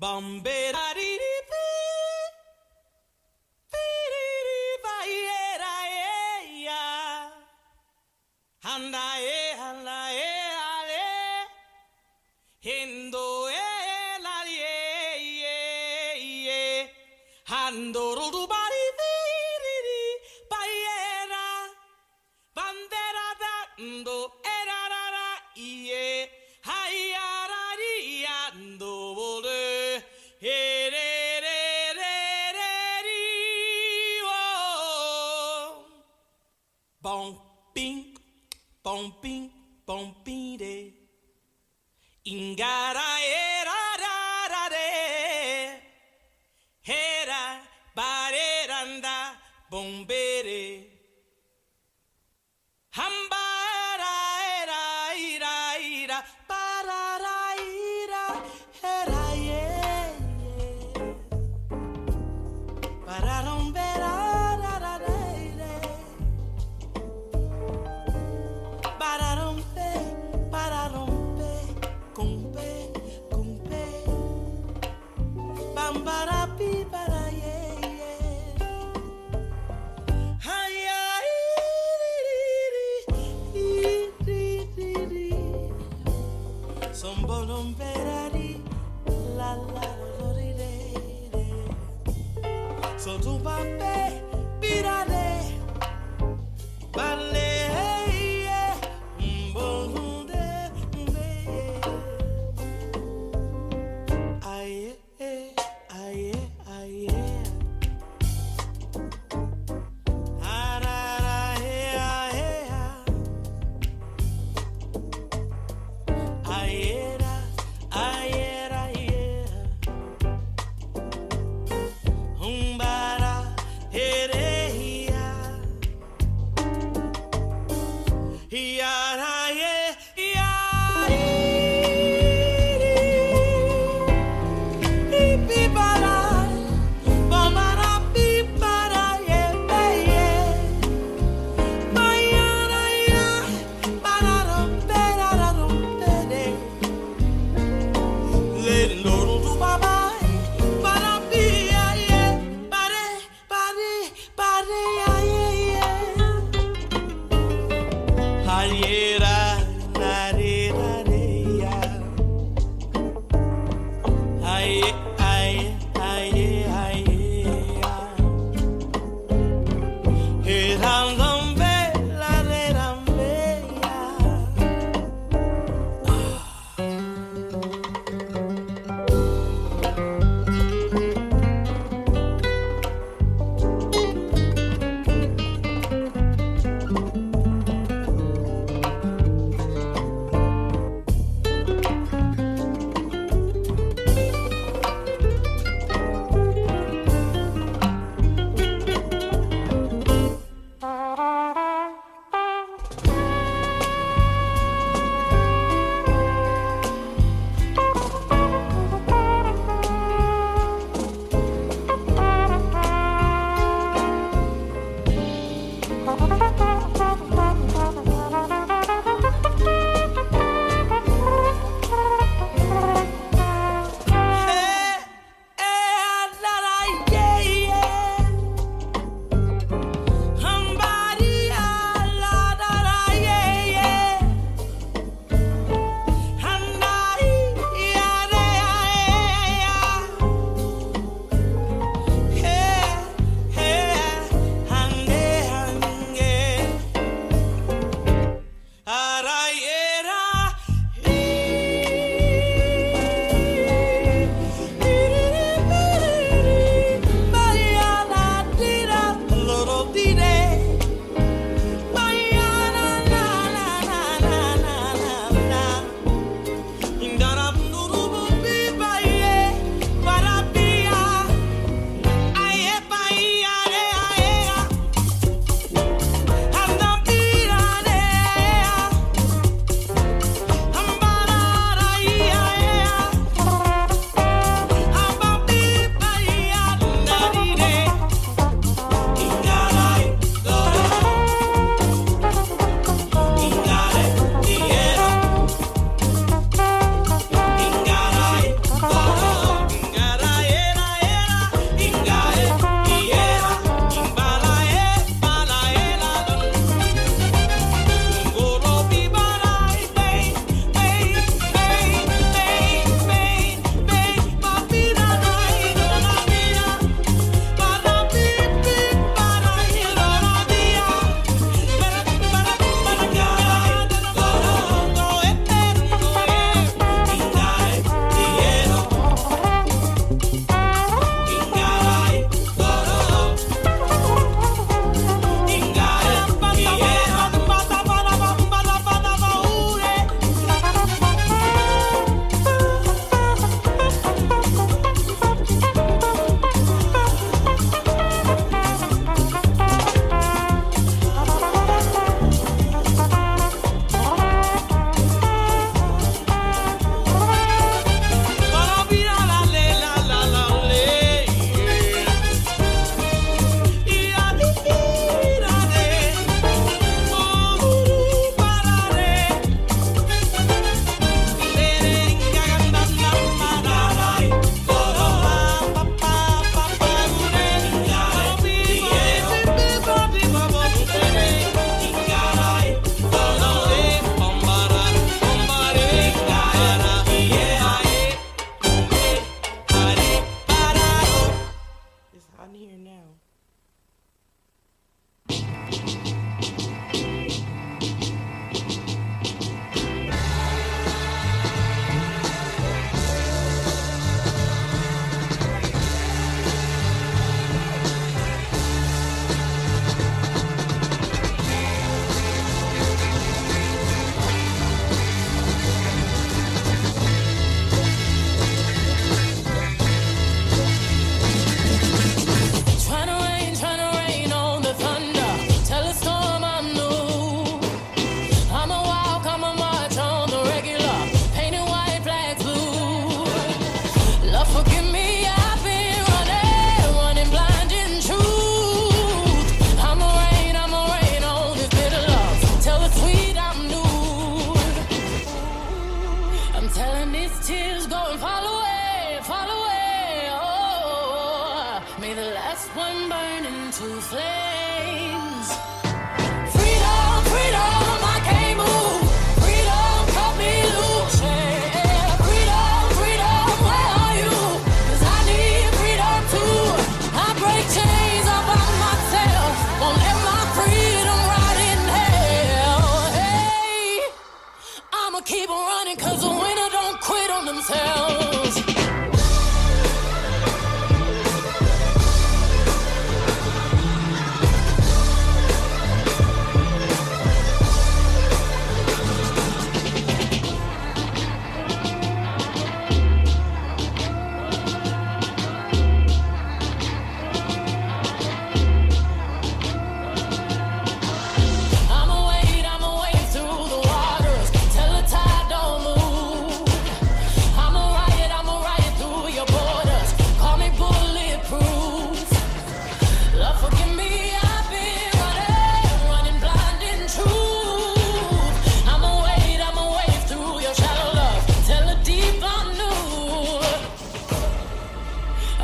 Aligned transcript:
Umbara, 0.00 0.94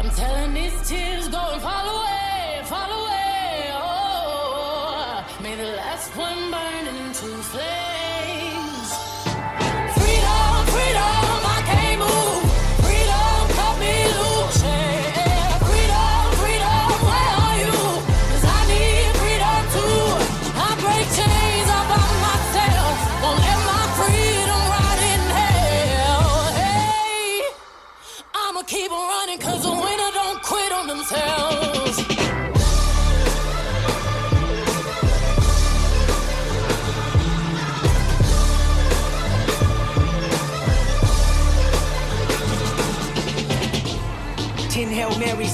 I'm 0.04 0.10
telling 0.10 0.52
these 0.52 0.86
tears 0.86 1.28
go 1.28 1.38
and 1.38 1.62
fall 1.62 1.88
away, 1.96 2.60
fall 2.64 2.92
away. 2.92 3.70
Oh, 3.72 5.26
may 5.42 5.54
the 5.56 5.64
last 5.64 6.14
one 6.14 6.50
burn 6.50 6.86
into 6.88 7.24
flames. 7.24 7.83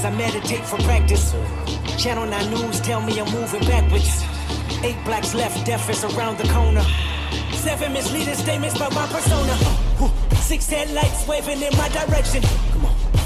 I 0.03 0.09
meditate 0.09 0.65
for 0.65 0.77
practice. 0.77 1.31
Channel 1.97 2.25
9 2.25 2.49
News 2.49 2.79
tell 2.81 3.01
me 3.01 3.19
I'm 3.19 3.31
moving 3.31 3.61
backwards. 3.61 4.23
Eight 4.83 4.97
blacks 5.05 5.35
left, 5.35 5.63
death 5.65 5.87
is 5.89 6.03
around 6.03 6.37
the 6.39 6.47
corner. 6.51 6.83
Seven 7.51 7.93
misleading 7.93 8.33
statements 8.33 8.75
about 8.75 8.95
my 8.95 9.05
persona. 9.07 9.55
Six 10.37 10.67
headlights 10.69 11.27
waving 11.27 11.61
in 11.61 11.77
my 11.77 11.89
direction. 11.89 12.41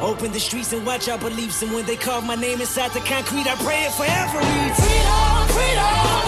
Open 0.00 0.32
the 0.32 0.40
streets 0.40 0.72
and 0.72 0.84
watch 0.86 1.08
our 1.08 1.18
beliefs. 1.18 1.62
And 1.62 1.72
when 1.72 1.84
they 1.84 1.96
carve 1.96 2.24
my 2.24 2.34
name 2.34 2.60
inside 2.60 2.92
the 2.92 3.00
concrete, 3.00 3.46
I 3.46 3.54
pray 3.56 3.84
it 3.84 3.92
forever. 3.92 4.40
Freedom, 4.40 5.48
freedom, 5.54 5.84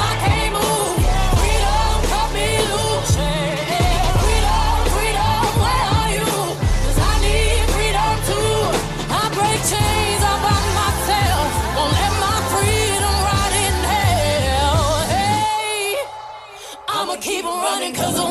I 0.09 0.12
can't 0.25 0.52
move. 0.52 0.97
Freedom, 1.41 1.95
cut 2.12 2.29
me 2.37 2.49
loose. 2.73 3.17
Freedom, 4.23 4.75
freedom, 4.95 5.45
where 5.64 5.87
are 5.99 6.11
you? 6.19 6.33
'Cause 6.85 6.99
I 7.00 7.14
need 7.25 7.61
freedom 7.75 8.14
too. 8.29 8.57
I 9.09 9.23
break 9.37 9.61
chains 9.73 10.23
all 10.29 10.41
by 10.47 10.59
myself. 10.81 11.49
Won't 11.76 11.93
let 12.00 12.12
my 12.26 12.38
freedom 12.52 13.17
rot 13.29 13.52
in 13.64 13.76
hell. 13.93 14.85
Hey, 15.14 15.97
I'ma 16.88 17.17
keep 17.17 17.45
on 17.47 17.59
running 17.62 17.95
'cause 17.95 18.22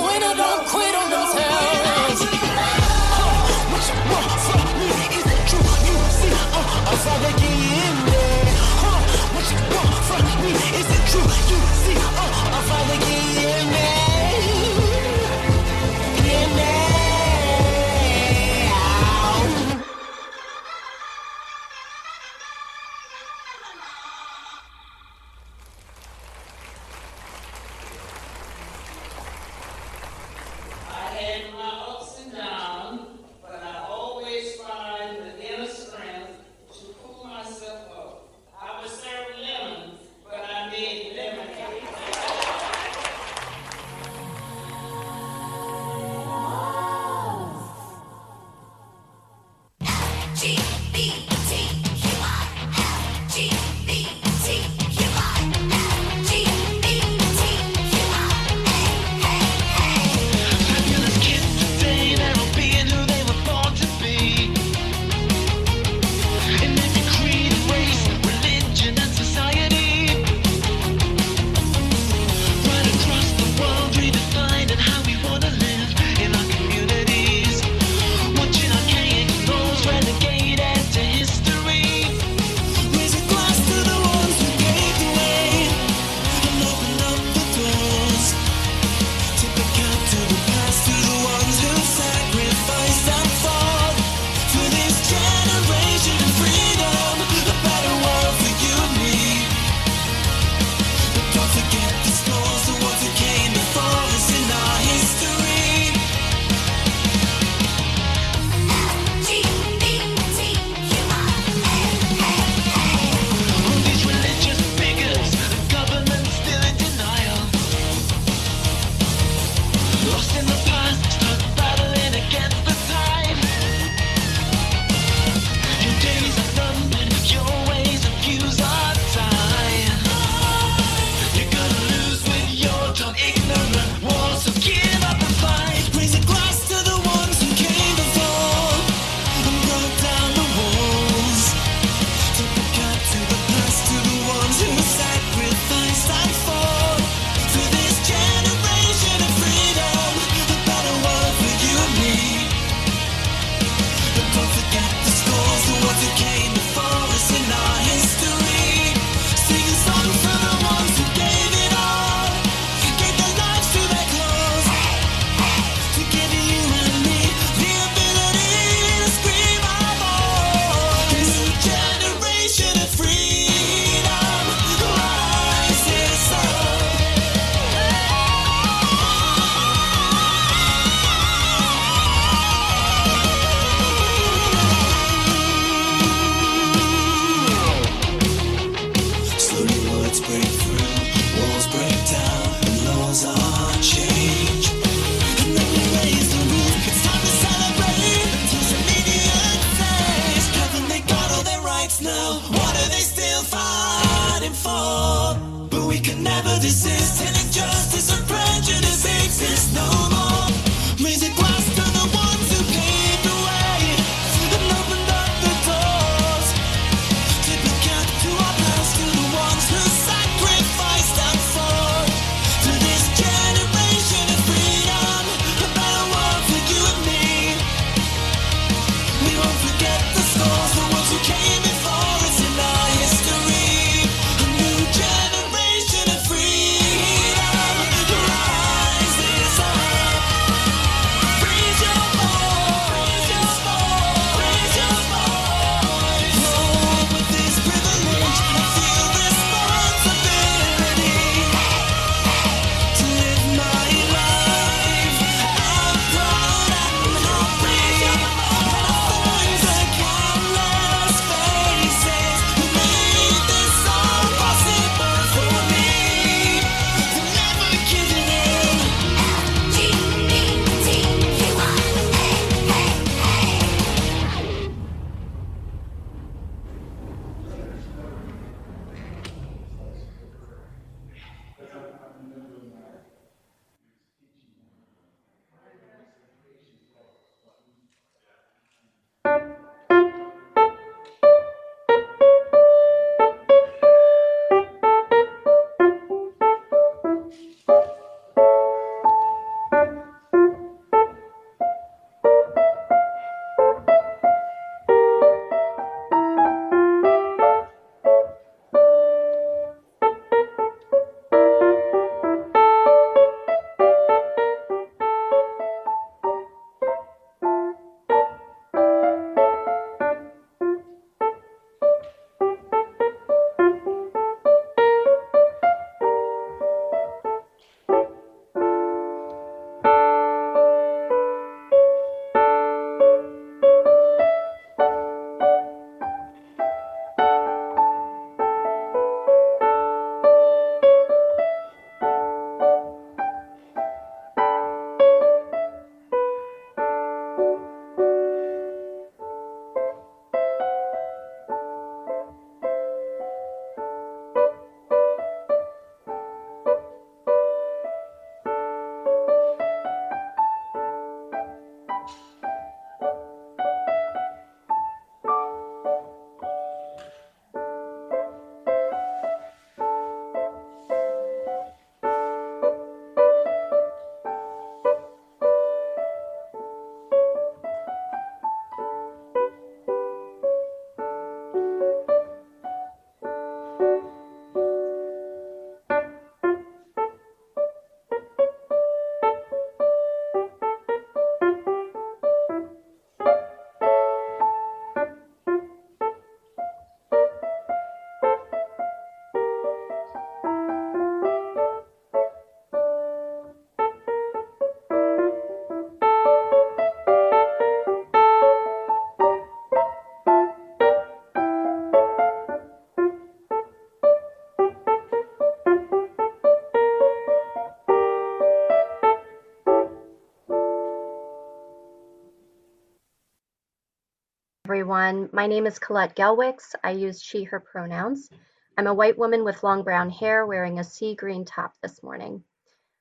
everyone. 424.92 425.30
My 425.32 425.48
name 425.48 425.68
is 425.68 425.80
Colette 425.80 426.18
Gelwicks. 426.18 426.76
I 426.84 426.92
use 426.92 427.24
she, 427.24 427.46
her 427.46 427.62
pronouns. 427.62 428.30
I'm 428.78 428.88
a 428.88 428.94
white 428.94 429.18
woman 429.18 429.46
with 429.46 429.64
long 429.64 429.84
brown 429.84 430.10
hair 430.10 430.46
wearing 430.46 430.80
a 430.80 430.84
sea 430.84 431.16
green 431.16 431.46
top 431.46 431.74
this 431.82 432.04
morning. 432.04 432.44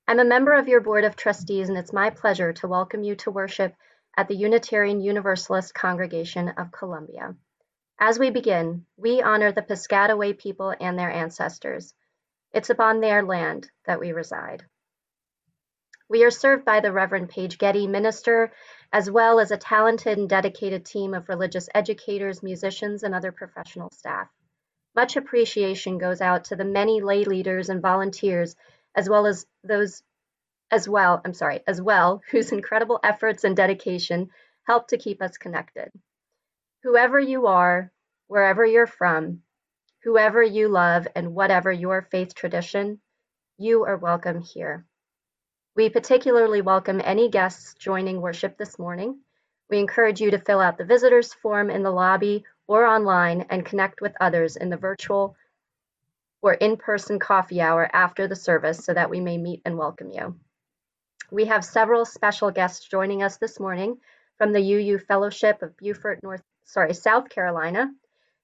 I'm 0.07 0.21
a 0.21 0.25
member 0.25 0.53
of 0.53 0.69
your 0.69 0.81
Board 0.81 1.03
of 1.03 1.17
Trustees, 1.17 1.69
and 1.69 1.77
it's 1.77 1.93
my 1.93 2.11
pleasure 2.11 2.53
to 2.53 2.69
welcome 2.69 3.03
you 3.03 3.17
to 3.17 3.33
worship 3.33 3.75
at 4.17 4.29
the 4.29 4.37
Unitarian 4.37 5.01
Universalist 5.01 5.75
Congregation 5.75 6.51
of 6.51 6.71
Columbia. 6.71 7.35
As 7.99 8.21
we 8.21 8.31
begin, 8.31 8.87
we 8.97 9.21
honor 9.21 9.51
the 9.51 9.63
Piscataway 9.63 10.39
people 10.39 10.73
and 10.81 10.97
their 10.97 11.11
ancestors. 11.11 11.93
It's 12.53 12.71
upon 12.71 13.01
their 13.01 13.25
land 13.25 13.69
that 13.87 13.99
we 13.99 14.13
reside. 14.13 14.65
We 16.09 16.23
are 16.23 16.31
served 16.31 16.65
by 16.65 16.79
the 16.79 16.93
Reverend 16.93 17.31
Paige 17.31 17.59
Getty, 17.59 17.89
minister, 17.89 18.53
as 18.93 19.11
well 19.11 19.39
as 19.39 19.51
a 19.51 19.57
talented 19.57 20.19
and 20.19 20.29
dedicated 20.29 20.85
team 20.85 21.15
of 21.15 21.29
religious 21.29 21.69
educators, 21.75 22.43
musicians, 22.43 23.03
and 23.03 23.15
other 23.15 23.31
professional 23.31 23.91
staff. 23.91 24.29
Much 24.97 25.17
appreciation 25.17 25.99
goes 25.99 26.21
out 26.21 26.45
to 26.45 26.57
the 26.57 26.65
many 26.65 27.01
lay 27.01 27.25
leaders 27.25 27.69
and 27.69 27.81
volunteers, 27.81 28.57
as 28.95 29.09
well 29.09 29.27
as 29.27 29.47
those 29.63 30.03
as 30.73 30.89
well, 30.89 31.21
I'm 31.25 31.35
sorry, 31.35 31.61
as 31.67 31.81
well, 31.81 32.23
whose 32.31 32.53
incredible 32.53 33.01
efforts 33.03 33.45
and 33.45 33.57
dedication 33.57 34.31
help 34.65 34.89
to 34.89 34.99
keep 34.99 35.23
us 35.23 35.39
connected. 35.39 35.91
Whoever 36.83 37.19
you 37.19 37.47
are, 37.47 37.93
wherever 38.27 38.65
you're 38.65 38.87
from, 38.87 39.43
whoever 40.03 40.43
you 40.43 40.69
love, 40.69 41.07
and 41.15 41.35
whatever 41.35 41.71
your 41.71 42.03
faith 42.03 42.35
tradition, 42.35 43.01
you 43.59 43.85
are 43.85 43.97
welcome 43.97 44.41
here. 44.41 44.87
We 45.77 45.89
particularly 45.89 46.63
welcome 46.63 47.01
any 47.03 47.29
guests 47.29 47.75
joining 47.75 48.21
worship 48.21 48.59
this 48.59 48.77
morning. 48.77 49.21
We 49.69 49.79
encourage 49.79 50.21
you 50.21 50.33
to 50.33 50.39
fill 50.41 50.59
out 50.59 50.77
the 50.77 50.85
visitors 50.85 51.33
form 51.33 51.71
in 51.71 51.85
the 51.85 51.93
lobby 51.93 52.45
or 52.67 52.85
online 52.85 53.47
and 53.51 53.65
connect 53.65 54.01
with 54.01 54.13
others 54.21 54.57
in 54.57 54.69
the 54.69 54.77
virtual 54.77 55.37
or 56.43 56.55
in-person 56.55 57.21
coffee 57.21 57.61
hour 57.61 57.89
after 57.93 58.27
the 58.27 58.35
service 58.35 58.85
so 58.85 58.93
that 58.95 59.11
we 59.11 59.21
may 59.21 59.39
meet 59.39 59.63
and 59.65 59.79
welcome 59.79 60.11
you. 60.11 60.35
We 61.31 61.45
have 61.45 61.65
several 61.65 62.05
special 62.05 62.51
guests 62.51 62.89
joining 62.89 63.23
us 63.23 63.37
this 63.37 63.61
morning 63.61 63.99
from 64.39 64.53
the 64.53 64.61
UU 64.61 64.99
Fellowship 64.99 65.63
of 65.63 65.77
Beaufort, 65.77 66.21
North, 66.25 66.43
sorry, 66.65 66.95
South 66.95 67.29
Carolina, 67.29 67.93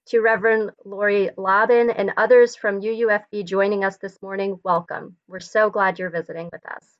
to 0.07 0.21
Reverend 0.21 0.71
Lori 0.85 1.31
Lobbin 1.35 1.89
and 1.89 2.13
others 2.15 2.55
from 2.55 2.79
UUFB 2.79 3.43
joining 3.43 3.83
us 3.83 3.97
this 3.97 4.21
morning. 4.21 4.61
Welcome. 4.63 5.17
We're 5.27 5.41
so 5.41 5.69
glad 5.69 5.99
you're 5.99 6.09
visiting 6.09 6.49
with 6.53 6.65
us. 6.65 6.96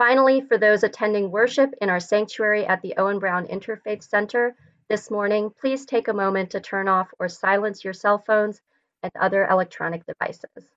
Finally, 0.00 0.40
for 0.40 0.56
those 0.56 0.82
attending 0.82 1.30
worship 1.30 1.74
in 1.82 1.90
our 1.90 2.00
sanctuary 2.00 2.64
at 2.64 2.80
the 2.80 2.94
Owen 2.96 3.18
Brown 3.18 3.46
Interfaith 3.48 4.02
Center 4.02 4.56
this 4.88 5.10
morning, 5.10 5.52
please 5.60 5.84
take 5.84 6.08
a 6.08 6.14
moment 6.14 6.48
to 6.52 6.58
turn 6.58 6.88
off 6.88 7.12
or 7.18 7.28
silence 7.28 7.84
your 7.84 7.92
cell 7.92 8.16
phones 8.16 8.62
and 9.02 9.12
other 9.20 9.46
electronic 9.46 10.06
devices. 10.06 10.70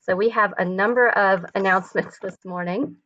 So 0.00 0.16
we 0.16 0.30
have 0.30 0.54
a 0.56 0.64
number 0.64 1.10
of 1.10 1.44
announcements 1.54 2.18
this 2.18 2.46
morning. 2.46 2.96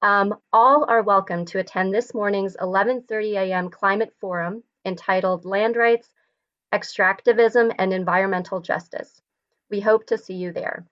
Um, 0.00 0.36
all 0.54 0.86
are 0.88 1.02
welcome 1.02 1.44
to 1.44 1.58
attend 1.58 1.92
this 1.92 2.14
morning's 2.14 2.56
11:30 2.56 3.34
a.m. 3.36 3.68
climate 3.68 4.14
forum 4.22 4.62
entitled 4.86 5.44
Land 5.44 5.76
Rights, 5.76 6.08
Extractivism, 6.72 7.74
and 7.78 7.92
Environmental 7.92 8.58
Justice. 8.58 9.20
We 9.68 9.80
hope 9.80 10.06
to 10.06 10.16
see 10.16 10.36
you 10.36 10.52
there. 10.52 10.86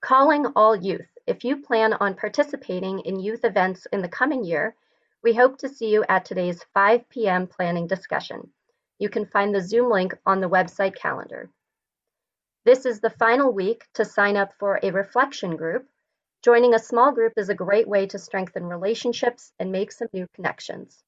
Calling 0.00 0.46
all 0.56 0.74
youth. 0.74 1.13
If 1.26 1.42
you 1.42 1.62
plan 1.62 1.94
on 1.94 2.16
participating 2.16 3.00
in 3.00 3.18
youth 3.18 3.44
events 3.46 3.86
in 3.86 4.02
the 4.02 4.08
coming 4.08 4.44
year, 4.44 4.76
we 5.22 5.32
hope 5.32 5.56
to 5.58 5.70
see 5.70 5.90
you 5.90 6.04
at 6.06 6.26
today's 6.26 6.62
5 6.74 7.08
p.m. 7.08 7.46
planning 7.46 7.86
discussion. 7.86 8.52
You 8.98 9.08
can 9.08 9.24
find 9.24 9.54
the 9.54 9.62
Zoom 9.62 9.90
link 9.90 10.14
on 10.26 10.40
the 10.40 10.50
website 10.50 10.94
calendar. 10.94 11.50
This 12.64 12.84
is 12.84 13.00
the 13.00 13.08
final 13.08 13.50
week 13.52 13.86
to 13.94 14.04
sign 14.04 14.36
up 14.36 14.52
for 14.58 14.78
a 14.82 14.90
reflection 14.90 15.56
group. 15.56 15.88
Joining 16.42 16.74
a 16.74 16.78
small 16.78 17.10
group 17.10 17.32
is 17.38 17.48
a 17.48 17.54
great 17.54 17.88
way 17.88 18.06
to 18.08 18.18
strengthen 18.18 18.66
relationships 18.66 19.50
and 19.58 19.72
make 19.72 19.92
some 19.92 20.08
new 20.12 20.26
connections. 20.34 21.02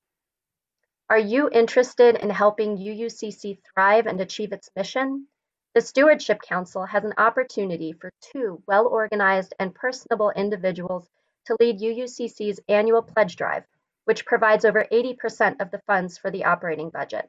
Are 1.10 1.18
you 1.18 1.50
interested 1.50 2.16
in 2.16 2.30
helping 2.30 2.78
UUCC 2.78 3.58
thrive 3.62 4.06
and 4.06 4.18
achieve 4.20 4.52
its 4.52 4.70
mission? 4.74 5.28
The 5.76 5.82
Stewardship 5.82 6.40
Council 6.40 6.86
has 6.86 7.04
an 7.04 7.12
opportunity 7.18 7.92
for 7.92 8.10
two 8.22 8.62
well-organized 8.66 9.52
and 9.58 9.74
personable 9.74 10.30
individuals 10.30 11.06
to 11.44 11.56
lead 11.60 11.80
UUCC's 11.80 12.60
annual 12.66 13.02
pledge 13.02 13.36
drive, 13.36 13.64
which 14.06 14.24
provides 14.24 14.64
over 14.64 14.86
80% 14.90 15.60
of 15.60 15.70
the 15.70 15.82
funds 15.86 16.16
for 16.16 16.30
the 16.30 16.46
operating 16.46 16.88
budget. 16.88 17.28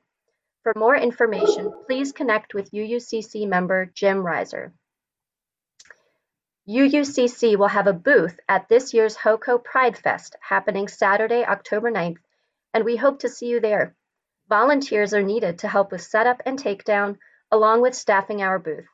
For 0.63 0.71
more 0.77 0.95
information, 0.95 1.73
please 1.87 2.13
connect 2.13 2.53
with 2.53 2.71
UUCC 2.71 3.49
member 3.49 3.87
Jim 3.87 4.23
Reiser. 4.23 4.71
UUCC 6.69 7.57
will 7.57 7.67
have 7.67 7.87
a 7.87 7.91
booth 7.91 8.39
at 8.47 8.69
this 8.69 8.93
year's 8.93 9.17
HOCO 9.17 9.57
Pride 9.57 9.97
Fest 9.97 10.37
happening 10.39 10.87
Saturday, 10.87 11.43
October 11.43 11.91
9th, 11.91 12.19
and 12.73 12.85
we 12.85 12.95
hope 12.95 13.19
to 13.19 13.27
see 13.27 13.47
you 13.47 13.59
there. 13.59 13.93
Volunteers 14.47 15.13
are 15.13 15.21
needed 15.21 15.59
to 15.59 15.67
help 15.67 15.91
with 15.91 16.01
setup 16.01 16.41
and 16.45 16.57
takedown, 16.57 17.17
along 17.51 17.81
with 17.81 17.95
staffing 17.95 18.41
our 18.41 18.59
booth. 18.59 18.87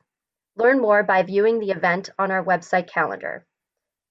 Learn 0.56 0.80
more 0.80 1.02
by 1.02 1.22
viewing 1.22 1.58
the 1.58 1.70
event 1.70 2.10
on 2.18 2.30
our 2.30 2.44
website 2.44 2.86
calendar. 2.86 3.44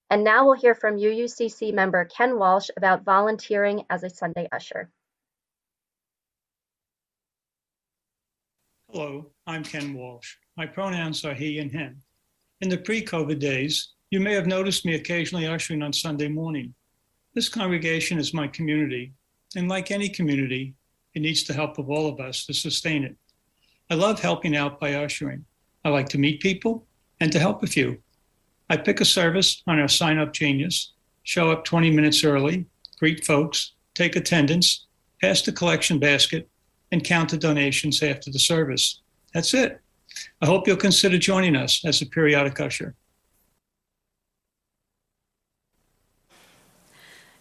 And 0.09 0.23
now 0.23 0.45
we'll 0.45 0.59
hear 0.59 0.75
from 0.75 0.97
UUCC 0.97 1.73
member 1.73 2.05
Ken 2.05 2.37
Walsh 2.37 2.69
about 2.75 3.03
volunteering 3.03 3.85
as 3.89 4.03
a 4.03 4.09
Sunday 4.09 4.47
usher. 4.51 4.89
Hello, 8.91 9.31
I'm 9.47 9.63
Ken 9.63 9.93
Walsh. 9.93 10.35
My 10.55 10.67
pronouns 10.67 11.25
are 11.25 11.33
he 11.33 11.59
and 11.59 11.71
him. 11.71 12.01
In 12.61 12.69
the 12.69 12.77
pre-COVID 12.77 13.39
days, 13.39 13.93
you 14.11 14.19
may 14.19 14.33
have 14.33 14.45
noticed 14.45 14.85
me 14.85 14.93
occasionally 14.93 15.47
ushering 15.47 15.81
on 15.81 15.91
Sunday 15.91 16.27
morning. 16.27 16.75
This 17.33 17.49
congregation 17.49 18.19
is 18.19 18.33
my 18.33 18.47
community, 18.47 19.13
and 19.55 19.67
like 19.67 19.89
any 19.89 20.09
community, 20.09 20.75
it 21.15 21.21
needs 21.21 21.43
the 21.43 21.53
help 21.53 21.79
of 21.79 21.89
all 21.89 22.07
of 22.07 22.19
us 22.19 22.45
to 22.45 22.53
sustain 22.53 23.03
it. 23.03 23.15
I 23.89 23.95
love 23.95 24.19
helping 24.19 24.55
out 24.55 24.79
by 24.79 24.93
ushering. 24.93 25.45
I 25.85 25.89
like 25.89 26.09
to 26.09 26.17
meet 26.17 26.41
people 26.41 26.87
and 27.19 27.31
to 27.31 27.39
help 27.39 27.63
a 27.63 27.67
few. 27.67 27.99
I 28.69 28.77
pick 28.77 29.01
a 29.01 29.05
service 29.05 29.61
on 29.67 29.79
our 29.79 29.87
sign 29.87 30.17
up 30.17 30.33
genius, 30.33 30.93
show 31.23 31.51
up 31.51 31.65
20 31.65 31.91
minutes 31.91 32.23
early, 32.23 32.65
greet 32.97 33.25
folks, 33.25 33.73
take 33.93 34.15
attendance, 34.15 34.85
pass 35.21 35.41
the 35.41 35.51
collection 35.51 35.99
basket, 35.99 36.49
and 36.91 37.03
count 37.03 37.29
the 37.29 37.37
donations 37.37 38.01
after 38.01 38.31
the 38.31 38.39
service. 38.39 39.01
That's 39.33 39.53
it. 39.53 39.79
I 40.41 40.45
hope 40.45 40.67
you'll 40.67 40.77
consider 40.77 41.17
joining 41.17 41.55
us 41.55 41.83
as 41.85 42.01
a 42.01 42.05
periodic 42.05 42.59
usher. 42.59 42.95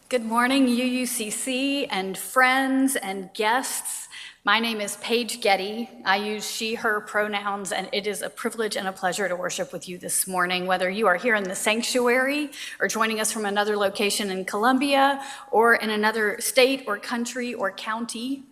Good 0.09 0.25
morning, 0.25 0.67
UUCC 0.67 1.87
and 1.91 2.19
friends 2.19 2.97
and 2.97 3.33
guests. 3.33 4.02
My 4.45 4.59
name 4.59 4.81
is 4.81 4.97
Paige 4.97 5.41
Getty. 5.41 5.89
I 6.05 6.17
use 6.17 6.51
she, 6.51 6.75
her 6.75 7.01
pronouns, 7.03 7.71
and 7.71 7.89
it 7.93 8.09
is 8.09 8.23
a 8.23 8.29
privilege 8.29 8.77
and 8.77 8.89
a 8.89 8.93
pleasure 8.93 9.29
to 9.29 9.37
worship 9.37 9.73
with 9.73 9.89
you 9.89 9.99
this 9.99 10.27
morning, 10.27 10.67
whether 10.67 10.91
you 10.91 11.07
are 11.07 11.15
here 11.15 11.37
in 11.37 11.45
the 11.45 11.55
sanctuary 11.55 12.51
or 12.81 12.89
joining 12.89 13.21
us 13.21 13.31
from 13.31 13.45
another 13.45 13.77
location 13.77 14.33
in 14.33 14.45
Columbia 14.45 15.23
or 15.53 15.77
in 15.77 15.91
another 15.91 16.39
state 16.41 16.83
or 16.89 16.99
country 16.99 17.55
or 17.55 17.71
county. 17.71 18.43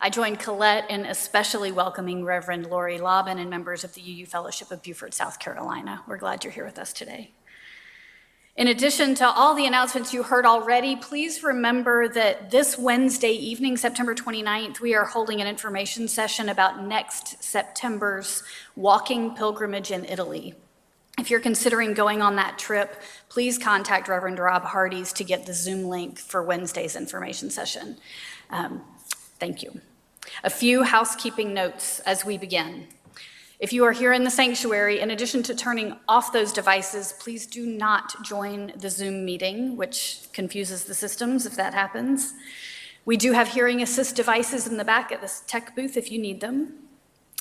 I 0.00 0.08
join 0.08 0.36
Colette 0.36 0.90
in 0.90 1.04
especially 1.04 1.70
welcoming 1.70 2.24
Reverend 2.24 2.70
Lori 2.70 2.96
Lobbin 2.96 3.38
and 3.38 3.50
members 3.50 3.84
of 3.84 3.92
the 3.92 4.00
UU 4.00 4.24
Fellowship 4.24 4.70
of 4.70 4.82
Beaufort, 4.82 5.12
South 5.12 5.38
Carolina. 5.38 6.02
We're 6.08 6.16
glad 6.16 6.44
you're 6.44 6.52
here 6.54 6.64
with 6.64 6.78
us 6.78 6.94
today. 6.94 7.35
In 8.56 8.68
addition 8.68 9.14
to 9.16 9.26
all 9.26 9.54
the 9.54 9.66
announcements 9.66 10.14
you 10.14 10.22
heard 10.22 10.46
already, 10.46 10.96
please 10.96 11.42
remember 11.42 12.08
that 12.08 12.50
this 12.50 12.78
Wednesday 12.78 13.32
evening, 13.32 13.76
September 13.76 14.14
29th, 14.14 14.80
we 14.80 14.94
are 14.94 15.04
holding 15.04 15.42
an 15.42 15.46
information 15.46 16.08
session 16.08 16.48
about 16.48 16.82
next 16.82 17.44
September's 17.44 18.42
walking 18.74 19.34
pilgrimage 19.34 19.90
in 19.90 20.06
Italy. 20.06 20.54
If 21.18 21.28
you're 21.28 21.40
considering 21.40 21.92
going 21.92 22.22
on 22.22 22.36
that 22.36 22.58
trip, 22.58 22.98
please 23.28 23.58
contact 23.58 24.08
Reverend 24.08 24.38
Rob 24.38 24.64
Hardees 24.64 25.12
to 25.16 25.24
get 25.24 25.44
the 25.44 25.52
Zoom 25.52 25.84
link 25.84 26.18
for 26.18 26.42
Wednesday's 26.42 26.96
information 26.96 27.50
session. 27.50 27.98
Um, 28.48 28.80
thank 29.38 29.62
you. 29.62 29.82
A 30.42 30.50
few 30.50 30.82
housekeeping 30.82 31.52
notes 31.52 32.00
as 32.00 32.24
we 32.24 32.38
begin. 32.38 32.86
If 33.58 33.72
you 33.72 33.84
are 33.84 33.92
here 33.92 34.12
in 34.12 34.22
the 34.22 34.30
sanctuary, 34.30 35.00
in 35.00 35.10
addition 35.10 35.42
to 35.44 35.54
turning 35.54 35.96
off 36.06 36.30
those 36.30 36.52
devices, 36.52 37.14
please 37.18 37.46
do 37.46 37.64
not 37.64 38.22
join 38.22 38.70
the 38.76 38.90
Zoom 38.90 39.24
meeting, 39.24 39.78
which 39.78 40.28
confuses 40.34 40.84
the 40.84 40.92
systems 40.92 41.46
if 41.46 41.56
that 41.56 41.72
happens. 41.72 42.34
We 43.06 43.16
do 43.16 43.32
have 43.32 43.48
hearing 43.48 43.80
assist 43.80 44.14
devices 44.14 44.66
in 44.66 44.76
the 44.76 44.84
back 44.84 45.10
at 45.10 45.22
this 45.22 45.42
tech 45.46 45.74
booth 45.74 45.96
if 45.96 46.12
you 46.12 46.18
need 46.18 46.42
them. 46.42 46.74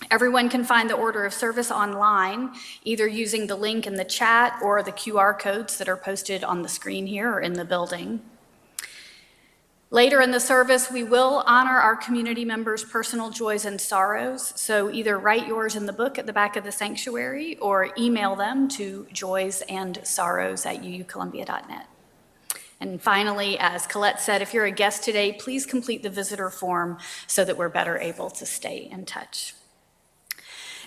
Everyone 0.10 0.47
can 0.47 0.63
find 0.63 0.89
the 0.89 0.95
order 0.95 1.25
of 1.25 1.34
service 1.34 1.69
online, 1.69 2.54
either 2.86 3.08
using 3.08 3.47
the 3.47 3.56
link 3.56 3.86
in 3.86 3.95
the 3.95 4.06
chat 4.06 4.58
or 4.62 4.82
the 4.84 4.93
QR 4.93 5.38
codes 5.38 5.78
that 5.80 5.89
are 5.89 5.97
posted 5.97 6.45
on 6.45 6.62
the 6.62 6.69
screen 6.69 7.08
here 7.08 7.30
or 7.30 7.41
in 7.41 7.54
the 7.54 7.65
building. 7.65 8.21
Later 9.91 10.19
in 10.19 10.32
the 10.32 10.39
service, 10.39 10.91
we 10.91 11.04
will 11.04 11.43
honor 11.45 11.78
our 11.78 11.95
community 11.95 12.43
members' 12.43 12.84
personal 12.84 13.30
joys 13.30 13.65
and 13.65 13.80
sorrows. 13.80 14.52
So 14.56 14.91
either 14.91 15.17
write 15.17 15.48
yours 15.48 15.76
in 15.76 15.86
the 15.86 15.93
book 15.93 16.19
at 16.19 16.26
the 16.26 16.34
back 16.34 16.56
of 16.56 16.63
the 16.63 16.71
sanctuary 16.71 17.58
or 17.58 17.89
email 17.98 18.36
them 18.36 18.67
to 18.69 19.08
joysandsorrows 19.13 20.65
at 20.65 20.84
uucolumbia.net. 20.84 21.88
And 22.80 23.02
finally, 23.02 23.58
as 23.58 23.88
Colette 23.88 24.19
said, 24.19 24.41
if 24.41 24.54
you're 24.54 24.65
a 24.65 24.71
guest 24.71 25.04
today, 25.04 25.32
please 25.32 25.65
complete 25.65 26.04
the 26.04 26.10
visitor 26.10 26.50
form 26.50 26.98
so 27.26 27.45
that 27.45 27.58
we're 27.58 27.69
better 27.69 27.98
able 27.98 28.30
to 28.32 28.45
stay 28.45 28.89
in 28.91 29.06
touch. 29.06 29.55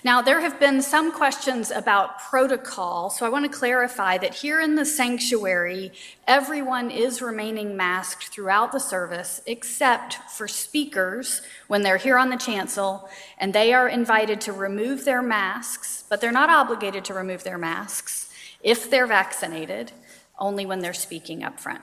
Now, 0.01 0.21
there 0.21 0.39
have 0.39 0.61
been 0.61 0.81
some 0.81 1.11
questions 1.11 1.71
about 1.71 2.19
protocol, 2.19 3.09
so 3.09 3.25
I 3.25 3.29
want 3.29 3.51
to 3.51 3.57
clarify 3.57 4.17
that 4.19 4.33
here 4.33 4.61
in 4.61 4.75
the 4.75 4.85
sanctuary, 4.85 5.91
everyone 6.25 6.89
is 6.89 7.21
remaining 7.21 7.75
masked 7.75 8.29
throughout 8.29 8.71
the 8.71 8.79
service, 8.79 9.41
except 9.45 10.13
for 10.31 10.47
speakers 10.47 11.41
when 11.67 11.81
they're 11.81 11.97
here 11.97 12.17
on 12.17 12.29
the 12.29 12.37
chancel, 12.37 13.09
and 13.39 13.51
they 13.51 13.73
are 13.73 13.89
invited 13.89 14.39
to 14.41 14.53
remove 14.53 15.03
their 15.03 15.21
masks, 15.21 16.05
but 16.09 16.21
they're 16.21 16.31
not 16.31 16.49
obligated 16.49 17.03
to 17.05 17.13
remove 17.13 17.43
their 17.43 17.57
masks 17.57 18.31
if 18.61 18.89
they're 18.89 19.07
vaccinated, 19.07 19.91
only 20.39 20.65
when 20.65 20.79
they're 20.79 20.93
speaking 20.93 21.43
up 21.43 21.59
front. 21.59 21.81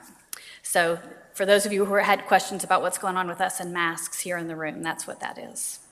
So, 0.63 0.97
for 1.35 1.45
those 1.45 1.67
of 1.67 1.71
you 1.71 1.85
who 1.85 1.93
had 1.93 2.25
questions 2.25 2.63
about 2.63 2.81
what's 2.81 2.97
going 2.97 3.15
on 3.15 3.27
with 3.27 3.41
us 3.41 3.59
and 3.59 3.71
masks 3.71 4.21
here 4.21 4.37
in 4.37 4.47
the 4.47 4.55
room, 4.55 4.81
that's 4.81 5.05
what 5.05 5.19
that 5.19 5.37
is. 5.37 5.86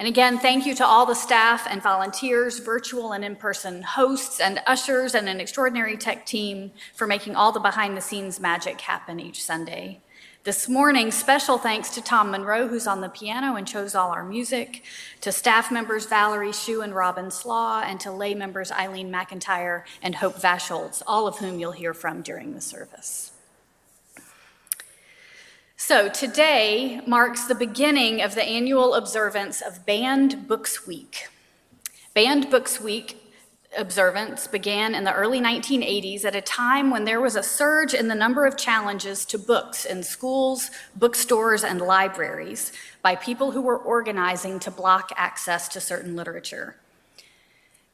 And 0.00 0.08
again, 0.08 0.38
thank 0.38 0.64
you 0.64 0.74
to 0.76 0.86
all 0.86 1.04
the 1.04 1.14
staff 1.14 1.66
and 1.68 1.82
volunteers, 1.82 2.58
virtual 2.58 3.12
and 3.12 3.22
in 3.22 3.36
person 3.36 3.82
hosts 3.82 4.40
and 4.40 4.58
ushers, 4.66 5.14
and 5.14 5.28
an 5.28 5.40
extraordinary 5.40 5.98
tech 5.98 6.24
team 6.24 6.70
for 6.94 7.06
making 7.06 7.36
all 7.36 7.52
the 7.52 7.60
behind 7.60 7.98
the 7.98 8.00
scenes 8.00 8.40
magic 8.40 8.80
happen 8.80 9.20
each 9.20 9.44
Sunday. 9.44 10.00
This 10.42 10.70
morning, 10.70 11.10
special 11.10 11.58
thanks 11.58 11.90
to 11.90 12.00
Tom 12.00 12.30
Monroe, 12.30 12.66
who's 12.66 12.86
on 12.86 13.02
the 13.02 13.10
piano 13.10 13.56
and 13.56 13.68
chose 13.68 13.94
all 13.94 14.10
our 14.10 14.24
music, 14.24 14.84
to 15.20 15.30
staff 15.30 15.70
members 15.70 16.06
Valerie 16.06 16.54
Hsu 16.54 16.80
and 16.80 16.94
Robin 16.94 17.30
Slaw, 17.30 17.82
and 17.82 18.00
to 18.00 18.10
lay 18.10 18.32
members 18.32 18.72
Eileen 18.72 19.12
McIntire 19.12 19.82
and 20.02 20.14
Hope 20.14 20.36
Vasholz, 20.36 21.02
all 21.06 21.26
of 21.26 21.36
whom 21.36 21.58
you'll 21.58 21.72
hear 21.72 21.92
from 21.92 22.22
during 22.22 22.54
the 22.54 22.62
service. 22.62 23.29
So 25.82 26.10
today 26.10 27.00
marks 27.06 27.46
the 27.46 27.54
beginning 27.54 28.20
of 28.20 28.34
the 28.34 28.44
annual 28.44 28.92
observance 28.92 29.62
of 29.62 29.86
Banned 29.86 30.46
Books 30.46 30.86
Week. 30.86 31.28
Banned 32.12 32.50
Books 32.50 32.78
Week 32.82 33.16
observance 33.78 34.46
began 34.46 34.94
in 34.94 35.04
the 35.04 35.14
early 35.14 35.40
1980s 35.40 36.26
at 36.26 36.36
a 36.36 36.42
time 36.42 36.90
when 36.90 37.04
there 37.04 37.18
was 37.18 37.34
a 37.34 37.42
surge 37.42 37.94
in 37.94 38.08
the 38.08 38.14
number 38.14 38.44
of 38.44 38.58
challenges 38.58 39.24
to 39.24 39.38
books 39.38 39.86
in 39.86 40.02
schools, 40.02 40.70
bookstores, 40.96 41.64
and 41.64 41.80
libraries 41.80 42.72
by 43.00 43.16
people 43.16 43.52
who 43.52 43.62
were 43.62 43.78
organizing 43.78 44.58
to 44.60 44.70
block 44.70 45.10
access 45.16 45.66
to 45.66 45.80
certain 45.80 46.14
literature. 46.14 46.76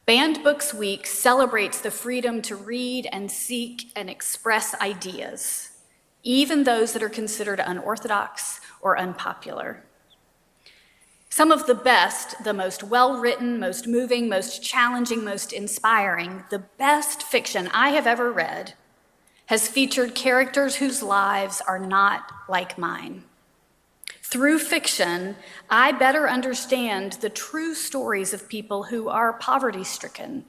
Banned 0.06 0.42
Books 0.42 0.74
Week 0.74 1.06
celebrates 1.06 1.80
the 1.80 1.92
freedom 1.92 2.42
to 2.42 2.56
read 2.56 3.06
and 3.12 3.30
seek 3.30 3.92
and 3.94 4.10
express 4.10 4.74
ideas 4.80 5.70
even 6.26 6.64
those 6.64 6.92
that 6.92 7.04
are 7.04 7.08
considered 7.08 7.60
unorthodox 7.64 8.60
or 8.80 8.98
unpopular. 8.98 9.84
Some 11.30 11.52
of 11.52 11.66
the 11.66 11.74
best, 11.74 12.42
the 12.42 12.52
most 12.52 12.82
well 12.82 13.18
written, 13.18 13.60
most 13.60 13.86
moving, 13.86 14.28
most 14.28 14.62
challenging, 14.62 15.24
most 15.24 15.52
inspiring, 15.52 16.42
the 16.50 16.58
best 16.58 17.22
fiction 17.22 17.68
I 17.72 17.90
have 17.90 18.08
ever 18.08 18.32
read 18.32 18.74
has 19.46 19.68
featured 19.68 20.16
characters 20.16 20.76
whose 20.76 21.02
lives 21.02 21.62
are 21.68 21.78
not 21.78 22.32
like 22.48 22.76
mine. 22.76 23.22
Through 24.20 24.58
fiction, 24.58 25.36
I 25.70 25.92
better 25.92 26.28
understand 26.28 27.12
the 27.14 27.30
true 27.30 27.74
stories 27.74 28.34
of 28.34 28.48
people 28.48 28.82
who 28.82 29.08
are 29.08 29.34
poverty 29.34 29.84
stricken, 29.84 30.44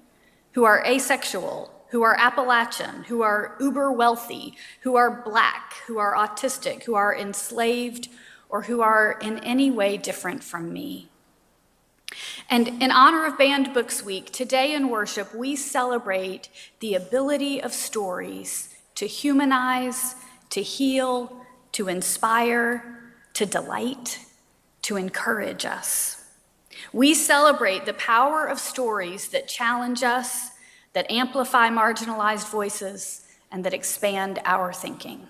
who 0.53 0.63
are 0.63 0.83
asexual, 0.83 1.71
who 1.89 2.03
are 2.03 2.15
Appalachian, 2.15 3.03
who 3.03 3.21
are 3.21 3.55
uber 3.59 3.91
wealthy, 3.91 4.55
who 4.81 4.95
are 4.95 5.21
black, 5.23 5.73
who 5.87 5.97
are 5.97 6.15
autistic, 6.15 6.83
who 6.83 6.95
are 6.95 7.15
enslaved, 7.15 8.09
or 8.49 8.63
who 8.63 8.81
are 8.81 9.17
in 9.21 9.39
any 9.39 9.71
way 9.71 9.97
different 9.97 10.43
from 10.43 10.71
me. 10.71 11.09
And 12.49 12.81
in 12.81 12.91
honor 12.91 13.25
of 13.25 13.37
Banned 13.37 13.73
Books 13.73 14.03
Week, 14.03 14.31
today 14.31 14.73
in 14.73 14.89
worship, 14.89 15.35
we 15.35 15.55
celebrate 15.55 16.49
the 16.79 16.95
ability 16.95 17.61
of 17.61 17.73
stories 17.73 18.73
to 18.95 19.05
humanize, 19.05 20.15
to 20.49 20.61
heal, 20.61 21.45
to 21.73 21.87
inspire, 21.89 23.11
to 23.33 23.45
delight, 23.45 24.25
to 24.83 24.95
encourage 24.95 25.65
us. 25.65 26.23
We 26.93 27.13
celebrate 27.13 27.85
the 27.85 27.93
power 27.93 28.45
of 28.45 28.59
stories 28.59 29.29
that 29.29 29.47
challenge 29.47 30.03
us 30.03 30.51
that 30.97 31.11
amplify 31.11 31.69
marginalized 31.69 32.49
voices, 32.49 33.21
and 33.51 33.63
that 33.63 33.71
expand 33.71 34.39
our 34.45 34.73
thinking. 34.73 35.27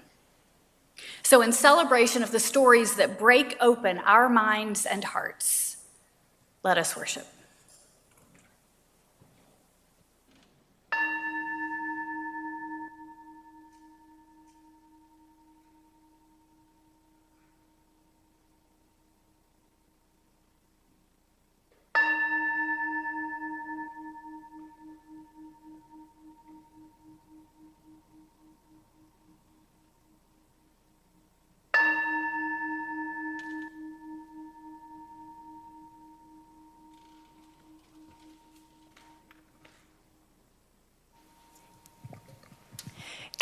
So, 1.23 1.41
in 1.41 1.51
celebration 1.51 2.23
of 2.23 2.31
the 2.31 2.39
stories 2.39 2.95
that 2.95 3.19
break 3.19 3.57
open 3.59 3.97
our 3.97 4.29
minds 4.29 4.85
and 4.85 5.03
hearts, 5.03 5.75
let 6.63 6.77
us 6.77 6.95
worship. 6.95 7.27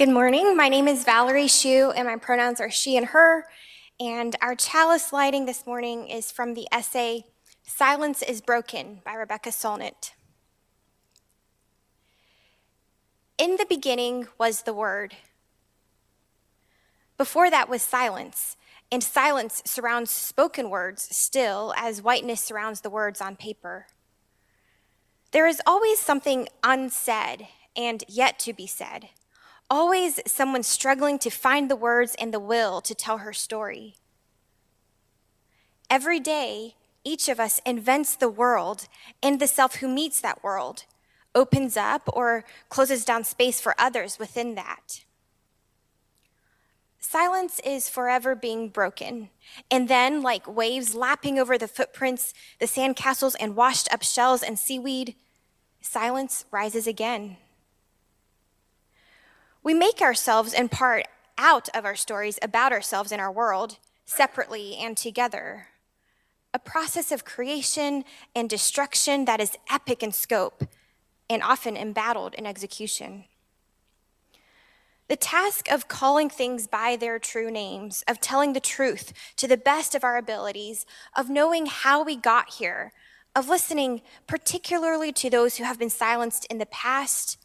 Good 0.06 0.14
morning. 0.14 0.56
My 0.56 0.70
name 0.70 0.88
is 0.88 1.04
Valerie 1.04 1.48
Hsu, 1.48 1.90
and 1.90 2.06
my 2.06 2.18
pronouns 2.18 2.62
are 2.62 2.70
she 2.70 2.96
and 2.96 3.08
her. 3.08 3.48
And 4.00 4.36
our 4.40 4.54
chalice 4.54 5.12
lighting 5.12 5.48
this 5.48 5.66
morning 5.66 6.08
is 6.10 6.32
from 6.32 6.54
the 6.54 6.68
essay 6.72 7.24
Silence 7.64 8.22
is 8.22 8.40
Broken 8.40 9.02
by 9.04 9.16
Rebecca 9.16 9.50
Solnit. 9.50 10.12
In 13.40 13.56
the 13.56 13.66
beginning 13.68 14.28
was 14.38 14.62
the 14.62 14.76
Word. 14.76 15.16
Before 17.18 17.50
that 17.50 17.68
was 17.68 17.82
silence, 17.82 18.58
and 18.92 19.04
silence 19.04 19.64
surrounds 19.66 20.12
spoken 20.12 20.70
words 20.70 21.02
still 21.10 21.74
as 21.76 22.04
whiteness 22.04 22.42
surrounds 22.42 22.82
the 22.82 22.92
words 22.92 23.22
on 23.22 23.36
paper. 23.36 23.88
There 25.32 25.48
is 25.48 25.64
always 25.66 25.98
something 25.98 26.48
unsaid 26.64 27.48
and 27.76 28.04
yet 28.08 28.38
to 28.42 28.54
be 28.54 28.68
said 28.68 29.10
always 29.70 30.20
someone 30.28 30.64
struggling 30.64 31.20
to 31.20 31.30
find 31.30 31.70
the 31.70 31.76
words 31.76 32.16
and 32.20 32.34
the 32.34 32.40
will 32.40 32.82
to 32.82 32.96
tell 32.96 33.20
her 33.20 33.34
story. 33.34 33.96
Every 35.90 36.20
day, 36.20 36.76
each 37.04 37.30
of 37.30 37.40
us 37.40 37.62
invents 37.66 38.16
the 38.16 38.30
world 38.30 38.88
and 39.22 39.40
the 39.40 39.48
self 39.48 39.76
who 39.76 39.88
meets 39.88 40.20
that 40.22 40.44
world, 40.44 40.86
opens 41.36 41.78
up 41.78 42.10
or 42.14 42.46
closes 42.70 43.06
down 43.06 43.24
space 43.24 43.62
for 43.62 43.76
others 43.78 44.18
within 44.18 44.56
that. 44.56 45.04
Silence 47.00 47.60
is 47.64 47.88
forever 47.88 48.34
being 48.34 48.68
broken. 48.70 49.30
And 49.70 49.88
then, 49.88 50.24
like 50.24 50.48
waves 50.48 50.96
lapping 50.96 51.38
over 51.38 51.56
the 51.56 51.68
footprints, 51.68 52.34
the 52.60 52.66
sandcastles, 52.66 53.36
and 53.40 53.56
washed 53.56 53.94
up 53.94 54.02
shells 54.02 54.42
and 54.42 54.58
seaweed, 54.58 55.14
silence 55.82 56.46
rises 56.50 56.88
again. 56.88 57.38
We 59.66 59.74
make 59.74 60.00
ourselves, 60.00 60.54
in 60.54 60.70
part, 60.70 61.08
out 61.40 61.70
of 61.74 61.86
our 61.86 61.96
stories 61.96 62.38
about 62.44 62.72
ourselves 62.72 63.12
and 63.12 63.20
our 63.20 63.32
world, 63.32 63.80
separately 64.06 64.78
and 64.78 64.96
together. 64.96 65.70
A 66.54 66.60
process 66.60 67.12
of 67.12 67.26
creation 67.26 68.06
and 68.36 68.48
destruction 68.48 69.26
that 69.26 69.42
is 69.42 69.58
epic 69.72 70.04
in 70.04 70.12
scope 70.12 70.66
and 71.28 71.42
often 71.42 71.76
embattled 71.76 72.36
in 72.36 72.46
execution. 72.46 73.26
The 75.08 75.16
task 75.16 75.68
of 75.72 75.88
calling 75.88 76.30
things 76.30 76.68
by 76.68 76.96
their 76.96 77.18
true 77.18 77.50
names, 77.50 78.04
of 78.08 78.22
telling 78.22 78.54
the 78.54 78.60
truth 78.60 79.14
to 79.38 79.48
the 79.48 79.58
best 79.58 79.96
of 79.96 80.04
our 80.04 80.18
abilities, 80.18 80.86
of 81.16 81.28
knowing 81.28 81.66
how 81.66 82.04
we 82.04 82.16
got 82.16 82.54
here, 82.54 82.92
of 83.36 83.50
listening 83.50 84.04
particularly 84.28 85.12
to 85.14 85.32
those 85.32 85.58
who 85.58 85.64
have 85.64 85.80
been 85.80 85.90
silenced 85.90 86.46
in 86.52 86.60
the 86.60 86.68
past 86.68 87.40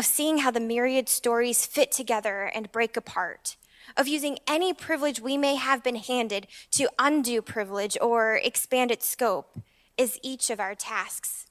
of 0.00 0.06
seeing 0.06 0.38
how 0.38 0.50
the 0.50 0.58
myriad 0.58 1.10
stories 1.10 1.66
fit 1.66 1.92
together 1.92 2.50
and 2.54 2.72
break 2.72 2.96
apart, 2.96 3.56
of 3.98 4.08
using 4.08 4.38
any 4.48 4.72
privilege 4.72 5.20
we 5.20 5.36
may 5.36 5.56
have 5.56 5.84
been 5.84 5.96
handed 5.96 6.46
to 6.70 6.88
undo 6.98 7.42
privilege 7.42 7.98
or 8.00 8.36
expand 8.36 8.90
its 8.90 9.06
scope 9.06 9.58
is 9.98 10.18
each 10.22 10.48
of 10.48 10.58
our 10.58 10.74
tasks. 10.74 11.48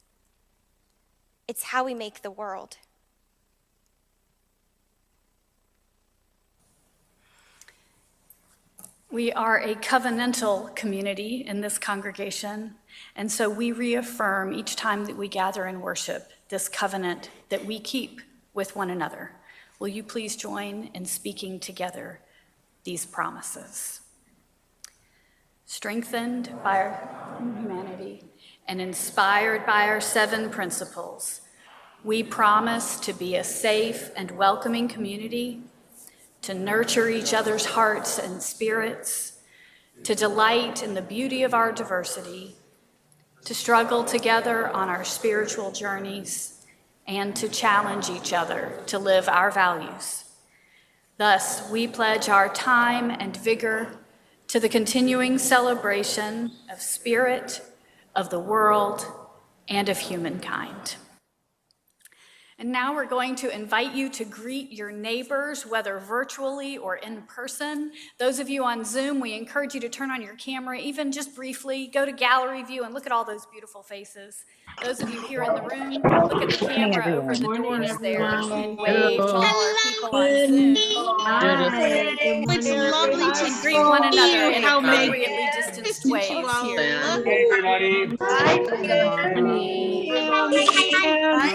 It's 1.48 1.66
how 1.66 1.84
we 1.84 1.94
make 1.94 2.24
the 2.24 2.32
world. 2.32 2.78
We 9.12 9.32
are 9.32 9.60
a 9.60 9.76
covenantal 9.76 10.76
community 10.76 11.46
in 11.48 11.62
this 11.62 11.78
congregation, 11.78 12.74
and 13.16 13.32
so 13.32 13.48
we 13.48 13.72
reaffirm 13.74 14.54
each 14.54 14.76
time 14.76 15.06
that 15.06 15.18
we 15.18 15.28
gather 15.28 15.66
and 15.66 15.84
worship 15.84 16.32
this 16.50 16.68
covenant 16.68 17.30
that 17.50 17.64
we 17.64 17.80
keep 17.80 18.22
with 18.54 18.76
one 18.76 18.90
another. 18.90 19.32
Will 19.80 19.88
you 19.88 20.04
please 20.04 20.36
join 20.36 20.90
in 20.94 21.06
speaking 21.06 21.60
together 21.60 22.20
these 22.84 23.06
promises? 23.06 24.02
Strengthened 25.66 26.52
by 26.64 26.78
our 26.78 27.38
humanity 27.38 28.24
and 28.68 28.82
inspired 28.82 29.66
by 29.66 29.88
our 29.88 30.02
seven 30.02 30.50
principles, 30.50 31.42
we 32.04 32.24
promise 32.24 33.00
to 33.00 33.14
be 33.14 33.36
a 33.36 33.44
safe 33.44 34.12
and 34.16 34.32
welcoming 34.32 34.88
community 34.88 35.62
to 36.42 36.54
nurture 36.54 37.10
each 37.10 37.34
other's 37.34 37.66
hearts 37.66 38.18
and 38.18 38.42
spirits, 38.42 39.40
to 40.04 40.16
delight 40.16 40.82
in 40.82 40.94
the 40.94 41.02
beauty 41.02 41.44
of 41.44 41.54
our 41.54 41.72
diversity, 41.72 42.56
to 43.46 43.54
struggle 43.54 44.04
together 44.04 44.70
on 44.70 44.90
our 44.90 45.04
spiritual 45.04 45.72
journeys, 45.72 46.59
and 47.10 47.36
to 47.36 47.50
challenge 47.50 48.08
each 48.08 48.34
other 48.34 48.72
to 48.86 49.00
live 49.00 49.28
our 49.28 49.50
values. 49.50 50.26
Thus, 51.18 51.68
we 51.72 51.88
pledge 51.88 52.30
our 52.30 52.54
time 52.54 53.10
and 53.10 53.36
vigor 53.36 53.98
to 54.48 54.60
the 54.60 54.70
continuing 54.70 55.40
celebration 55.40 56.52
of 56.72 56.80
spirit, 56.80 57.62
of 58.16 58.30
the 58.30 58.40
world, 58.40 59.06
and 59.68 59.90
of 59.90 59.98
humankind. 59.98 60.98
And 62.60 62.74
now 62.74 62.94
we're 62.94 63.06
going 63.06 63.36
to 63.38 63.56
invite 63.56 63.96
you 63.96 64.10
to 64.10 64.26
greet 64.26 64.74
your 64.74 64.92
neighbors, 64.92 65.66
whether 65.66 65.98
virtually 65.98 66.78
or 66.78 66.98
in 66.98 67.22
person. 67.22 67.94
Those 68.18 68.40
of 68.40 68.50
you 68.50 68.66
on 68.66 68.84
Zoom, 68.84 69.22
we 69.22 69.34
encourage 69.34 69.74
you 69.74 69.80
to 69.80 69.88
turn 69.88 70.12
on 70.12 70.22
your 70.22 70.36
camera, 70.36 70.78
even 70.78 71.14
just 71.14 71.34
briefly. 71.38 71.88
Go 71.88 72.04
to 72.06 72.12
gallery 72.12 72.64
view 72.64 72.84
and 72.84 72.94
look 72.94 73.06
at 73.06 73.14
all 73.14 73.24
those 73.24 73.46
beautiful 73.46 73.82
faces. 73.82 74.44
Those 74.84 75.02
of 75.02 75.10
you 75.10 75.26
here 75.28 75.44
in 75.44 75.56
the 75.56 75.62
room, 75.62 75.94
look 75.94 76.52
at 76.52 76.60
the 76.60 76.68
camera 76.68 77.16
over 77.16 77.34
the 77.34 77.46
doors 77.46 77.98
there. 78.00 78.20
Wave 78.78 79.18
to 79.18 79.24
all 79.24 79.44
our 79.46 79.74
people 79.84 80.10
on 80.12 80.28
Zoom. 80.48 80.76
It's 82.52 82.68
lovely 82.70 83.32
to 83.32 83.46
And 83.46 83.62
greet 83.62 83.78
one 83.78 84.04
another 84.04 84.18
see 84.18 84.56
in 84.56 84.64
how 84.64 84.80
appropriately 84.80 85.50
distanced 85.56 86.06
ways 86.06 86.28
here. 86.64 87.02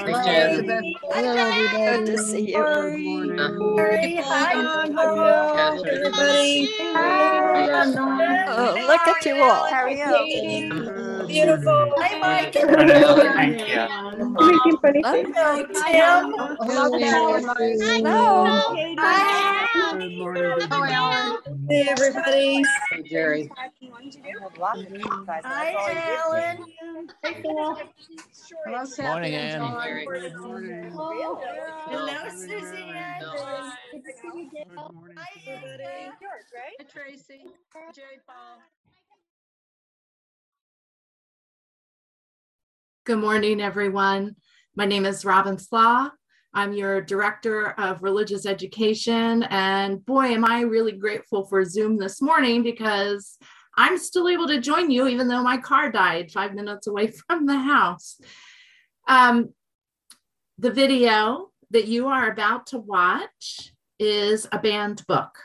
Good 0.07 0.17
to 2.07 2.19
see 2.19 2.53
you. 2.53 2.65
Oh, 8.47 8.85
look 8.87 9.07
at 9.09 9.25
you 9.25 9.43
all. 9.43 9.67
How 9.69 9.85
are 9.85 9.91
you? 9.91 11.04
Beautiful. 11.27 11.93
Hi, 11.97 12.19
Mike. 12.19 12.53
Thank 12.53 13.59
you. 13.59 13.87
Hello, 16.61 16.87
Tim. 16.99 17.45
Hello. 17.81 18.75
Hey, 21.69 21.83
everybody. 21.89 22.65
Hey, 22.91 23.03
Jerry. 23.09 23.51
Hi, 23.57 23.71
Alan. 26.19 26.59
Hey, 27.23 27.35
Phil. 27.43 27.77
Morning, 29.03 29.35
Ann. 29.35 29.61
Hello, 31.91 32.29
Suzanne. 32.31 33.23
Good 33.93 34.05
to 34.05 34.13
see 34.13 34.33
you, 34.35 34.45
Gail. 34.51 34.93
Hi, 35.17 35.33
everybody. 35.47 35.85
Hi, 35.85 36.85
Tracy. 36.89 37.41
Jerry 37.95 38.21
Paul. 38.27 38.59
Good 43.07 43.19
morning, 43.19 43.61
everyone. 43.61 44.35
My 44.75 44.87
name 44.87 45.05
is 45.05 45.27
Robin 45.27 45.59
Slaw. 45.59 46.09
I'm 46.55 46.73
your 46.73 47.03
Director 47.03 47.73
of 47.73 48.03
Religious 48.03 48.47
Education. 48.47 49.43
And 49.51 50.03
boy, 50.07 50.29
am 50.29 50.43
I 50.43 50.63
really 50.63 50.93
grateful 50.93 51.45
for 51.45 51.67
Zoom 51.67 51.99
this 51.99 52.23
morning 52.23 52.63
because 52.63 53.37
I'm 53.77 53.99
still 53.99 54.27
able 54.27 54.47
to 54.47 54.59
join 54.59 54.91
you, 54.91 55.07
even 55.07 55.29
though 55.29 55.43
my 55.43 55.59
car 55.59 55.93
died 55.93 56.31
five 56.33 56.55
minutes 56.55 56.87
away 56.87 57.13
from 57.27 57.45
the 57.45 57.59
house. 57.59 58.19
Um, 59.07 59.51
the 60.57 60.71
video 60.71 61.51
that 61.73 61.87
you 61.87 62.07
are 62.07 62.31
about 62.31 62.69
to 62.69 62.79
watch 62.79 63.75
is 63.99 64.49
a 64.51 64.59
banned 64.59 65.07
book. 65.07 65.37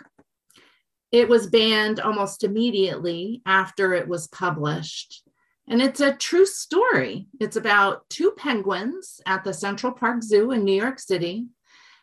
It 1.12 1.28
was 1.28 1.48
banned 1.48 2.00
almost 2.00 2.46
immediately 2.46 3.42
after 3.46 3.94
it 3.96 4.08
was 4.08 4.30
published. 4.30 5.24
And 5.70 5.84
it's 5.84 6.00
a 6.00 6.14
true 6.14 6.48
story. 6.48 7.28
It's 7.40 7.56
about 7.56 8.10
two 8.10 8.32
penguins 8.32 9.22
at 9.28 9.44
the 9.44 9.54
Central 9.54 9.94
Park 9.94 10.24
Zoo 10.24 10.52
in 10.52 10.66
New 10.66 10.74
York 10.74 11.00
City 11.00 11.46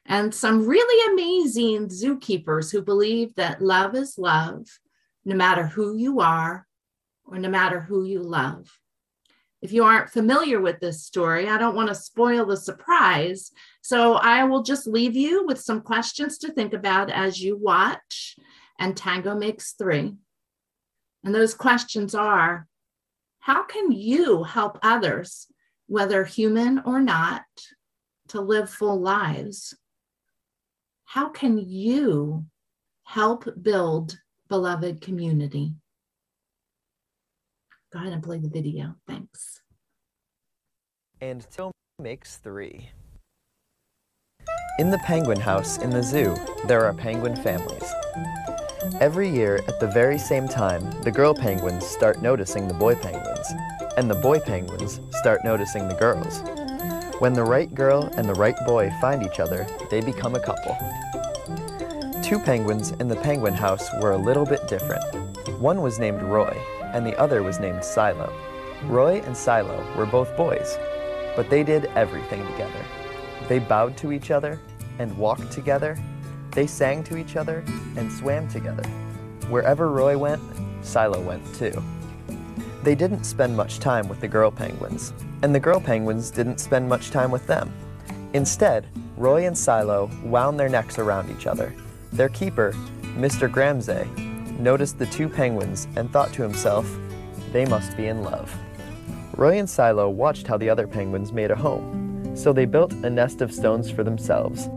and 0.07 0.33
some 0.33 0.66
really 0.66 1.12
amazing 1.12 1.88
zookeepers 1.88 2.70
who 2.70 2.81
believe 2.81 3.35
that 3.35 3.61
love 3.61 3.96
is 3.96 4.18
love, 4.18 4.68
no 5.24 5.35
matter 5.35 5.66
who 5.66 5.96
you 5.96 6.20
are 6.20 6.64
or 7.24 7.38
no 7.38 7.48
matter 7.48 7.81
who 7.81 8.05
you 8.05 8.22
love. 8.22 8.70
If 9.62 9.72
you 9.72 9.83
aren't 9.83 10.11
familiar 10.11 10.61
with 10.61 10.79
this 10.79 11.05
story, 11.05 11.48
I 11.48 11.59
don't 11.59 11.74
want 11.74 11.88
to 11.88 11.94
spoil 11.96 12.46
the 12.46 12.57
surprise. 12.57 13.50
So 13.83 14.14
I 14.14 14.44
will 14.44 14.62
just 14.62 14.87
leave 14.87 15.16
you 15.16 15.44
with 15.44 15.61
some 15.61 15.81
questions 15.81 16.38
to 16.38 16.52
think 16.52 16.72
about 16.72 17.11
as 17.11 17.42
you 17.42 17.57
watch 17.57 18.37
and 18.79 18.96
Tango 18.96 19.35
Makes 19.35 19.72
Three. 19.72 20.14
And 21.24 21.35
those 21.35 21.55
questions 21.55 22.14
are 22.14 22.68
how 23.47 23.63
can 23.63 23.93
you 23.93 24.43
help 24.43 24.77
others, 24.83 25.47
whether 25.87 26.25
human 26.25 26.83
or 26.85 27.01
not, 27.01 27.45
to 28.27 28.41
live 28.41 28.69
full 28.69 29.01
lives? 29.01 29.73
How 31.05 31.29
can 31.29 31.57
you 31.57 32.45
help 33.05 33.49
build 33.63 34.19
beloved 34.49 35.01
community? 35.01 35.75
Go 37.93 38.01
ahead 38.01 38.13
and 38.13 38.21
play 38.21 38.39
the 38.39 38.49
video. 38.49 38.97
Thanks. 39.07 39.63
And 41.21 41.47
Tango 41.49 41.71
makes 42.01 42.39
three. 42.39 42.91
In 44.81 44.91
the 44.91 44.99
penguin 45.05 45.39
house 45.39 45.79
in 45.79 45.91
the 45.91 46.03
zoo, 46.03 46.35
there 46.67 46.85
are 46.85 46.93
penguin 46.93 47.37
families. 47.37 47.95
Every 49.01 49.29
year, 49.29 49.61
at 49.68 49.81
the 49.81 49.87
very 49.87 50.18
same 50.18 50.49
time, 50.49 50.90
the 51.03 51.11
girl 51.11 51.35
penguins 51.35 51.87
start 51.87 52.22
noticing 52.22 52.68
the 52.68 52.75
boy 52.75 52.94
penguins, 52.94 53.53
and 53.96 54.11
the 54.11 54.14
boy 54.14 54.40
penguins 54.40 55.01
start 55.11 55.44
noticing 55.44 55.88
the 55.88 55.94
girls. 55.94 56.40
When 57.20 57.33
the 57.33 57.44
right 57.44 57.75
girl 57.75 58.11
and 58.16 58.29
the 58.29 58.35
right 58.35 58.57
boy 58.66 58.90
find 59.01 59.22
each 59.22 59.40
other, 59.40 59.66
they 59.90 60.01
become 60.01 60.35
a 60.35 60.40
couple. 60.40 60.77
Two 62.22 62.38
penguins 62.38 62.92
in 62.92 63.09
the 63.09 63.20
penguin 63.22 63.55
house 63.55 63.88
were 64.01 64.12
a 64.12 64.18
little 64.18 64.46
bit 64.46 64.66
different. 64.68 65.05
One 65.61 65.83
was 65.83 65.99
named 65.99 66.22
Roy, 66.22 66.57
and 66.92 67.07
the 67.07 67.18
other 67.18 67.42
was 67.42 67.61
named 67.61 67.85
Silo. 67.85 68.33
Roy 68.85 69.20
and 69.27 69.37
Silo 69.37 69.85
were 69.96 70.07
both 70.07 70.37
boys, 70.37 70.79
but 71.35 71.51
they 71.51 71.62
did 71.62 71.87
everything 71.96 72.46
together. 72.46 72.85
They 73.49 73.59
bowed 73.59 73.96
to 73.99 74.12
each 74.12 74.31
other 74.31 74.59
and 74.99 75.16
walked 75.16 75.53
together. 75.53 75.96
They 76.57 76.66
sang 76.66 77.05
to 77.05 77.19
each 77.19 77.37
other 77.37 77.62
and 77.99 78.11
swam 78.11 78.49
together. 78.49 78.83
Wherever 79.51 79.90
Roy 79.90 80.16
went, 80.16 80.40
Silo 80.81 81.21
went 81.21 81.55
too. 81.55 81.85
They 82.83 82.95
didn't 82.95 83.25
spend 83.25 83.55
much 83.55 83.79
time 83.79 84.09
with 84.09 84.23
the 84.23 84.29
girl 84.29 84.51
penguins, 84.51 85.12
and 85.42 85.55
the 85.55 85.61
girl 85.61 85.81
penguins 85.81 86.31
didn't 86.31 86.59
spend 86.59 86.88
much 86.88 87.11
time 87.11 87.31
with 87.31 87.47
them. 87.47 87.75
Instead, 88.33 88.87
Roy 89.19 89.47
and 89.47 89.57
Silo 89.57 90.11
wound 90.25 90.59
their 90.59 90.71
necks 90.71 90.99
around 90.99 91.31
each 91.31 91.47
other. 91.47 91.75
Their 92.11 92.31
keeper, 92.31 92.73
Mr. 93.03 93.51
Gramzay, 93.51 94.07
noticed 94.59 94.99
the 94.99 95.07
two 95.07 95.29
penguins 95.29 95.88
and 95.97 96.11
thought 96.11 96.33
to 96.33 96.42
himself, 96.42 96.90
they 97.53 97.66
must 97.66 97.95
be 97.99 98.07
in 98.07 98.23
love. 98.23 98.51
Roy 99.37 99.59
and 99.59 99.69
Silo 99.69 100.09
watched 100.09 100.47
how 100.47 100.57
the 100.57 100.71
other 100.71 100.87
penguins 100.87 101.33
made 101.33 101.51
a 101.51 101.57
home, 101.57 102.35
so 102.35 102.55
they 102.55 102.64
built 102.64 102.95
a 102.95 103.11
nest 103.11 103.42
of 103.42 103.53
stones 103.53 103.90
for 103.90 104.03
themselves. 104.03 104.71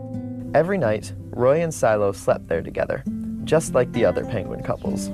Every 0.52 0.78
night, 0.78 1.12
Roy 1.30 1.62
and 1.62 1.72
Silo 1.72 2.10
slept 2.10 2.48
there 2.48 2.60
together, 2.60 3.04
just 3.44 3.72
like 3.72 3.92
the 3.92 4.04
other 4.04 4.24
penguin 4.24 4.64
couples. 4.64 5.06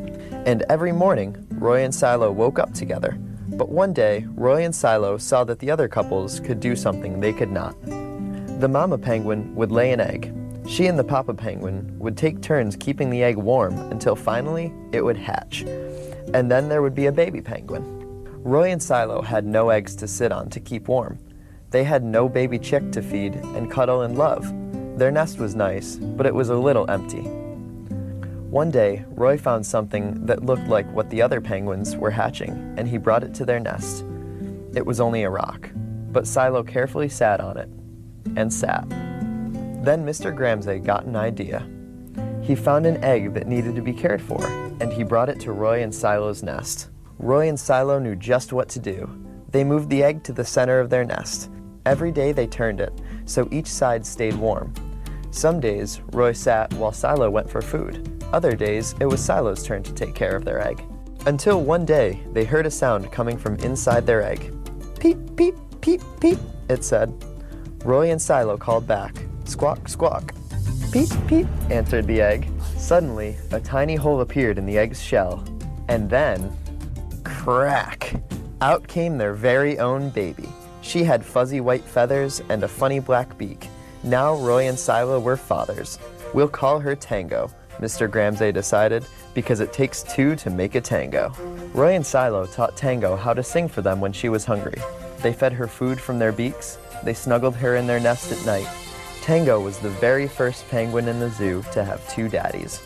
And 0.46 0.64
every 0.70 0.92
morning, 0.92 1.46
Roy 1.50 1.84
and 1.84 1.94
Silo 1.94 2.32
woke 2.32 2.58
up 2.58 2.72
together. 2.72 3.18
But 3.48 3.68
one 3.68 3.92
day, 3.92 4.24
Roy 4.30 4.64
and 4.64 4.74
Silo 4.74 5.18
saw 5.18 5.44
that 5.44 5.58
the 5.58 5.70
other 5.70 5.88
couples 5.88 6.40
could 6.40 6.58
do 6.58 6.74
something 6.74 7.20
they 7.20 7.34
could 7.34 7.50
not. 7.50 7.74
The 8.60 8.68
mama 8.68 8.96
penguin 8.96 9.54
would 9.54 9.70
lay 9.70 9.92
an 9.92 10.00
egg, 10.00 10.32
She 10.68 10.88
and 10.88 10.98
the 10.98 11.04
Papa 11.04 11.32
Penguin 11.32 11.96
would 12.00 12.16
take 12.16 12.42
turns 12.42 12.74
keeping 12.74 13.08
the 13.08 13.22
egg 13.22 13.36
warm 13.36 13.78
until 13.92 14.16
finally 14.16 14.72
it 14.90 15.00
would 15.00 15.16
hatch. 15.16 15.62
And 16.34 16.50
then 16.50 16.68
there 16.68 16.82
would 16.82 16.94
be 16.94 17.06
a 17.06 17.12
baby 17.12 17.40
penguin. 17.40 17.84
Roy 18.42 18.72
and 18.72 18.82
Silo 18.82 19.22
had 19.22 19.46
no 19.46 19.70
eggs 19.70 19.94
to 19.96 20.08
sit 20.08 20.32
on 20.32 20.50
to 20.50 20.58
keep 20.58 20.88
warm. 20.88 21.20
They 21.70 21.84
had 21.84 22.02
no 22.02 22.28
baby 22.28 22.58
chick 22.58 22.90
to 22.92 23.02
feed 23.02 23.36
and 23.36 23.70
cuddle 23.70 24.02
and 24.02 24.18
love. 24.18 24.52
Their 24.96 25.10
nest 25.10 25.38
was 25.38 25.54
nice, 25.54 25.96
but 25.96 26.24
it 26.24 26.34
was 26.34 26.48
a 26.48 26.56
little 26.56 26.90
empty. 26.90 27.20
One 28.48 28.70
day, 28.70 29.04
Roy 29.08 29.36
found 29.36 29.66
something 29.66 30.24
that 30.24 30.46
looked 30.46 30.68
like 30.68 30.90
what 30.90 31.10
the 31.10 31.20
other 31.20 31.38
penguins 31.42 31.94
were 31.96 32.10
hatching, 32.10 32.74
and 32.78 32.88
he 32.88 32.96
brought 32.96 33.22
it 33.22 33.34
to 33.34 33.44
their 33.44 33.60
nest. 33.60 34.06
It 34.74 34.86
was 34.86 34.98
only 34.98 35.24
a 35.24 35.30
rock, 35.30 35.68
but 35.74 36.26
Silo 36.26 36.62
carefully 36.62 37.10
sat 37.10 37.42
on 37.42 37.58
it 37.58 37.68
and 38.36 38.50
sat. 38.50 38.88
Then 38.88 40.06
Mr. 40.06 40.34
Gramzay 40.34 40.82
got 40.82 41.04
an 41.04 41.14
idea. 41.14 41.68
He 42.40 42.54
found 42.54 42.86
an 42.86 43.04
egg 43.04 43.34
that 43.34 43.46
needed 43.46 43.74
to 43.76 43.82
be 43.82 43.92
cared 43.92 44.22
for, 44.22 44.46
and 44.80 44.90
he 44.90 45.04
brought 45.04 45.28
it 45.28 45.40
to 45.40 45.52
Roy 45.52 45.82
and 45.82 45.94
Silo's 45.94 46.42
nest. 46.42 46.88
Roy 47.18 47.48
and 47.48 47.60
Silo 47.60 47.98
knew 47.98 48.16
just 48.16 48.54
what 48.54 48.70
to 48.70 48.78
do. 48.78 49.10
They 49.50 49.62
moved 49.62 49.90
the 49.90 50.02
egg 50.02 50.22
to 50.22 50.32
the 50.32 50.44
center 50.44 50.80
of 50.80 50.88
their 50.88 51.04
nest. 51.04 51.50
Every 51.84 52.12
day 52.12 52.32
they 52.32 52.46
turned 52.46 52.80
it, 52.80 52.98
so 53.26 53.46
each 53.50 53.66
side 53.66 54.06
stayed 54.06 54.34
warm. 54.34 54.72
Some 55.36 55.60
days, 55.60 56.00
Roy 56.12 56.32
sat 56.32 56.72
while 56.72 56.92
Silo 56.92 57.28
went 57.28 57.50
for 57.50 57.60
food. 57.60 58.24
Other 58.32 58.52
days, 58.52 58.94
it 59.00 59.04
was 59.04 59.22
Silo's 59.22 59.62
turn 59.62 59.82
to 59.82 59.92
take 59.92 60.14
care 60.14 60.34
of 60.34 60.46
their 60.46 60.66
egg. 60.66 60.82
Until 61.26 61.60
one 61.60 61.84
day, 61.84 62.22
they 62.32 62.44
heard 62.44 62.64
a 62.64 62.70
sound 62.70 63.12
coming 63.12 63.36
from 63.36 63.56
inside 63.56 64.06
their 64.06 64.22
egg. 64.22 64.54
Peep, 64.98 65.18
peep, 65.36 65.54
peep, 65.82 66.00
peep, 66.22 66.38
it 66.70 66.82
said. 66.82 67.12
Roy 67.84 68.10
and 68.12 68.22
Silo 68.22 68.56
called 68.56 68.86
back. 68.86 69.14
Squawk, 69.44 69.90
squawk. 69.90 70.32
Peep, 70.90 71.10
peep, 71.28 71.46
answered 71.68 72.06
the 72.06 72.22
egg. 72.22 72.48
Suddenly, 72.78 73.36
a 73.52 73.60
tiny 73.60 73.94
hole 73.94 74.22
appeared 74.22 74.56
in 74.56 74.64
the 74.64 74.78
egg's 74.78 75.02
shell. 75.02 75.44
And 75.88 76.08
then, 76.08 76.50
crack! 77.24 78.22
Out 78.62 78.88
came 78.88 79.18
their 79.18 79.34
very 79.34 79.78
own 79.80 80.08
baby. 80.08 80.48
She 80.80 81.04
had 81.04 81.22
fuzzy 81.22 81.60
white 81.60 81.84
feathers 81.84 82.40
and 82.48 82.62
a 82.62 82.68
funny 82.68 83.00
black 83.00 83.36
beak. 83.36 83.68
Now 84.06 84.36
Roy 84.36 84.68
and 84.68 84.78
Silo 84.78 85.18
were 85.18 85.36
fathers. 85.36 85.98
We'll 86.32 86.46
call 86.46 86.78
her 86.78 86.94
Tango, 86.94 87.50
Mr. 87.80 88.08
Gramzay 88.08 88.54
decided, 88.54 89.04
because 89.34 89.58
it 89.58 89.72
takes 89.72 90.04
two 90.04 90.36
to 90.36 90.48
make 90.48 90.76
a 90.76 90.80
tango. 90.80 91.32
Roy 91.74 91.94
and 91.94 92.06
Silo 92.06 92.46
taught 92.46 92.76
Tango 92.76 93.16
how 93.16 93.34
to 93.34 93.42
sing 93.42 93.66
for 93.66 93.82
them 93.82 94.00
when 94.00 94.12
she 94.12 94.28
was 94.28 94.44
hungry. 94.44 94.80
They 95.22 95.32
fed 95.32 95.52
her 95.54 95.66
food 95.66 96.00
from 96.00 96.20
their 96.20 96.30
beaks, 96.30 96.78
they 97.02 97.14
snuggled 97.14 97.56
her 97.56 97.74
in 97.74 97.88
their 97.88 97.98
nest 97.98 98.30
at 98.30 98.46
night. 98.46 98.68
Tango 99.22 99.58
was 99.58 99.78
the 99.80 99.90
very 99.90 100.28
first 100.28 100.68
penguin 100.68 101.08
in 101.08 101.18
the 101.18 101.30
zoo 101.30 101.64
to 101.72 101.84
have 101.84 102.08
two 102.08 102.28
daddies. 102.28 102.80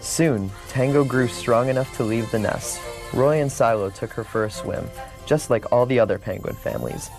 Soon, 0.00 0.50
Tango 0.68 1.04
grew 1.04 1.28
strong 1.28 1.68
enough 1.68 1.96
to 1.98 2.02
leave 2.02 2.28
the 2.32 2.38
nest. 2.40 2.80
Roy 3.14 3.40
and 3.40 3.52
Silo 3.52 3.90
took 3.90 4.10
her 4.14 4.24
for 4.24 4.44
a 4.44 4.50
swim, 4.50 4.90
just 5.24 5.50
like 5.50 5.70
all 5.70 5.86
the 5.86 6.00
other 6.00 6.18
penguin 6.18 6.56
families. 6.56 7.10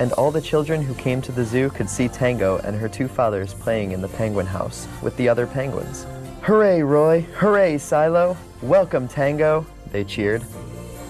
And 0.00 0.12
all 0.12 0.30
the 0.30 0.40
children 0.40 0.80
who 0.80 0.94
came 0.94 1.20
to 1.22 1.32
the 1.32 1.44
zoo 1.44 1.70
could 1.70 1.90
see 1.90 2.08
Tango 2.08 2.58
and 2.58 2.76
her 2.76 2.88
two 2.88 3.08
fathers 3.08 3.54
playing 3.54 3.90
in 3.90 4.00
the 4.00 4.08
penguin 4.08 4.46
house 4.46 4.86
with 5.02 5.16
the 5.16 5.28
other 5.28 5.46
penguins. 5.46 6.06
Hooray, 6.42 6.82
Roy! 6.82 7.22
Hooray, 7.36 7.78
Silo! 7.78 8.36
Welcome, 8.62 9.08
Tango! 9.08 9.66
They 9.90 10.04
cheered. 10.04 10.44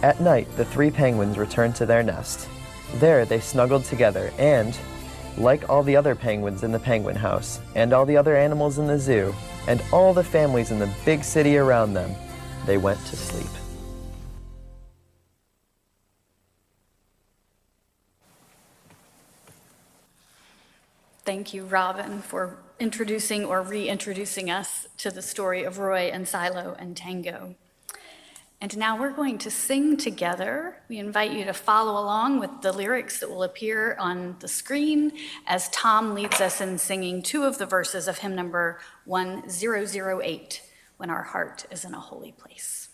At 0.02 0.20
night, 0.20 0.48
the 0.56 0.64
three 0.64 0.90
penguins 0.90 1.36
returned 1.36 1.76
to 1.76 1.86
their 1.86 2.02
nest. 2.02 2.48
There, 2.94 3.26
they 3.26 3.40
snuggled 3.40 3.84
together 3.84 4.32
and, 4.38 4.76
like 5.36 5.68
all 5.68 5.82
the 5.82 5.96
other 5.96 6.14
penguins 6.14 6.62
in 6.62 6.72
the 6.72 6.78
penguin 6.78 7.16
house, 7.16 7.60
and 7.74 7.92
all 7.92 8.06
the 8.06 8.16
other 8.16 8.36
animals 8.36 8.78
in 8.78 8.86
the 8.86 8.98
zoo, 8.98 9.34
and 9.66 9.82
all 9.92 10.14
the 10.14 10.24
families 10.24 10.70
in 10.70 10.78
the 10.78 10.90
big 11.04 11.22
city 11.22 11.58
around 11.58 11.92
them, 11.92 12.14
they 12.64 12.78
went 12.78 12.98
to 13.06 13.16
sleep. 13.16 13.50
Thank 21.28 21.52
you, 21.52 21.66
Robin, 21.66 22.22
for 22.22 22.56
introducing 22.80 23.44
or 23.44 23.60
reintroducing 23.60 24.50
us 24.50 24.88
to 24.96 25.10
the 25.10 25.20
story 25.20 25.62
of 25.62 25.78
Roy 25.78 26.08
and 26.10 26.26
Silo 26.26 26.74
and 26.78 26.96
Tango. 26.96 27.54
And 28.62 28.74
now 28.78 28.98
we're 28.98 29.12
going 29.12 29.36
to 29.40 29.50
sing 29.50 29.98
together. 29.98 30.78
We 30.88 30.96
invite 30.96 31.32
you 31.32 31.44
to 31.44 31.52
follow 31.52 32.02
along 32.02 32.40
with 32.40 32.62
the 32.62 32.72
lyrics 32.72 33.20
that 33.20 33.28
will 33.28 33.42
appear 33.42 33.94
on 34.00 34.36
the 34.40 34.48
screen 34.48 35.12
as 35.46 35.68
Tom 35.68 36.14
leads 36.14 36.40
us 36.40 36.62
in 36.62 36.78
singing 36.78 37.20
two 37.20 37.44
of 37.44 37.58
the 37.58 37.66
verses 37.66 38.08
of 38.08 38.20
hymn 38.20 38.34
number 38.34 38.80
1008, 39.04 40.62
When 40.96 41.10
Our 41.10 41.24
Heart 41.24 41.66
is 41.70 41.84
in 41.84 41.92
a 41.92 42.00
Holy 42.00 42.32
Place. 42.32 42.88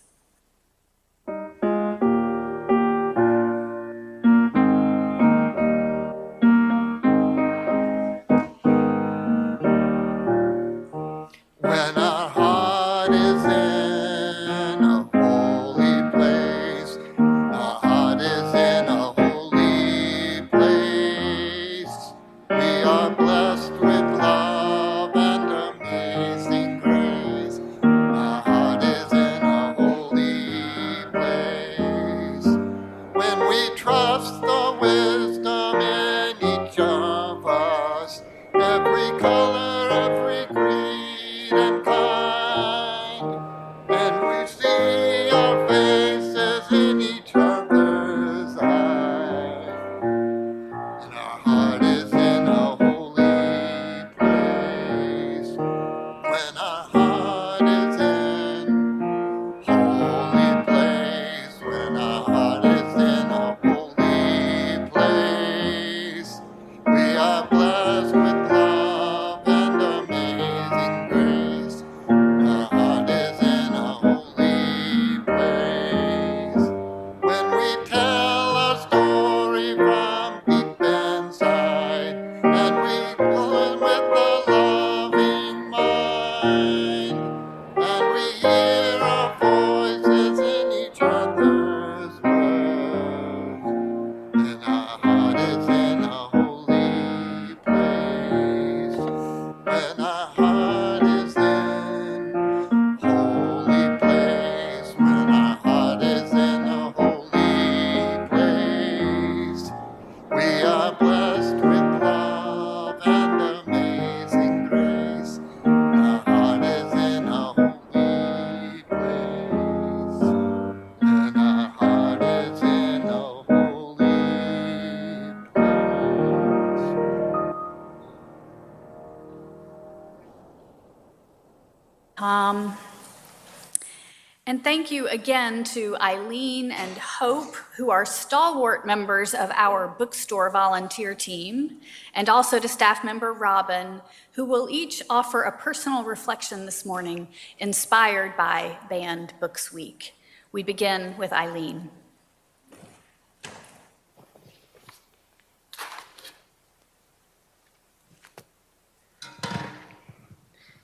Thank 134.84 134.92
you 134.92 135.08
again 135.08 135.64
to 135.64 135.96
Eileen 135.98 136.70
and 136.70 136.98
Hope, 136.98 137.56
who 137.74 137.88
are 137.88 138.04
stalwart 138.04 138.84
members 138.84 139.32
of 139.32 139.50
our 139.54 139.88
bookstore 139.88 140.50
volunteer 140.50 141.14
team, 141.14 141.80
and 142.14 142.28
also 142.28 142.58
to 142.58 142.68
staff 142.68 143.02
member 143.02 143.32
Robin, 143.32 144.02
who 144.32 144.44
will 144.44 144.68
each 144.68 145.02
offer 145.08 145.40
a 145.40 145.52
personal 145.56 146.04
reflection 146.04 146.66
this 146.66 146.84
morning 146.84 147.28
inspired 147.58 148.36
by 148.36 148.76
Banned 148.90 149.32
Books 149.40 149.72
Week. 149.72 150.12
We 150.52 150.62
begin 150.62 151.16
with 151.16 151.32
Eileen. 151.32 151.88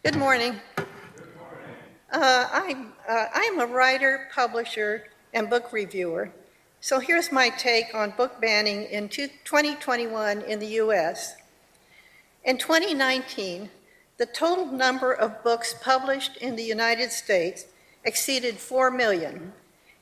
Good 0.02 0.16
morning. 0.16 0.58
Uh, 2.12 2.48
I'm, 2.50 2.92
uh, 3.10 3.26
I'm 3.34 3.58
a 3.58 3.66
writer, 3.66 4.28
publisher, 4.32 5.08
and 5.34 5.50
book 5.50 5.72
reviewer. 5.72 6.30
So 6.80 7.00
here's 7.00 7.32
my 7.32 7.48
take 7.48 7.92
on 7.92 8.12
book 8.16 8.40
banning 8.40 8.84
in 8.84 9.08
2021 9.08 10.42
in 10.42 10.60
the 10.60 10.78
US. 10.84 11.34
In 12.44 12.56
2019, 12.56 13.68
the 14.16 14.26
total 14.26 14.66
number 14.66 15.12
of 15.12 15.42
books 15.42 15.74
published 15.82 16.36
in 16.36 16.54
the 16.54 16.62
United 16.62 17.10
States 17.10 17.64
exceeded 18.04 18.58
4 18.58 18.92
million, 18.92 19.54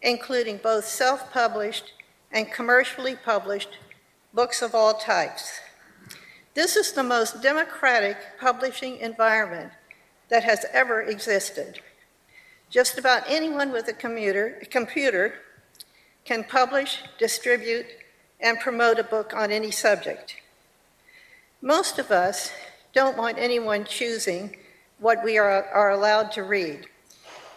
including 0.02 0.59
both 0.59 0.84
self 0.84 1.32
published 1.32 1.94
and 2.30 2.52
commercially 2.52 3.16
published 3.16 3.78
books 4.34 4.61
of 4.61 4.74
all 4.74 4.92
types. 4.92 5.61
This 6.52 6.76
is 6.76 6.92
the 6.92 7.02
most 7.02 7.40
democratic 7.40 8.18
publishing 8.38 8.98
environment 8.98 9.72
that 10.28 10.44
has 10.44 10.66
ever 10.74 11.00
existed. 11.00 11.80
Just 12.70 12.98
about 12.98 13.22
anyone 13.26 13.72
with 13.72 13.88
a 13.88 13.94
commuter, 13.94 14.62
computer 14.70 15.34
can 16.24 16.44
publish, 16.44 17.02
distribute, 17.18 17.86
and 18.40 18.60
promote 18.60 18.98
a 18.98 19.04
book 19.04 19.32
on 19.34 19.50
any 19.50 19.70
subject. 19.70 20.36
Most 21.62 21.98
of 21.98 22.10
us 22.10 22.52
don't 22.92 23.16
want 23.16 23.38
anyone 23.38 23.84
choosing 23.84 24.56
what 24.98 25.24
we 25.24 25.38
are, 25.38 25.64
are 25.64 25.90
allowed 25.90 26.30
to 26.32 26.42
read. 26.42 26.86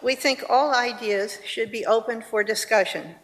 We 0.00 0.14
think 0.14 0.44
all 0.48 0.74
ideas 0.74 1.38
should 1.44 1.70
be 1.70 1.84
open 1.84 2.22
for 2.22 2.42
discussion. 2.42 3.14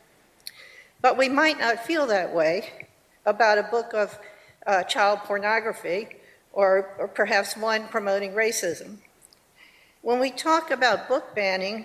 But 1.01 1.17
we 1.17 1.29
might 1.29 1.59
not 1.59 1.85
feel 1.85 2.07
that 2.09 2.35
way 2.35 2.87
about 3.25 3.59
a 3.59 3.63
book 3.63 3.95
of 3.95 4.19
uh, 4.67 4.83
child 4.85 5.21
pornography 5.21 6.09
or, 6.53 6.95
or 6.99 7.09
perhaps 7.09 7.57
one 7.57 7.89
promoting 7.89 8.33
racism. 8.33 8.99
When 10.09 10.21
we 10.21 10.31
talk 10.31 10.71
about 10.71 11.07
book 11.07 11.35
banning, 11.35 11.85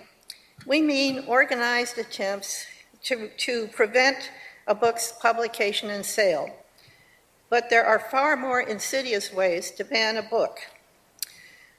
we 0.66 0.80
mean 0.80 1.24
organized 1.26 1.98
attempts 1.98 2.64
to, 3.02 3.28
to 3.28 3.66
prevent 3.66 4.30
a 4.66 4.74
book's 4.74 5.12
publication 5.12 5.90
and 5.90 6.06
sale. 6.06 6.48
But 7.50 7.68
there 7.68 7.84
are 7.84 7.98
far 7.98 8.34
more 8.34 8.62
insidious 8.62 9.30
ways 9.30 9.72
to 9.72 9.84
ban 9.84 10.16
a 10.16 10.22
book. 10.22 10.56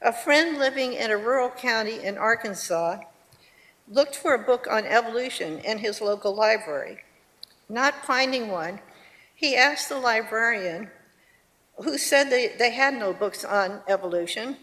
A 0.04 0.14
friend 0.14 0.60
living 0.60 0.94
in 0.94 1.10
a 1.10 1.18
rural 1.18 1.50
county 1.50 2.04
in 2.04 2.16
Arkansas 2.16 3.00
looked 3.90 4.16
for 4.16 4.36
a 4.36 4.46
book 4.46 4.68
on 4.70 4.86
evolution 4.86 5.58
in 5.62 5.80
his 5.80 6.00
local 6.00 6.36
library. 6.36 7.00
Not 7.68 8.06
finding 8.06 8.50
one, 8.50 8.82
he 9.34 9.56
asked 9.56 9.90
the 9.90 9.98
librarian, 9.98 10.92
who 11.78 11.98
said 11.98 12.30
they, 12.30 12.56
they 12.56 12.70
had 12.70 12.94
no 12.94 13.14
books 13.14 13.44
on 13.44 13.82
evolution, 13.88 14.58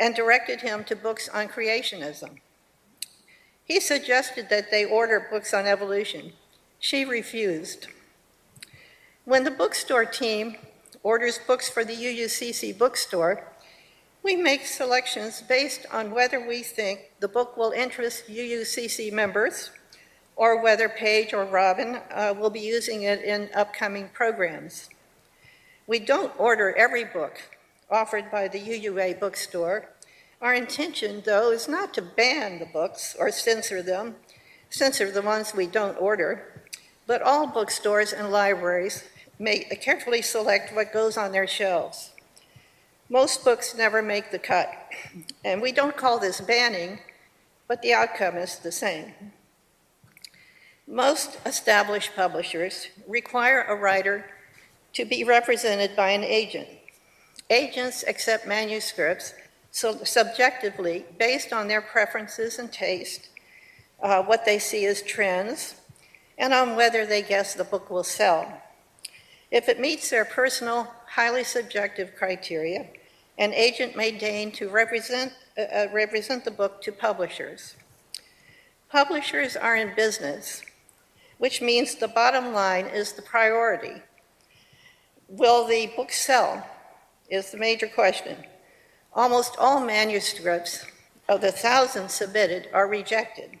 and 0.00 0.14
directed 0.14 0.62
him 0.62 0.82
to 0.84 0.96
books 0.96 1.28
on 1.28 1.46
creationism. 1.46 2.38
He 3.64 3.78
suggested 3.78 4.48
that 4.48 4.70
they 4.70 4.84
order 4.84 5.28
books 5.30 5.52
on 5.54 5.66
evolution. 5.66 6.32
She 6.80 7.04
refused. 7.04 7.86
When 9.26 9.44
the 9.44 9.50
bookstore 9.50 10.06
team 10.06 10.56
orders 11.02 11.38
books 11.46 11.68
for 11.68 11.84
the 11.84 11.94
UUCC 11.94 12.76
bookstore, 12.76 13.46
we 14.22 14.34
make 14.34 14.66
selections 14.66 15.42
based 15.42 15.86
on 15.92 16.10
whether 16.10 16.46
we 16.46 16.62
think 16.62 17.12
the 17.20 17.28
book 17.28 17.56
will 17.56 17.70
interest 17.70 18.24
UUCC 18.28 19.12
members 19.12 19.70
or 20.36 20.62
whether 20.62 20.88
Paige 20.88 21.34
or 21.34 21.44
Robin 21.44 22.00
uh, 22.10 22.34
will 22.36 22.50
be 22.50 22.60
using 22.60 23.02
it 23.02 23.22
in 23.22 23.50
upcoming 23.54 24.08
programs. 24.12 24.88
We 25.86 25.98
don't 25.98 26.32
order 26.38 26.74
every 26.76 27.04
book 27.04 27.38
offered 27.90 28.30
by 28.30 28.48
the 28.48 28.60
UUA 28.60 29.18
bookstore. 29.20 29.90
Our 30.40 30.54
intention, 30.54 31.22
though, 31.24 31.50
is 31.50 31.68
not 31.68 31.92
to 31.94 32.02
ban 32.02 32.58
the 32.58 32.66
books 32.66 33.14
or 33.18 33.30
censor 33.30 33.82
them, 33.82 34.16
censor 34.70 35.10
the 35.10 35.22
ones 35.22 35.54
we 35.54 35.66
don't 35.66 36.00
order, 36.00 36.62
but 37.06 37.22
all 37.22 37.46
bookstores 37.46 38.12
and 38.12 38.30
libraries 38.30 39.04
may 39.38 39.60
carefully 39.64 40.22
select 40.22 40.74
what 40.74 40.92
goes 40.92 41.16
on 41.16 41.32
their 41.32 41.46
shelves. 41.46 42.12
Most 43.08 43.44
books 43.44 43.74
never 43.76 44.00
make 44.02 44.30
the 44.30 44.38
cut, 44.38 44.68
and 45.44 45.60
we 45.60 45.72
don't 45.72 45.96
call 45.96 46.18
this 46.18 46.40
banning, 46.40 47.00
but 47.66 47.82
the 47.82 47.92
outcome 47.92 48.36
is 48.36 48.60
the 48.60 48.70
same. 48.70 49.12
Most 50.86 51.38
established 51.44 52.14
publishers 52.14 52.88
require 53.06 53.62
a 53.62 53.74
writer 53.74 54.26
to 54.92 55.04
be 55.04 55.24
represented 55.24 55.96
by 55.96 56.10
an 56.10 56.24
agent. 56.24 56.68
Agents 57.50 58.04
accept 58.06 58.46
manuscripts 58.46 59.34
so 59.72 60.04
subjectively 60.04 61.04
based 61.18 61.52
on 61.52 61.66
their 61.66 61.82
preferences 61.82 62.58
and 62.58 62.72
taste, 62.72 63.28
uh, 64.02 64.22
what 64.22 64.44
they 64.44 64.58
see 64.58 64.86
as 64.86 65.02
trends, 65.02 65.74
and 66.38 66.54
on 66.54 66.76
whether 66.76 67.04
they 67.04 67.22
guess 67.22 67.54
the 67.54 67.64
book 67.64 67.90
will 67.90 68.04
sell. 68.04 68.62
If 69.50 69.68
it 69.68 69.80
meets 69.80 70.10
their 70.10 70.24
personal, 70.24 70.92
highly 71.06 71.42
subjective 71.42 72.14
criteria, 72.16 72.86
an 73.36 73.52
agent 73.52 73.96
may 73.96 74.12
deign 74.12 74.52
to 74.52 74.68
represent, 74.68 75.32
uh, 75.58 75.62
uh, 75.62 75.88
represent 75.92 76.44
the 76.44 76.50
book 76.52 76.80
to 76.82 76.92
publishers. 76.92 77.74
Publishers 78.90 79.56
are 79.56 79.76
in 79.76 79.94
business, 79.94 80.62
which 81.38 81.60
means 81.60 81.94
the 81.94 82.08
bottom 82.08 82.52
line 82.52 82.86
is 82.86 83.12
the 83.12 83.22
priority. 83.22 84.02
Will 85.28 85.66
the 85.66 85.88
book 85.96 86.12
sell? 86.12 86.64
Is 87.30 87.52
the 87.52 87.58
major 87.58 87.86
question. 87.86 88.36
Almost 89.12 89.54
all 89.56 89.80
manuscripts 89.80 90.84
of 91.28 91.40
the 91.40 91.52
thousands 91.52 92.12
submitted 92.12 92.68
are 92.72 92.88
rejected. 92.88 93.60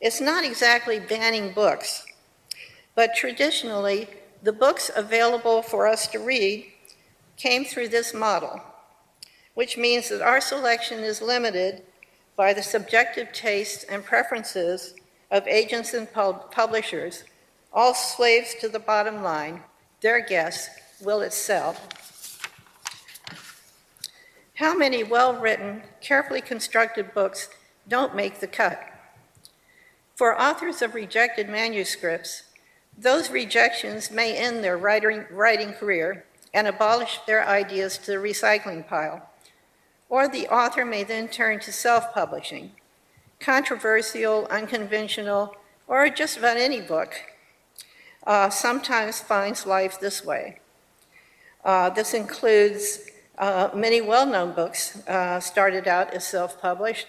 It's 0.00 0.22
not 0.22 0.42
exactly 0.42 0.98
banning 0.98 1.52
books, 1.52 2.06
but 2.94 3.14
traditionally, 3.14 4.08
the 4.42 4.54
books 4.54 4.90
available 4.96 5.60
for 5.60 5.86
us 5.86 6.06
to 6.08 6.18
read 6.18 6.66
came 7.36 7.66
through 7.66 7.88
this 7.88 8.14
model, 8.14 8.62
which 9.52 9.76
means 9.76 10.08
that 10.08 10.22
our 10.22 10.40
selection 10.40 11.00
is 11.00 11.20
limited 11.20 11.82
by 12.36 12.54
the 12.54 12.62
subjective 12.62 13.32
tastes 13.32 13.84
and 13.84 14.02
preferences 14.02 14.94
of 15.30 15.46
agents 15.46 15.92
and 15.92 16.10
pub- 16.10 16.50
publishers, 16.50 17.24
all 17.70 17.92
slaves 17.92 18.54
to 18.60 18.68
the 18.68 18.78
bottom 18.78 19.22
line, 19.22 19.62
their 20.00 20.24
guess, 20.24 20.70
will 21.02 21.20
it 21.20 21.34
sell? 21.34 21.76
How 24.58 24.74
many 24.74 25.04
well 25.04 25.34
written, 25.34 25.82
carefully 26.00 26.40
constructed 26.40 27.14
books 27.14 27.48
don't 27.86 28.16
make 28.16 28.40
the 28.40 28.48
cut? 28.48 28.82
For 30.16 30.36
authors 30.36 30.82
of 30.82 30.96
rejected 30.96 31.48
manuscripts, 31.48 32.42
those 32.96 33.30
rejections 33.30 34.10
may 34.10 34.36
end 34.36 34.64
their 34.64 34.76
writing, 34.76 35.26
writing 35.30 35.74
career 35.74 36.24
and 36.52 36.66
abolish 36.66 37.20
their 37.24 37.46
ideas 37.46 37.98
to 37.98 38.06
the 38.06 38.16
recycling 38.16 38.84
pile. 38.84 39.30
Or 40.08 40.26
the 40.26 40.48
author 40.48 40.84
may 40.84 41.04
then 41.04 41.28
turn 41.28 41.60
to 41.60 41.70
self 41.70 42.12
publishing, 42.12 42.72
controversial, 43.38 44.48
unconventional, 44.50 45.54
or 45.86 46.08
just 46.08 46.36
about 46.36 46.56
any 46.56 46.80
book. 46.80 47.14
Uh, 48.26 48.50
sometimes 48.50 49.20
finds 49.20 49.66
life 49.66 50.00
this 50.00 50.24
way. 50.24 50.58
Uh, 51.64 51.90
this 51.90 52.12
includes 52.12 53.08
uh, 53.38 53.70
many 53.74 54.00
well 54.00 54.26
known 54.26 54.52
books 54.52 55.06
uh, 55.06 55.40
started 55.40 55.86
out 55.86 56.12
as 56.12 56.26
self 56.26 56.60
published, 56.60 57.06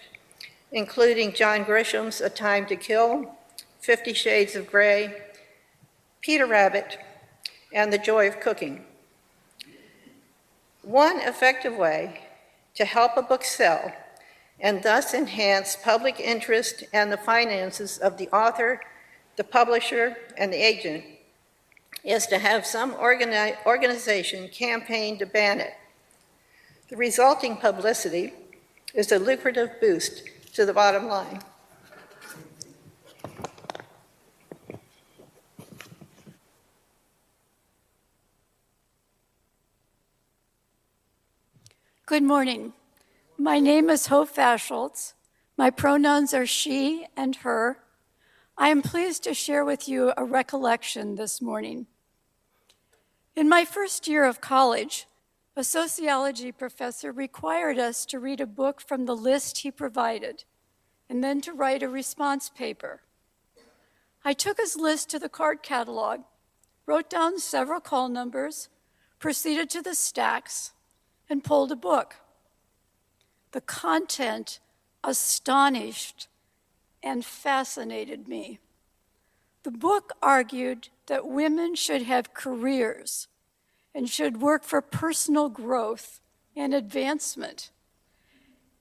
including 0.70 1.32
John 1.32 1.64
Grisham's 1.64 2.20
A 2.20 2.30
Time 2.30 2.66
to 2.66 2.76
Kill, 2.76 3.36
Fifty 3.80 4.12
Shades 4.12 4.54
of 4.54 4.66
Grey, 4.66 5.22
Peter 6.20 6.46
Rabbit, 6.46 6.98
and 7.72 7.92
The 7.92 7.98
Joy 7.98 8.28
of 8.28 8.40
Cooking. 8.40 8.84
One 10.82 11.18
effective 11.20 11.76
way 11.76 12.20
to 12.74 12.84
help 12.84 13.16
a 13.16 13.22
book 13.22 13.44
sell 13.44 13.92
and 14.60 14.82
thus 14.82 15.14
enhance 15.14 15.76
public 15.82 16.20
interest 16.20 16.84
and 16.92 17.10
the 17.10 17.16
finances 17.16 17.98
of 17.98 18.18
the 18.18 18.28
author, 18.28 18.80
the 19.36 19.44
publisher, 19.44 20.16
and 20.36 20.52
the 20.52 20.62
agent 20.62 21.02
is 22.04 22.26
to 22.26 22.38
have 22.38 22.64
some 22.64 22.92
organi- 22.94 23.56
organization 23.66 24.48
campaign 24.48 25.18
to 25.18 25.26
ban 25.26 25.60
it. 25.60 25.72
The 26.90 26.96
resulting 26.96 27.56
publicity 27.56 28.32
is 28.94 29.12
a 29.12 29.18
lucrative 29.20 29.80
boost 29.80 30.24
to 30.54 30.66
the 30.66 30.72
bottom 30.72 31.06
line. 31.06 31.40
Good 42.06 42.24
morning. 42.24 42.72
My 43.38 43.60
name 43.60 43.88
is 43.88 44.08
Hope 44.08 44.34
Vasholz. 44.34 45.12
My 45.56 45.70
pronouns 45.70 46.34
are 46.34 46.44
she 46.44 47.06
and 47.16 47.36
her. 47.36 47.78
I 48.58 48.70
am 48.70 48.82
pleased 48.82 49.22
to 49.24 49.32
share 49.34 49.64
with 49.64 49.88
you 49.88 50.12
a 50.16 50.24
recollection 50.24 51.14
this 51.14 51.40
morning. 51.40 51.86
In 53.36 53.48
my 53.48 53.64
first 53.64 54.08
year 54.08 54.24
of 54.24 54.40
college, 54.40 55.06
a 55.60 55.64
sociology 55.64 56.50
professor 56.50 57.12
required 57.12 57.78
us 57.78 58.06
to 58.06 58.18
read 58.18 58.40
a 58.40 58.46
book 58.46 58.80
from 58.80 59.04
the 59.04 59.14
list 59.14 59.58
he 59.58 59.70
provided 59.70 60.44
and 61.06 61.22
then 61.22 61.38
to 61.42 61.52
write 61.52 61.82
a 61.82 61.88
response 61.88 62.48
paper. 62.48 63.02
I 64.24 64.32
took 64.32 64.56
his 64.56 64.74
list 64.74 65.10
to 65.10 65.18
the 65.18 65.28
card 65.28 65.62
catalog, 65.62 66.20
wrote 66.86 67.10
down 67.10 67.38
several 67.38 67.78
call 67.78 68.08
numbers, 68.08 68.70
proceeded 69.18 69.68
to 69.68 69.82
the 69.82 69.94
stacks, 69.94 70.72
and 71.28 71.44
pulled 71.44 71.70
a 71.70 71.76
book. 71.76 72.16
The 73.52 73.60
content 73.60 74.60
astonished 75.04 76.28
and 77.02 77.22
fascinated 77.22 78.28
me. 78.28 78.60
The 79.64 79.72
book 79.72 80.14
argued 80.22 80.88
that 81.04 81.28
women 81.28 81.74
should 81.74 82.04
have 82.04 82.32
careers 82.32 83.28
and 83.94 84.08
should 84.08 84.40
work 84.40 84.64
for 84.64 84.80
personal 84.80 85.48
growth 85.48 86.20
and 86.56 86.74
advancement. 86.74 87.70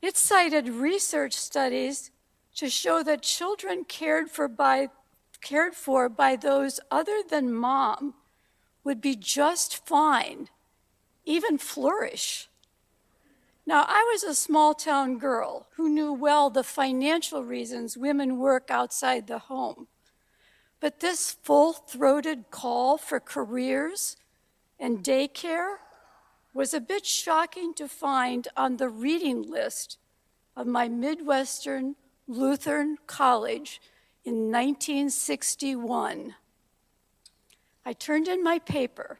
It 0.01 0.17
cited 0.17 0.69
research 0.69 1.33
studies 1.33 2.11
to 2.55 2.69
show 2.69 3.03
that 3.03 3.21
children 3.21 3.85
cared 3.85 4.29
for 4.29 4.47
by, 4.47 4.89
cared 5.41 5.75
for 5.75 6.09
by 6.09 6.35
those 6.35 6.79
other 6.91 7.21
than 7.27 7.53
mom 7.53 8.13
would 8.83 9.01
be 9.01 9.15
just 9.15 9.85
fine, 9.85 10.49
even 11.25 11.57
flourish. 11.57 12.49
Now, 13.65 13.85
I 13.87 14.07
was 14.11 14.23
a 14.23 14.33
small 14.33 14.73
town 14.73 15.19
girl 15.19 15.67
who 15.75 15.89
knew 15.89 16.11
well 16.11 16.49
the 16.49 16.63
financial 16.63 17.43
reasons 17.43 17.97
women 17.97 18.39
work 18.39 18.71
outside 18.71 19.27
the 19.27 19.39
home. 19.39 19.87
But 20.79 21.01
this 21.01 21.37
full 21.43 21.73
throated 21.73 22.45
call 22.51 22.97
for 22.97 23.19
careers 23.19 24.15
and 24.79 25.03
daycare 25.03 25.75
was 26.53 26.73
a 26.73 26.81
bit 26.81 27.05
shocking 27.05 27.73
to 27.75 27.87
find 27.87 28.47
on 28.55 28.77
the 28.77 28.89
reading 28.89 29.43
list 29.43 29.97
of 30.55 30.67
my 30.67 30.87
Midwestern 30.87 31.95
Lutheran 32.27 32.97
College 33.07 33.81
in 34.23 34.51
1961. 34.51 36.35
I 37.85 37.93
turned 37.93 38.27
in 38.27 38.43
my 38.43 38.59
paper, 38.59 39.19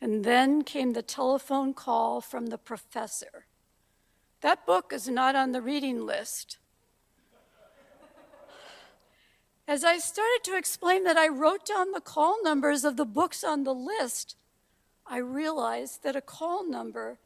and 0.00 0.24
then 0.24 0.62
came 0.62 0.92
the 0.92 1.02
telephone 1.02 1.72
call 1.72 2.20
from 2.20 2.46
the 2.46 2.58
professor. 2.58 3.46
That 4.40 4.66
book 4.66 4.92
is 4.92 5.08
not 5.08 5.34
on 5.34 5.52
the 5.52 5.62
reading 5.62 6.04
list. 6.04 6.58
As 9.68 9.84
I 9.84 9.98
started 9.98 10.40
to 10.44 10.56
explain 10.56 11.04
that 11.04 11.16
I 11.16 11.28
wrote 11.28 11.66
down 11.66 11.90
the 11.90 12.00
call 12.00 12.42
numbers 12.42 12.84
of 12.84 12.96
the 12.96 13.04
books 13.04 13.42
on 13.42 13.64
the 13.64 13.74
list, 13.74 14.36
I 15.08 15.18
realized 15.18 16.02
that 16.02 16.16
a 16.16 16.20
call 16.20 16.68
number 16.68 17.18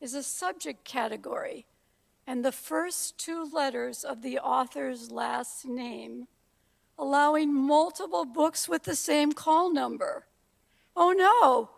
is 0.00 0.14
a 0.14 0.22
subject 0.22 0.84
category, 0.84 1.66
and 2.26 2.44
the 2.44 2.52
first 2.52 3.18
two 3.18 3.44
letters 3.52 4.04
of 4.04 4.22
the 4.22 4.38
author's 4.38 5.10
last 5.10 5.66
name, 5.66 6.28
allowing 6.98 7.52
multiple 7.54 8.24
books 8.24 8.68
with 8.68 8.84
the 8.84 8.96
same 8.96 9.32
call 9.32 9.72
number. 9.72 10.26
Oh 10.96 11.12
no, 11.12 11.70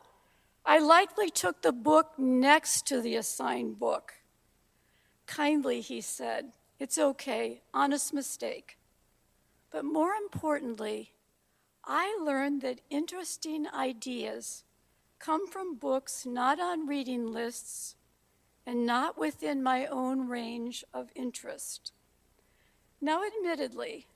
I 0.64 0.78
likely 0.78 1.30
took 1.30 1.62
the 1.62 1.72
book 1.72 2.12
next 2.18 2.86
to 2.86 3.00
the 3.00 3.16
assigned 3.16 3.78
book. 3.78 4.14
Kindly, 5.26 5.80
he 5.80 6.00
said, 6.00 6.52
It's 6.78 6.98
okay, 6.98 7.62
honest 7.74 8.14
mistake. 8.14 8.78
But 9.70 9.84
more 9.84 10.12
importantly, 10.12 11.12
I 11.84 12.16
learned 12.22 12.62
that 12.62 12.80
interesting 12.90 13.66
ideas 13.68 14.64
come 15.18 15.46
from 15.46 15.76
books 15.76 16.24
not 16.26 16.60
on 16.60 16.86
reading 16.86 17.26
lists 17.32 17.96
and 18.66 18.84
not 18.84 19.18
within 19.18 19.62
my 19.62 19.86
own 19.86 20.28
range 20.28 20.84
of 20.92 21.10
interest. 21.14 21.92
Now, 23.00 23.22
admittedly, 23.24 24.06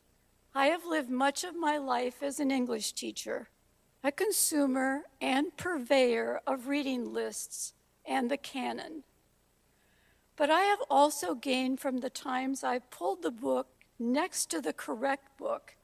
I 0.55 0.67
have 0.67 0.85
lived 0.85 1.09
much 1.09 1.45
of 1.45 1.57
my 1.57 1.79
life 1.79 2.23
as 2.23 2.39
an 2.39 2.51
English 2.51 2.93
teacher, 2.93 3.49
a 4.05 4.13
consumer 4.13 5.05
and 5.21 5.57
purveyor 5.57 6.41
of 6.47 6.69
reading 6.69 7.13
lists 7.13 7.73
and 8.05 8.31
the 8.31 8.37
canon. 8.37 9.05
But 10.37 10.51
I 10.51 10.63
have 10.63 10.81
also 10.91 11.35
gained 11.35 11.81
from 11.81 11.99
the 11.99 12.11
times 12.11 12.65
I've 12.65 12.91
pulled 12.91 13.23
the 13.23 13.31
book 13.31 13.69
next 13.99 14.51
to 14.51 14.61
the 14.61 14.73
correct 14.73 15.39
book. 15.39 15.77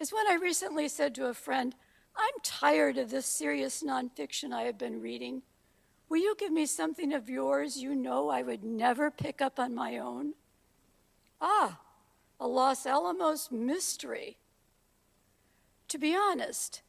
As 0.00 0.12
when 0.12 0.26
I 0.28 0.34
recently 0.34 0.88
said 0.88 1.14
to 1.16 1.26
a 1.26 1.34
friend, 1.34 1.74
I'm 2.16 2.34
tired 2.42 2.98
of 2.98 3.10
this 3.10 3.26
serious 3.26 3.82
nonfiction 3.82 4.52
I 4.52 4.62
have 4.62 4.78
been 4.78 5.00
reading. 5.00 5.42
Will 6.08 6.18
you 6.18 6.36
give 6.38 6.52
me 6.52 6.66
something 6.66 7.12
of 7.12 7.28
yours 7.28 7.76
you 7.76 7.94
know 7.94 8.28
I 8.28 8.42
would 8.42 8.62
never 8.62 9.10
pick 9.10 9.40
up 9.40 9.58
on 9.58 9.74
my 9.74 9.98
own? 9.98 10.34
Ah, 11.40 11.80
a 12.38 12.46
Los 12.46 12.86
Alamos 12.86 13.50
mystery. 13.50 14.36
To 15.88 15.98
be 15.98 16.14
honest, 16.14 16.82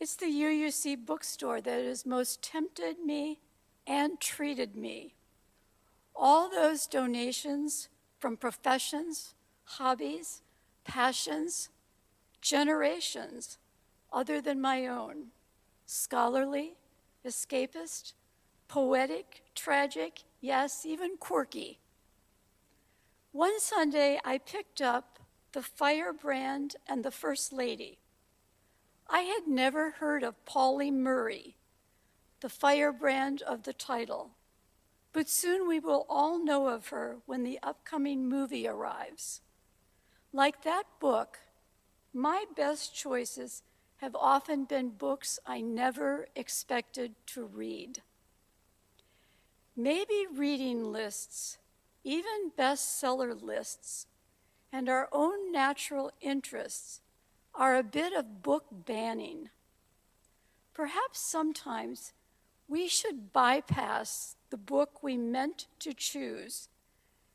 it's 0.00 0.16
the 0.16 0.26
UUC 0.26 1.04
bookstore 1.04 1.60
that 1.60 1.84
has 1.84 2.06
most 2.06 2.42
tempted 2.42 2.98
me 3.04 3.40
and 3.86 4.20
treated 4.20 4.76
me. 4.76 5.14
All 6.14 6.48
those 6.48 6.86
donations 6.86 7.88
from 8.18 8.36
professions, 8.36 9.34
hobbies, 9.64 10.42
passions, 10.84 11.68
generations 12.40 13.58
other 14.12 14.40
than 14.40 14.60
my 14.60 14.86
own 14.86 15.26
scholarly, 15.86 16.76
escapist, 17.24 18.12
poetic, 18.68 19.42
tragic, 19.54 20.20
yes, 20.40 20.84
even 20.84 21.16
quirky. 21.16 21.80
One 23.32 23.58
Sunday, 23.58 24.20
I 24.24 24.38
picked 24.38 24.82
up 24.82 25.18
The 25.52 25.62
Firebrand 25.62 26.76
and 26.86 27.04
the 27.04 27.10
First 27.10 27.52
Lady. 27.52 27.98
I 29.08 29.20
had 29.20 29.46
never 29.46 29.92
heard 29.92 30.22
of 30.22 30.44
Pauli 30.44 30.90
Murray, 30.90 31.56
the 32.40 32.50
firebrand 32.50 33.40
of 33.42 33.62
the 33.62 33.72
title, 33.72 34.32
but 35.14 35.28
soon 35.28 35.66
we 35.66 35.80
will 35.80 36.04
all 36.10 36.38
know 36.38 36.68
of 36.68 36.88
her 36.88 37.18
when 37.24 37.42
the 37.42 37.58
upcoming 37.62 38.28
movie 38.28 38.68
arrives. 38.68 39.40
Like 40.32 40.62
that 40.64 40.84
book, 41.00 41.38
my 42.12 42.44
best 42.54 42.94
choices 42.94 43.62
have 43.98 44.14
often 44.14 44.64
been 44.64 44.90
books 44.90 45.38
I 45.46 45.60
never 45.60 46.28
expected 46.34 47.14
to 47.26 47.44
read. 47.44 48.02
Maybe 49.76 50.26
reading 50.32 50.92
lists, 50.92 51.58
even 52.04 52.52
bestseller 52.56 53.40
lists, 53.40 54.06
and 54.72 54.88
our 54.88 55.08
own 55.12 55.52
natural 55.52 56.10
interests 56.20 57.00
are 57.54 57.76
a 57.76 57.82
bit 57.82 58.12
of 58.12 58.42
book 58.42 58.66
banning. 58.70 59.50
Perhaps 60.74 61.18
sometimes 61.18 62.12
we 62.68 62.86
should 62.86 63.32
bypass 63.32 64.36
the 64.50 64.56
book 64.56 65.02
we 65.02 65.16
meant 65.16 65.66
to 65.80 65.92
choose 65.92 66.68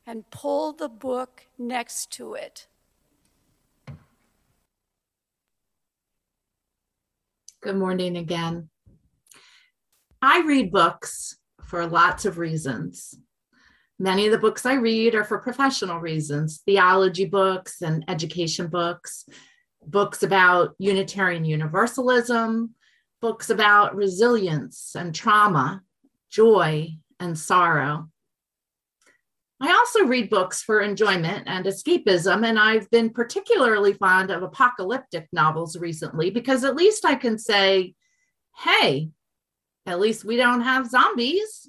and 0.06 0.30
pull 0.30 0.72
the 0.72 0.88
book 0.88 1.46
next 1.58 2.10
to 2.12 2.34
it. 2.34 2.66
Good 7.64 7.76
morning 7.76 8.18
again. 8.18 8.68
I 10.20 10.42
read 10.42 10.70
books 10.70 11.38
for 11.62 11.86
lots 11.86 12.26
of 12.26 12.36
reasons. 12.36 13.14
Many 13.98 14.26
of 14.26 14.32
the 14.32 14.38
books 14.38 14.66
I 14.66 14.74
read 14.74 15.14
are 15.14 15.24
for 15.24 15.38
professional 15.38 15.98
reasons 15.98 16.60
theology 16.66 17.24
books 17.24 17.80
and 17.80 18.04
education 18.06 18.66
books, 18.66 19.24
books 19.82 20.22
about 20.22 20.74
Unitarian 20.78 21.46
Universalism, 21.46 22.74
books 23.22 23.48
about 23.48 23.96
resilience 23.96 24.94
and 24.94 25.14
trauma, 25.14 25.80
joy 26.28 26.88
and 27.18 27.38
sorrow. 27.38 28.10
I 29.60 29.72
also 29.72 30.04
read 30.04 30.30
books 30.30 30.62
for 30.62 30.80
enjoyment 30.80 31.44
and 31.46 31.64
escapism, 31.64 32.44
and 32.46 32.58
I've 32.58 32.90
been 32.90 33.10
particularly 33.10 33.92
fond 33.92 34.30
of 34.30 34.42
apocalyptic 34.42 35.28
novels 35.32 35.76
recently 35.76 36.30
because 36.30 36.64
at 36.64 36.76
least 36.76 37.04
I 37.04 37.14
can 37.14 37.38
say, 37.38 37.94
hey, 38.58 39.10
at 39.86 40.00
least 40.00 40.24
we 40.24 40.36
don't 40.36 40.62
have 40.62 40.90
zombies. 40.90 41.68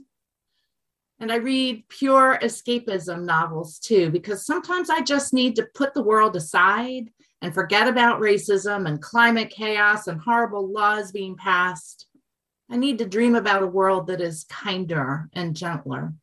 And 1.20 1.32
I 1.32 1.36
read 1.36 1.88
pure 1.88 2.38
escapism 2.42 3.24
novels 3.24 3.80
too, 3.80 4.10
because 4.10 4.46
sometimes 4.46 4.90
I 4.90 5.02
just 5.02 5.34
need 5.34 5.56
to 5.56 5.68
put 5.74 5.94
the 5.94 6.04
world 6.04 6.36
aside 6.36 7.12
and 7.42 7.54
forget 7.54 7.88
about 7.88 8.20
racism 8.20 8.88
and 8.88 9.02
climate 9.02 9.50
chaos 9.50 10.08
and 10.08 10.20
horrible 10.20 10.68
laws 10.72 11.12
being 11.12 11.38
passed. 11.38 12.08
I 12.70 12.78
need 12.78 12.98
to 12.98 13.06
dream 13.06 13.36
about 13.36 13.64
a 13.64 13.68
world 13.68 14.08
that 14.08 14.20
is 14.20 14.46
kinder 14.50 15.30
and 15.34 15.56
gentler. 15.56 16.14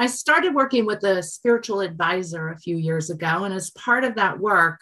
I 0.00 0.06
started 0.06 0.54
working 0.54 0.86
with 0.86 1.04
a 1.04 1.22
spiritual 1.22 1.82
advisor 1.82 2.48
a 2.48 2.58
few 2.58 2.74
years 2.74 3.10
ago, 3.10 3.44
and 3.44 3.52
as 3.52 3.68
part 3.72 4.02
of 4.02 4.14
that 4.14 4.40
work, 4.40 4.80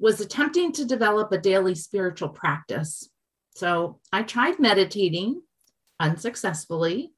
was 0.00 0.20
attempting 0.20 0.72
to 0.72 0.84
develop 0.84 1.30
a 1.30 1.38
daily 1.38 1.76
spiritual 1.76 2.30
practice. 2.30 3.08
So 3.54 4.00
I 4.12 4.24
tried 4.24 4.58
meditating 4.58 5.40
unsuccessfully. 6.00 7.12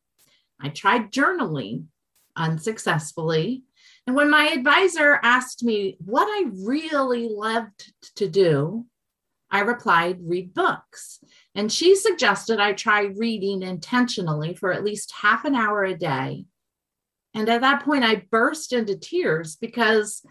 I 0.61 0.69
tried 0.69 1.11
journaling 1.11 1.87
unsuccessfully. 2.37 3.65
And 4.07 4.15
when 4.15 4.29
my 4.29 4.49
advisor 4.49 5.19
asked 5.23 5.65
me 5.65 5.97
what 6.05 6.27
I 6.27 6.51
really 6.67 7.31
loved 7.31 7.95
to 8.17 8.29
do, 8.29 8.85
I 9.51 9.61
replied, 9.61 10.19
read 10.21 10.53
books. 10.53 11.19
And 11.55 11.73
she 11.73 11.97
suggested 11.97 12.61
I 12.61 12.75
try 12.75 13.05
reading 13.05 13.63
intentionally 13.63 14.53
for 14.53 14.71
at 14.71 14.85
least 14.85 15.15
half 15.23 15.47
an 15.47 15.55
hour 15.55 15.83
a 15.83 15.97
day. 15.97 16.45
And 17.35 17.49
at 17.49 17.63
that 17.63 17.83
point, 17.83 18.05
I 18.05 18.27
burst 18.31 18.73
into 18.73 18.97
tears 18.97 19.57
because 19.57 20.25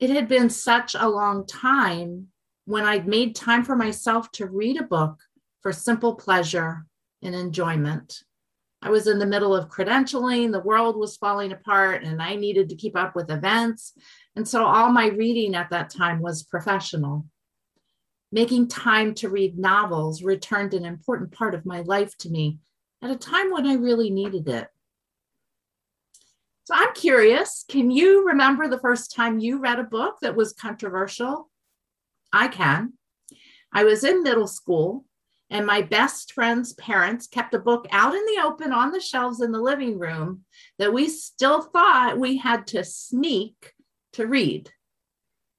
it 0.00 0.10
had 0.10 0.28
been 0.28 0.50
such 0.50 0.94
a 0.98 1.08
long 1.08 1.46
time 1.46 2.28
when 2.64 2.84
I'd 2.84 3.06
made 3.06 3.36
time 3.36 3.64
for 3.64 3.76
myself 3.76 4.30
to 4.32 4.46
read 4.46 4.80
a 4.80 4.84
book 4.84 5.20
for 5.62 5.72
simple 5.72 6.14
pleasure 6.14 6.86
and 7.22 7.34
enjoyment. 7.34 8.22
I 8.82 8.90
was 8.90 9.06
in 9.06 9.18
the 9.18 9.26
middle 9.26 9.54
of 9.54 9.70
credentialing, 9.70 10.52
the 10.52 10.60
world 10.60 10.96
was 10.96 11.16
falling 11.16 11.52
apart, 11.52 12.04
and 12.04 12.20
I 12.20 12.34
needed 12.34 12.68
to 12.68 12.74
keep 12.74 12.96
up 12.96 13.16
with 13.16 13.30
events. 13.30 13.94
And 14.36 14.46
so 14.46 14.66
all 14.66 14.90
my 14.90 15.06
reading 15.06 15.54
at 15.54 15.70
that 15.70 15.88
time 15.88 16.20
was 16.20 16.42
professional. 16.42 17.24
Making 18.30 18.68
time 18.68 19.14
to 19.14 19.30
read 19.30 19.58
novels 19.58 20.22
returned 20.22 20.74
an 20.74 20.84
important 20.84 21.32
part 21.32 21.54
of 21.54 21.64
my 21.64 21.80
life 21.80 22.14
to 22.18 22.30
me 22.30 22.58
at 23.00 23.10
a 23.10 23.16
time 23.16 23.50
when 23.50 23.66
I 23.66 23.74
really 23.74 24.10
needed 24.10 24.48
it. 24.48 24.68
So 26.64 26.74
I'm 26.74 26.94
curious 26.94 27.64
can 27.68 27.90
you 27.90 28.26
remember 28.26 28.68
the 28.68 28.80
first 28.80 29.14
time 29.14 29.38
you 29.38 29.58
read 29.58 29.78
a 29.78 29.84
book 29.84 30.16
that 30.22 30.34
was 30.34 30.54
controversial? 30.54 31.50
I 32.32 32.48
can. 32.48 32.94
I 33.72 33.84
was 33.84 34.02
in 34.02 34.22
middle 34.22 34.46
school 34.46 35.04
and 35.50 35.66
my 35.66 35.82
best 35.82 36.32
friend's 36.32 36.72
parents 36.72 37.26
kept 37.26 37.52
a 37.54 37.58
book 37.58 37.86
out 37.90 38.14
in 38.14 38.24
the 38.26 38.42
open 38.42 38.72
on 38.72 38.92
the 38.92 39.00
shelves 39.00 39.42
in 39.42 39.52
the 39.52 39.60
living 39.60 39.98
room 39.98 40.44
that 40.78 40.92
we 40.92 41.08
still 41.08 41.60
thought 41.60 42.18
we 42.18 42.38
had 42.38 42.66
to 42.68 42.82
sneak 42.82 43.72
to 44.14 44.26
read. 44.26 44.70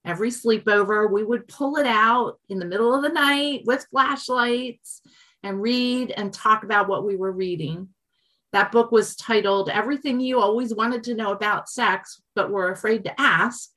Every 0.03 0.29
sleepover, 0.29 1.11
we 1.11 1.23
would 1.23 1.47
pull 1.47 1.77
it 1.77 1.85
out 1.85 2.39
in 2.49 2.59
the 2.59 2.65
middle 2.65 2.93
of 2.95 3.03
the 3.03 3.09
night 3.09 3.61
with 3.65 3.87
flashlights 3.91 5.01
and 5.43 5.61
read 5.61 6.11
and 6.11 6.33
talk 6.33 6.63
about 6.63 6.87
what 6.87 7.05
we 7.05 7.15
were 7.15 7.31
reading. 7.31 7.89
That 8.55 8.71
book 8.71 8.89
was 8.89 9.17
titled 9.17 9.69
Everything 9.69 10.17
You 10.21 10.39
Always 10.39 10.73
Wanted 10.73 11.03
to 11.03 11.13
Know 11.13 11.33
About 11.33 11.67
Sex, 11.67 12.21
but 12.35 12.49
Were 12.49 12.71
Afraid 12.71 13.03
to 13.03 13.19
Ask 13.19 13.69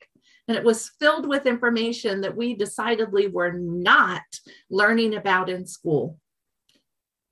and 0.47 0.57
it 0.57 0.63
was 0.63 0.91
filled 0.99 1.27
with 1.27 1.45
information 1.45 2.21
that 2.21 2.37
we 2.37 2.55
decidedly 2.55 3.27
were 3.27 3.51
not 3.51 4.23
learning 4.69 5.15
about 5.15 5.49
in 5.49 5.67
school. 5.67 6.17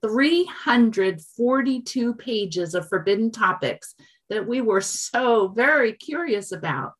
342 0.04 2.16
pages 2.16 2.76
of 2.76 2.90
forbidden 2.90 3.32
topics 3.32 3.96
that 4.30 4.46
we 4.46 4.60
were 4.60 4.82
so 4.82 5.48
very 5.48 5.94
curious 5.94 6.52
about. 6.52 6.96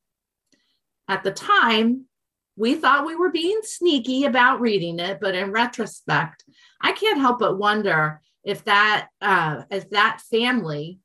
At 1.08 1.24
the 1.24 1.30
time, 1.30 2.06
we 2.56 2.74
thought 2.74 3.06
we 3.06 3.16
were 3.16 3.30
being 3.30 3.60
sneaky 3.62 4.24
about 4.24 4.62
reading 4.62 4.98
it, 4.98 5.18
but 5.20 5.34
in 5.34 5.52
retrospect, 5.52 6.42
I 6.80 6.92
can't 6.92 7.20
help 7.20 7.38
but 7.38 7.58
wonder 7.58 8.22
if 8.44 8.64
that 8.64 9.08
uh, 9.20 9.62
if 9.70 9.90
that 9.90 10.20
family 10.30 11.00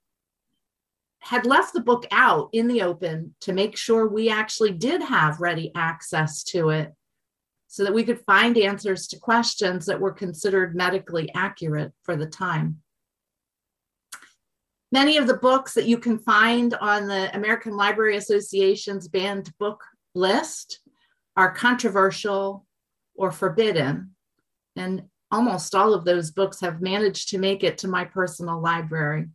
had 1.19 1.45
left 1.45 1.73
the 1.73 1.81
book 1.81 2.05
out 2.11 2.49
in 2.51 2.67
the 2.67 2.81
open 2.81 3.33
to 3.39 3.53
make 3.53 3.77
sure 3.77 4.07
we 4.07 4.29
actually 4.29 4.71
did 4.71 5.01
have 5.01 5.39
ready 5.39 5.71
access 5.73 6.43
to 6.43 6.69
it 6.69 6.93
so 7.67 7.83
that 7.83 7.93
we 7.93 8.03
could 8.03 8.19
find 8.19 8.57
answers 8.57 9.07
to 9.07 9.17
questions 9.17 9.85
that 9.85 9.99
were 9.99 10.11
considered 10.11 10.75
medically 10.75 11.29
accurate 11.33 11.93
for 12.03 12.15
the 12.15 12.25
time. 12.25 12.81
Many 14.91 15.17
of 15.17 15.25
the 15.25 15.37
books 15.37 15.73
that 15.73 15.87
you 15.87 15.97
can 15.97 16.19
find 16.19 16.75
on 16.75 17.07
the 17.07 17.35
American 17.35 17.75
Library 17.75 18.17
Association's 18.17 19.07
banned 19.07 19.51
book 19.57 19.81
list 20.13 20.81
are 21.35 21.51
controversial 21.51 22.65
or 23.15 23.31
forbidden. 23.31 24.11
And 24.75 25.03
almost 25.33 25.73
all 25.73 25.95
of 25.95 26.05
those 26.05 26.29
books 26.29 26.61
have 26.61 26.79
managed 26.79 27.29
to 27.29 27.39
make 27.39 27.63
it 27.63 27.79
to 27.79 27.87
my 27.87 28.05
personal 28.05 28.61
library. 28.61 29.25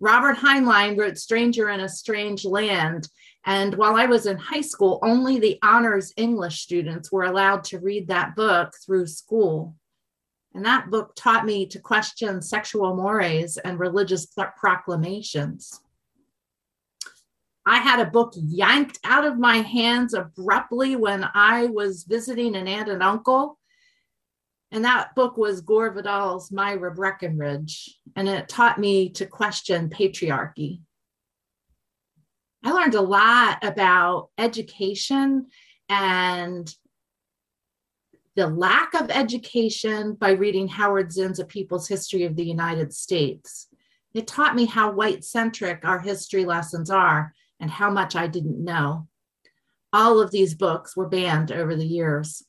Robert 0.00 0.36
Heinlein 0.36 0.98
wrote 0.98 1.16
Stranger 1.16 1.70
in 1.70 1.80
a 1.80 1.88
Strange 1.88 2.44
Land. 2.44 3.08
And 3.46 3.74
while 3.74 3.96
I 3.96 4.04
was 4.04 4.26
in 4.26 4.36
high 4.36 4.60
school, 4.60 4.98
only 5.02 5.38
the 5.38 5.58
honors 5.62 6.12
English 6.18 6.60
students 6.60 7.10
were 7.10 7.24
allowed 7.24 7.64
to 7.64 7.78
read 7.78 8.08
that 8.08 8.36
book 8.36 8.74
through 8.84 9.06
school. 9.06 9.76
And 10.52 10.64
that 10.66 10.90
book 10.90 11.14
taught 11.16 11.46
me 11.46 11.64
to 11.66 11.78
question 11.78 12.42
sexual 12.42 12.94
mores 12.94 13.56
and 13.56 13.78
religious 13.78 14.26
proclamations. 14.56 15.80
I 17.66 17.78
had 17.78 17.98
a 17.98 18.10
book 18.10 18.34
yanked 18.36 18.98
out 19.04 19.24
of 19.24 19.38
my 19.38 19.58
hands 19.58 20.12
abruptly 20.12 20.96
when 20.96 21.26
I 21.32 21.66
was 21.66 22.04
visiting 22.04 22.56
an 22.56 22.68
aunt 22.68 22.90
and 22.90 23.02
uncle 23.02 23.58
and 24.70 24.84
that 24.84 25.14
book 25.14 25.36
was 25.36 25.60
Gore 25.60 25.92
Vidal's 25.92 26.50
Myra 26.50 26.92
Breckinridge, 26.92 27.98
and 28.16 28.28
it 28.28 28.48
taught 28.48 28.78
me 28.78 29.10
to 29.10 29.26
question 29.26 29.88
patriarchy. 29.88 30.80
I 32.64 32.72
learned 32.72 32.94
a 32.94 33.00
lot 33.00 33.62
about 33.62 34.30
education 34.38 35.46
and 35.88 36.74
the 38.36 38.48
lack 38.48 38.94
of 38.94 39.10
education 39.10 40.14
by 40.14 40.30
reading 40.30 40.66
Howard 40.68 41.12
Zinn's 41.12 41.38
A 41.38 41.44
People's 41.44 41.86
History 41.86 42.24
of 42.24 42.34
the 42.34 42.44
United 42.44 42.92
States. 42.92 43.68
It 44.12 44.26
taught 44.26 44.56
me 44.56 44.64
how 44.64 44.92
white 44.92 45.24
centric 45.24 45.84
our 45.84 46.00
history 46.00 46.44
lessons 46.44 46.90
are 46.90 47.32
and 47.60 47.70
how 47.70 47.90
much 47.90 48.16
I 48.16 48.26
didn't 48.26 48.62
know. 48.62 49.08
All 49.92 50.20
of 50.20 50.30
these 50.30 50.54
books 50.54 50.96
were 50.96 51.08
banned 51.08 51.52
over 51.52 51.76
the 51.76 51.86
years. 51.86 52.42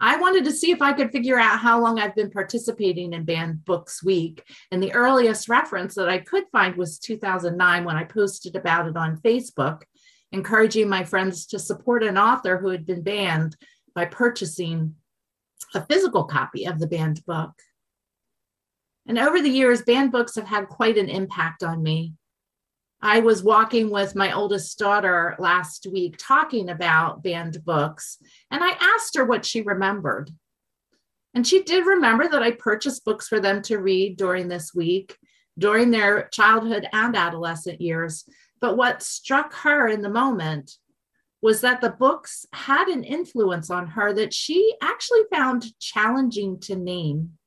I 0.00 0.16
wanted 0.16 0.44
to 0.44 0.52
see 0.52 0.70
if 0.70 0.80
I 0.80 0.94
could 0.94 1.12
figure 1.12 1.38
out 1.38 1.58
how 1.58 1.80
long 1.80 1.98
I've 1.98 2.14
been 2.14 2.30
participating 2.30 3.12
in 3.12 3.24
Banned 3.24 3.64
Books 3.66 4.02
Week. 4.02 4.42
And 4.70 4.82
the 4.82 4.94
earliest 4.94 5.48
reference 5.48 5.94
that 5.96 6.08
I 6.08 6.18
could 6.18 6.44
find 6.50 6.76
was 6.76 6.98
2009 6.98 7.84
when 7.84 7.96
I 7.96 8.04
posted 8.04 8.56
about 8.56 8.88
it 8.88 8.96
on 8.96 9.18
Facebook, 9.18 9.82
encouraging 10.32 10.88
my 10.88 11.04
friends 11.04 11.46
to 11.48 11.58
support 11.58 12.02
an 12.02 12.16
author 12.16 12.56
who 12.56 12.68
had 12.68 12.86
been 12.86 13.02
banned 13.02 13.56
by 13.94 14.06
purchasing 14.06 14.94
a 15.74 15.84
physical 15.84 16.24
copy 16.24 16.64
of 16.64 16.78
the 16.78 16.86
banned 16.86 17.24
book. 17.26 17.52
And 19.06 19.18
over 19.18 19.42
the 19.42 19.50
years, 19.50 19.82
banned 19.82 20.12
books 20.12 20.36
have 20.36 20.46
had 20.46 20.68
quite 20.68 20.96
an 20.96 21.08
impact 21.08 21.62
on 21.62 21.82
me. 21.82 22.14
I 23.02 23.20
was 23.20 23.42
walking 23.42 23.90
with 23.90 24.14
my 24.14 24.32
oldest 24.32 24.78
daughter 24.78 25.34
last 25.38 25.86
week 25.90 26.16
talking 26.18 26.68
about 26.68 27.22
banned 27.22 27.64
books, 27.64 28.18
and 28.50 28.62
I 28.62 28.70
asked 28.78 29.16
her 29.16 29.24
what 29.24 29.46
she 29.46 29.62
remembered. 29.62 30.30
And 31.32 31.46
she 31.46 31.62
did 31.62 31.86
remember 31.86 32.28
that 32.28 32.42
I 32.42 32.50
purchased 32.50 33.04
books 33.04 33.28
for 33.28 33.40
them 33.40 33.62
to 33.62 33.78
read 33.78 34.16
during 34.16 34.48
this 34.48 34.74
week, 34.74 35.16
during 35.58 35.90
their 35.90 36.28
childhood 36.32 36.86
and 36.92 37.16
adolescent 37.16 37.80
years. 37.80 38.24
But 38.60 38.76
what 38.76 39.02
struck 39.02 39.54
her 39.54 39.88
in 39.88 40.02
the 40.02 40.10
moment 40.10 40.72
was 41.40 41.62
that 41.62 41.80
the 41.80 41.90
books 41.90 42.44
had 42.52 42.88
an 42.88 43.04
influence 43.04 43.70
on 43.70 43.86
her 43.86 44.12
that 44.12 44.34
she 44.34 44.74
actually 44.82 45.22
found 45.32 45.78
challenging 45.78 46.60
to 46.60 46.76
name. 46.76 47.38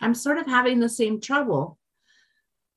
I'm 0.00 0.14
sort 0.14 0.38
of 0.38 0.46
having 0.46 0.78
the 0.78 0.88
same 0.88 1.20
trouble. 1.20 1.78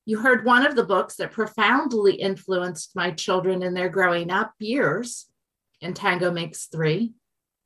You 0.06 0.20
heard 0.20 0.46
one 0.46 0.66
of 0.66 0.76
the 0.76 0.84
books 0.84 1.16
that 1.16 1.32
profoundly 1.32 2.14
influenced 2.14 2.96
my 2.96 3.10
children 3.12 3.64
in 3.64 3.74
their 3.74 3.90
growing 3.90 4.30
up 4.30 4.54
years 4.60 5.26
and 5.82 5.96
Tango 5.96 6.32
Makes 6.32 6.68
Three. 6.68 7.14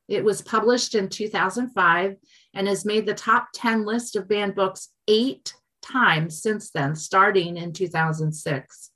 It 0.08 0.24
was 0.24 0.42
published 0.42 0.96
in 0.96 1.10
2005 1.10 2.16
and 2.54 2.68
has 2.68 2.86
made 2.86 3.06
the 3.06 3.14
top 3.14 3.50
10 3.54 3.86
list 3.86 4.16
of 4.16 4.30
banned 4.30 4.56
books 4.56 4.90
eight 5.08 5.54
times 5.82 6.42
since 6.42 6.72
then, 6.72 6.96
starting 6.96 7.58
in 7.58 7.74
2006. 7.74 8.92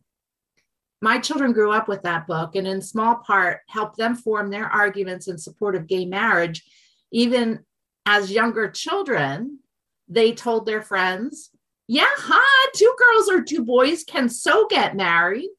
My 1.02 1.20
children 1.20 1.52
grew 1.52 1.74
up 1.74 1.90
with 1.90 2.04
that 2.04 2.26
book 2.28 2.56
and, 2.56 2.66
in 2.66 2.82
small 2.82 3.18
part, 3.18 3.60
helped 3.68 3.98
them 3.98 4.16
form 4.16 4.50
their 4.50 4.68
arguments 4.68 5.28
in 5.28 5.38
support 5.38 5.76
of 5.76 5.86
gay 5.86 6.06
marriage. 6.06 6.64
Even 7.12 7.60
as 8.06 8.32
younger 8.32 8.72
children, 8.72 9.60
they 10.08 10.32
told 10.32 10.66
their 10.66 10.82
friends 10.82 11.50
yeah, 11.88 12.10
huh? 12.16 12.70
Two 12.76 12.96
girls 12.98 13.30
or 13.30 13.44
two 13.44 13.64
boys 13.64 14.04
can 14.04 14.30
so 14.30 14.68
get 14.68 14.96
married. 14.96 15.50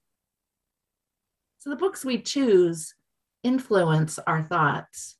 So 1.58 1.70
the 1.70 1.76
books 1.76 2.04
we 2.04 2.20
choose 2.20 2.94
influence 3.42 4.18
our 4.26 4.42
thoughts. 4.42 5.16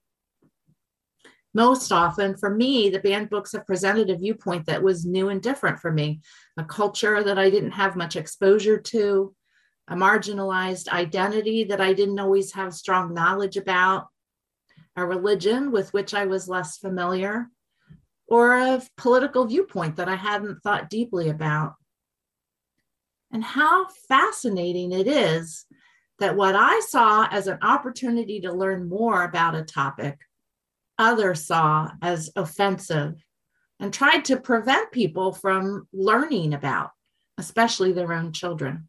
Most 1.55 1.93
often, 1.93 2.37
for 2.37 2.51
me, 2.51 2.91
the 2.91 2.99
banned 2.99 3.31
books 3.31 3.53
have 3.53 3.67
presented 3.67 4.11
a 4.11 4.17
viewpoint 4.17 4.67
that 4.67 4.83
was 4.83 5.07
new 5.07 5.29
and 5.29 5.41
different 5.41 5.79
for 5.79 5.93
me, 5.93 6.21
a 6.57 6.65
culture 6.65 7.23
that 7.23 7.39
I 7.39 7.49
didn't 7.49 7.73
have 7.73 7.95
much 7.95 8.17
exposure 8.17 8.79
to, 8.79 9.35
a 9.87 9.95
marginalized 9.95 10.89
identity 10.89 11.65
that 11.65 11.81
I 11.81 11.93
didn't 11.93 12.19
always 12.19 12.53
have 12.55 12.75
strong 12.75 13.15
knowledge 13.15 13.57
about, 13.57 14.09
a 14.97 15.07
religion 15.07 15.71
with 15.71 15.93
which 15.93 16.13
I 16.13 16.27
was 16.27 16.49
less 16.49 16.79
familiar, 16.79 17.49
or 18.27 18.57
a 18.57 18.83
political 18.97 19.47
viewpoint 19.47 19.97
that 19.97 20.09
I 20.09 20.17
hadn't 20.17 20.61
thought 20.63 20.91
deeply 20.91 21.29
about. 21.29 21.75
And 23.33 23.43
how 23.43 23.87
fascinating 24.09 24.93
it 24.93 25.07
is 25.07 25.67
that 26.21 26.37
what 26.37 26.55
I 26.55 26.81
saw 26.89 27.27
as 27.31 27.47
an 27.47 27.59
opportunity 27.63 28.41
to 28.41 28.53
learn 28.53 28.89
more 28.89 29.25
about 29.25 29.57
a 29.57 29.65
topic, 29.65 30.19
others 30.99 31.47
saw 31.47 31.91
as 32.01 32.31
offensive 32.37 33.15
and 33.81 33.93
tried 33.93 34.25
to 34.27 34.37
prevent 34.37 34.93
people 34.93 35.33
from 35.33 35.89
learning 35.93 36.55
about, 36.55 36.91
especially 37.39 37.93
their 37.93 38.13
own 38.13 38.33
children. 38.33 38.89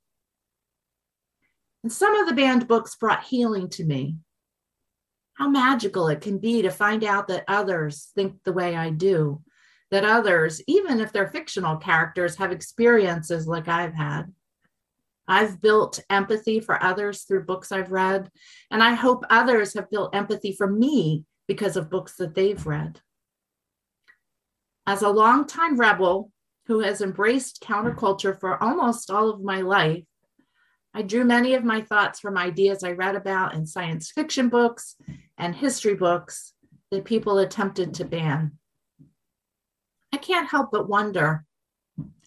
And 1.83 1.91
some 1.91 2.15
of 2.15 2.27
the 2.27 2.33
banned 2.33 2.67
books 2.67 2.95
brought 2.95 3.23
healing 3.23 3.69
to 3.69 3.83
me. 3.83 4.17
How 5.35 5.49
magical 5.49 6.07
it 6.07 6.21
can 6.21 6.39
be 6.39 6.61
to 6.61 6.69
find 6.69 7.03
out 7.03 7.27
that 7.27 7.43
others 7.47 8.11
think 8.15 8.43
the 8.43 8.53
way 8.53 8.75
I 8.75 8.89
do, 8.89 9.41
that 9.91 10.05
others, 10.05 10.61
even 10.67 10.99
if 10.99 11.11
they're 11.11 11.27
fictional 11.27 11.77
characters, 11.77 12.37
have 12.37 12.51
experiences 12.51 13.47
like 13.47 13.67
I've 13.67 13.93
had. 13.93 14.33
I've 15.27 15.61
built 15.61 15.99
empathy 16.09 16.59
for 16.59 16.81
others 16.81 17.23
through 17.23 17.45
books 17.45 17.71
I've 17.71 17.91
read, 17.91 18.29
and 18.71 18.81
I 18.81 18.93
hope 18.93 19.25
others 19.29 19.73
have 19.73 19.89
built 19.89 20.15
empathy 20.15 20.53
for 20.53 20.67
me 20.67 21.25
because 21.47 21.75
of 21.75 21.89
books 21.89 22.15
that 22.17 22.35
they've 22.35 22.65
read. 22.65 23.01
As 24.87 25.01
a 25.01 25.09
longtime 25.09 25.77
rebel 25.77 26.31
who 26.67 26.79
has 26.79 27.01
embraced 27.01 27.61
counterculture 27.61 28.39
for 28.39 28.61
almost 28.61 29.09
all 29.09 29.29
of 29.29 29.43
my 29.43 29.61
life, 29.61 30.03
I 30.97 31.01
drew 31.01 31.25
many 31.25 31.55
of 31.55 31.65
my 31.65 31.81
thoughts 31.81 32.21
from 32.21 32.37
ideas 32.37 32.81
I 32.81 32.93
read 32.93 33.17
about 33.17 33.53
in 33.53 33.67
science 33.67 34.11
fiction 34.11 34.47
books 34.47 34.95
and 35.37 35.53
history 35.53 35.93
books 35.93 36.53
that 36.89 37.03
people 37.03 37.39
attempted 37.39 37.93
to 37.95 38.05
ban. 38.05 38.53
I 40.13 40.17
can't 40.17 40.49
help 40.49 40.71
but 40.71 40.87
wonder 40.87 41.43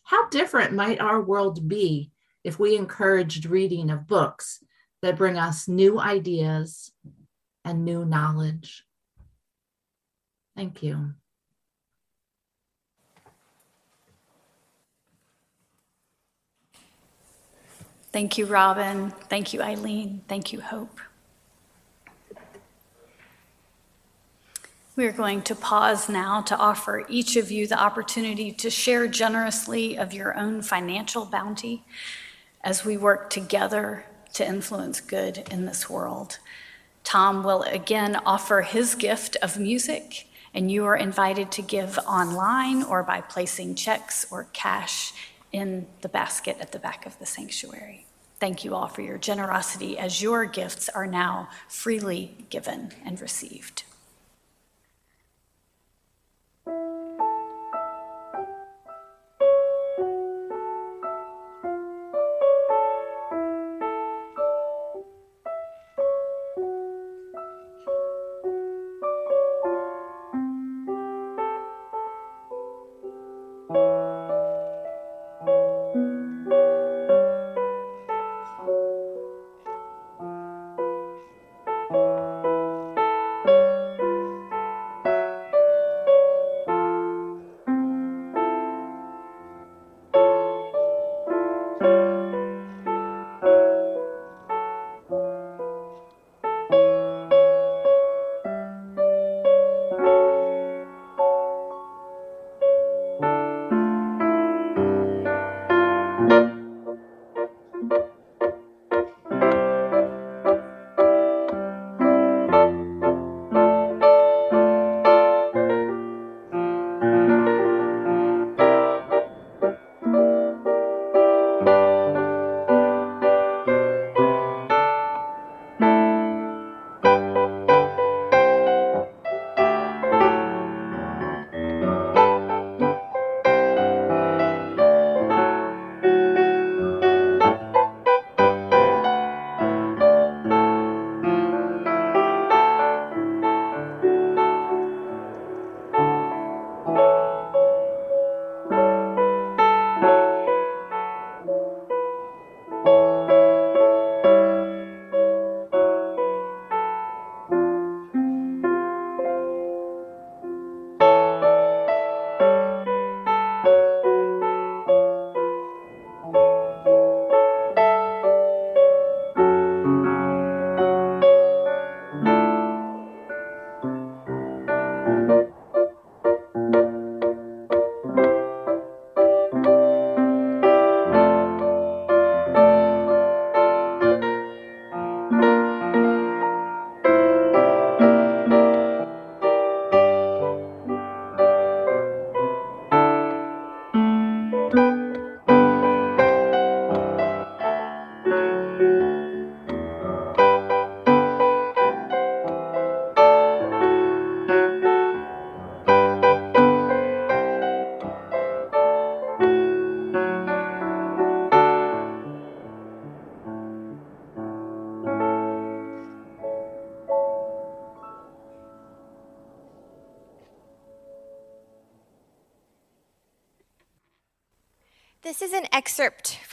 how 0.04 0.28
different 0.28 0.74
might 0.74 1.00
our 1.00 1.22
world 1.22 1.66
be 1.66 2.12
if 2.44 2.58
we 2.58 2.76
encouraged 2.76 3.46
reading 3.46 3.88
of 3.88 4.06
books 4.06 4.62
that 5.00 5.16
bring 5.16 5.38
us 5.38 5.66
new 5.66 5.98
ideas 5.98 6.92
and 7.64 7.86
new 7.86 8.04
knowledge. 8.04 8.84
Thank 10.54 10.82
you. 10.82 11.14
Thank 18.10 18.38
you, 18.38 18.46
Robin. 18.46 19.10
Thank 19.28 19.52
you, 19.52 19.60
Eileen. 19.60 20.22
Thank 20.28 20.52
you, 20.52 20.60
Hope. 20.60 20.98
We 24.96 25.06
are 25.06 25.12
going 25.12 25.42
to 25.42 25.54
pause 25.54 26.08
now 26.08 26.40
to 26.42 26.56
offer 26.56 27.04
each 27.08 27.36
of 27.36 27.52
you 27.52 27.66
the 27.68 27.78
opportunity 27.78 28.50
to 28.50 28.70
share 28.70 29.06
generously 29.06 29.96
of 29.96 30.12
your 30.12 30.36
own 30.36 30.62
financial 30.62 31.24
bounty 31.24 31.84
as 32.64 32.84
we 32.84 32.96
work 32.96 33.30
together 33.30 34.06
to 34.32 34.46
influence 34.46 35.00
good 35.00 35.46
in 35.50 35.66
this 35.66 35.88
world. 35.88 36.38
Tom 37.04 37.44
will 37.44 37.62
again 37.62 38.16
offer 38.26 38.62
his 38.62 38.94
gift 38.94 39.36
of 39.40 39.58
music, 39.58 40.26
and 40.52 40.72
you 40.72 40.84
are 40.84 40.96
invited 40.96 41.52
to 41.52 41.62
give 41.62 41.98
online 41.98 42.82
or 42.82 43.02
by 43.02 43.20
placing 43.20 43.74
checks 43.76 44.26
or 44.32 44.48
cash 44.52 45.12
in 45.52 45.86
the 46.02 46.08
basket 46.08 46.56
at 46.60 46.72
the 46.72 46.78
back 46.78 47.06
of 47.06 47.18
the 47.18 47.26
sanctuary. 47.26 48.06
Thank 48.40 48.64
you 48.64 48.74
all 48.74 48.86
for 48.86 49.02
your 49.02 49.18
generosity 49.18 49.98
as 49.98 50.22
your 50.22 50.44
gifts 50.44 50.88
are 50.88 51.06
now 51.06 51.48
freely 51.68 52.36
given 52.50 52.92
and 53.04 53.20
received. 53.20 53.82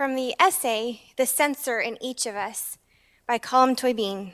From 0.06 0.14
the 0.14 0.36
essay, 0.40 1.02
The 1.18 1.26
Censor 1.26 1.80
in 1.80 1.98
Each 2.00 2.28
of 2.28 2.36
Us, 2.36 2.78
by 3.26 3.40
Colm 3.40 3.76
Toibin. 3.76 4.34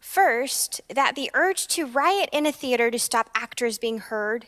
First, 0.00 0.80
that 0.92 1.14
the 1.14 1.30
urge 1.32 1.68
to 1.68 1.86
riot 1.86 2.28
in 2.32 2.46
a 2.46 2.50
theater 2.50 2.90
to 2.90 2.98
stop 2.98 3.30
actors 3.36 3.78
being 3.78 3.98
heard, 3.98 4.46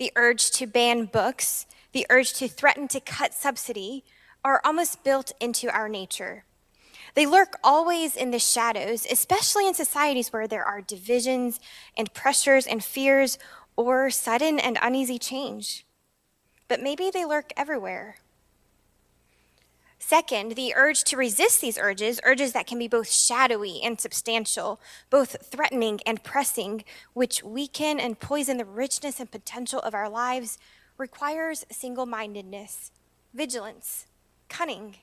the 0.00 0.10
urge 0.16 0.50
to 0.50 0.66
ban 0.66 1.04
books, 1.04 1.66
the 1.92 2.04
urge 2.10 2.32
to 2.32 2.48
threaten 2.48 2.88
to 2.88 2.98
cut 2.98 3.32
subsidy 3.32 4.02
are 4.44 4.60
almost 4.64 5.04
built 5.04 5.30
into 5.38 5.70
our 5.70 5.88
nature. 5.88 6.42
They 7.14 7.24
lurk 7.24 7.54
always 7.62 8.16
in 8.16 8.32
the 8.32 8.40
shadows, 8.40 9.06
especially 9.08 9.68
in 9.68 9.74
societies 9.74 10.32
where 10.32 10.48
there 10.48 10.64
are 10.64 10.80
divisions 10.80 11.60
and 11.96 12.12
pressures 12.12 12.66
and 12.66 12.82
fears 12.82 13.38
or 13.76 14.10
sudden 14.10 14.58
and 14.58 14.76
uneasy 14.82 15.20
change. 15.20 15.86
But 16.68 16.82
maybe 16.82 17.10
they 17.10 17.24
lurk 17.24 17.52
everywhere. 17.56 18.16
Second, 19.98 20.52
the 20.52 20.74
urge 20.76 21.02
to 21.04 21.16
resist 21.16 21.60
these 21.60 21.78
urges, 21.78 22.20
urges 22.24 22.52
that 22.52 22.66
can 22.66 22.78
be 22.78 22.88
both 22.88 23.10
shadowy 23.10 23.80
and 23.82 23.98
substantial, 23.98 24.78
both 25.08 25.36
threatening 25.42 26.00
and 26.04 26.22
pressing, 26.22 26.84
which 27.14 27.42
weaken 27.42 27.98
and 27.98 28.20
poison 28.20 28.58
the 28.58 28.66
richness 28.66 29.18
and 29.18 29.30
potential 29.30 29.80
of 29.80 29.94
our 29.94 30.10
lives, 30.10 30.58
requires 30.98 31.64
single 31.70 32.06
mindedness, 32.06 32.90
vigilance, 33.32 34.06
cunning, 34.48 34.96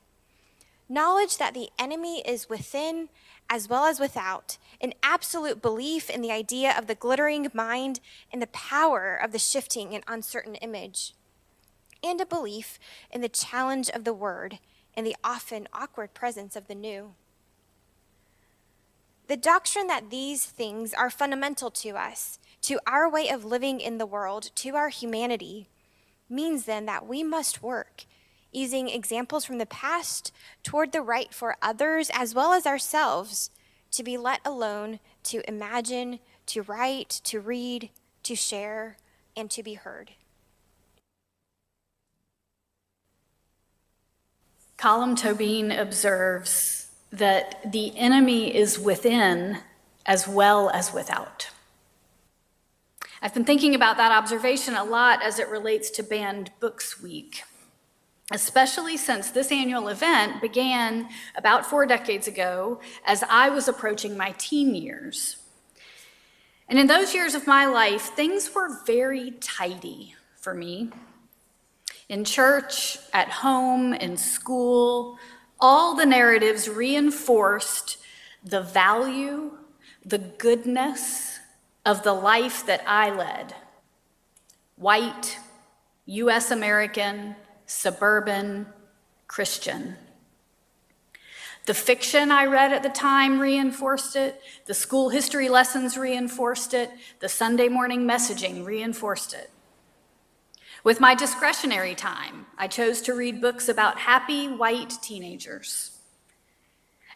knowledge 0.88 1.38
that 1.38 1.54
the 1.54 1.70
enemy 1.80 2.22
is 2.22 2.50
within 2.50 3.10
as 3.50 3.68
well 3.68 3.86
as 3.86 4.00
without, 4.00 4.58
an 4.80 4.94
absolute 5.02 5.62
belief 5.62 6.10
in 6.10 6.22
the 6.22 6.32
idea 6.32 6.74
of 6.78 6.88
the 6.88 6.96
glittering 6.96 7.50
mind 7.54 8.00
and 8.32 8.42
the 8.42 8.48
power 8.48 9.16
of 9.16 9.32
the 9.32 9.40
shifting 9.40 9.94
and 9.96 10.04
uncertain 10.08 10.56
image, 10.56 11.14
and 12.04 12.20
a 12.20 12.26
belief 12.26 12.80
in 13.12 13.22
the 13.22 13.30
challenge 13.30 13.90
of 13.90 14.04
the 14.04 14.14
word 14.14 14.60
and 14.96 15.06
the 15.06 15.16
often 15.24 15.68
awkward 15.74 16.14
presence 16.14 16.56
of 16.56 16.68
the 16.68 16.76
new. 16.76 17.14
The 19.28 19.38
doctrine 19.38 19.88
that 19.88 20.10
these 20.10 20.46
things 20.46 20.94
are 20.94 21.10
fundamental 21.10 21.72
to 21.72 21.92
us, 21.92 22.38
to 22.64 22.80
our 22.86 23.10
way 23.10 23.30
of 23.30 23.46
living 23.46 23.80
in 23.80 23.98
the 23.98 24.06
world, 24.06 24.52
to 24.56 24.76
our 24.76 24.90
humanity, 24.90 25.70
means 26.30 26.66
then 26.66 26.86
that 26.86 27.08
we 27.08 27.24
must 27.24 27.64
work, 27.64 28.06
using 28.52 28.90
examples 28.90 29.46
from 29.46 29.58
the 29.58 29.66
past 29.66 30.34
toward 30.64 30.92
the 30.92 31.02
right 31.02 31.34
for 31.34 31.56
others 31.62 32.12
as 32.14 32.36
well 32.36 32.52
as 32.52 32.66
ourselves, 32.66 33.50
to 33.92 34.04
be 34.04 34.18
let 34.18 34.42
alone 34.46 35.00
to 35.24 35.48
imagine, 35.48 36.20
to 36.48 36.62
write, 36.62 37.22
to 37.24 37.40
read, 37.40 37.90
to 38.24 38.36
share, 38.36 38.98
and 39.36 39.50
to 39.52 39.64
be 39.64 39.76
heard. 39.76 40.12
Colm 44.82 45.16
Toibin 45.16 45.80
observes 45.80 46.88
that 47.12 47.72
the 47.72 47.96
enemy 47.96 48.56
is 48.56 48.80
within 48.80 49.60
as 50.08 50.28
well 50.28 50.72
as 50.72 50.92
without. 50.92 51.52
I've 53.22 53.36
been 53.36 53.46
thinking 53.46 53.76
about 53.76 53.98
that 53.98 54.12
observation 54.12 54.74
a 54.74 54.84
lot 54.84 55.22
as 55.22 55.38
it 55.38 55.50
relates 55.50 55.92
to 55.92 56.04
Banned 56.04 56.50
Books 56.60 57.00
Week, 57.00 57.44
especially 58.32 58.98
since 58.98 59.30
this 59.30 59.52
annual 59.52 59.88
event 59.88 60.42
began 60.42 61.10
about 61.36 61.68
four 61.68 61.86
decades 61.86 62.28
ago 62.28 62.82
as 63.06 63.24
I 63.30 63.50
was 63.50 63.68
approaching 63.68 64.18
my 64.18 64.34
teen 64.40 64.74
years. 64.74 65.38
And 66.68 66.80
in 66.80 66.88
those 66.88 67.14
years 67.14 67.36
of 67.36 67.46
my 67.46 67.68
life, 67.68 68.02
things 68.16 68.50
were 68.56 68.84
very 68.88 69.30
tidy 69.42 70.16
for 70.38 70.56
me 70.56 70.90
in 72.12 72.26
church, 72.26 72.98
at 73.14 73.30
home, 73.30 73.94
in 73.94 74.18
school, 74.18 75.18
all 75.62 75.96
the 75.96 76.06
narratives 76.06 76.68
reinforced 76.68 77.98
the 78.44 78.62
value, 78.62 79.52
the 80.06 80.18
goodness 80.18 81.40
of 81.86 82.04
the 82.04 82.14
life 82.14 82.66
that 82.66 82.84
I 82.86 83.16
led 83.16 83.56
white, 84.76 85.38
US 86.06 86.52
American, 86.52 87.36
suburban, 87.66 88.66
Christian. 89.28 89.96
The 91.66 91.74
fiction 91.76 92.30
I 92.30 92.46
read 92.46 92.74
at 92.74 92.84
the 92.84 92.90
time 92.90 93.40
reinforced 93.40 94.18
it. 94.18 94.42
The 94.66 94.74
school 94.74 95.10
history 95.10 95.48
lessons 95.48 95.96
reinforced 95.98 96.74
it. 96.74 96.90
The 97.20 97.30
Sunday 97.30 97.70
morning 97.70 98.02
messaging 98.02 98.66
reinforced 98.66 99.34
it. 99.34 99.52
With 100.84 101.00
my 101.00 101.14
discretionary 101.14 101.94
time, 101.94 102.48
I 102.58 102.68
chose 102.68 103.02
to 103.04 103.14
read 103.14 103.40
books 103.40 103.70
about 103.70 104.00
happy 104.00 104.48
white 104.48 104.98
teenagers. 105.04 106.00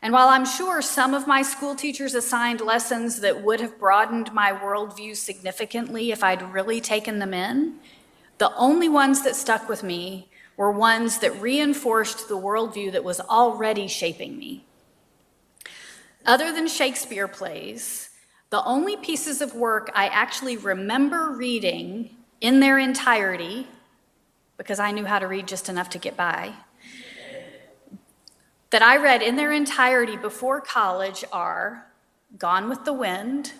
And 0.03 0.13
while 0.13 0.27
I'm 0.27 0.45
sure 0.45 0.83
some 0.83 1.15
of 1.15 1.25
my 1.25 1.41
school 1.41 1.73
teachers 1.73 2.13
assigned 2.13 2.61
lessons 2.61 3.21
that 3.21 3.41
would 3.41 3.59
have 3.61 3.79
broadened 3.79 4.31
my 4.31 4.51
worldview 4.51 5.15
significantly 5.15 6.11
if 6.11 6.23
I'd 6.23 6.53
really 6.53 6.79
taken 6.79 7.17
them 7.17 7.33
in, 7.33 7.79
the 8.37 8.55
only 8.55 8.87
ones 8.87 9.23
that 9.23 9.35
stuck 9.35 9.67
with 9.67 9.81
me 9.81 10.29
were 10.57 10.71
ones 10.71 11.17
that 11.19 11.41
reinforced 11.41 12.27
the 12.27 12.37
worldview 12.37 12.91
that 12.91 13.03
was 13.03 13.19
already 13.19 13.87
shaping 13.87 14.37
me. 14.37 14.67
Other 16.23 16.53
than 16.53 16.67
Shakespeare 16.67 17.27
plays, 17.27 18.09
the 18.51 18.63
only 18.63 18.95
pieces 18.95 19.41
of 19.41 19.55
work 19.55 19.89
I 19.95 20.07
actually 20.07 20.55
remember 20.55 21.31
reading 21.31 22.15
in 22.41 22.59
their 22.59 22.77
entirety, 22.77 23.67
because 24.57 24.79
I 24.79 24.91
knew 24.91 25.05
how 25.05 25.19
to 25.19 25.27
read 25.27 25.47
just 25.47 25.69
enough 25.69 25.89
to 25.91 25.97
get 25.97 26.15
by, 26.15 26.53
that 28.69 28.81
I 28.81 28.97
read 28.97 29.21
in 29.21 29.35
their 29.35 29.51
entirety 29.51 30.17
before 30.17 30.59
college 30.59 31.23
are 31.31 31.87
Gone 32.37 32.67
with 32.67 32.83
the 32.83 32.91
Wind, 32.91 33.53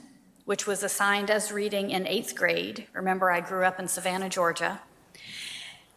which 0.44 0.68
was 0.68 0.84
assigned 0.84 1.32
as 1.32 1.52
reading 1.52 1.90
in 1.92 2.06
eighth 2.06 2.36
grade. 2.36 2.88
Remember, 2.94 3.32
I 3.32 3.40
grew 3.40 3.64
up 3.64 3.80
in 3.80 3.88
Savannah, 3.88 4.30
Georgia. 4.30 4.82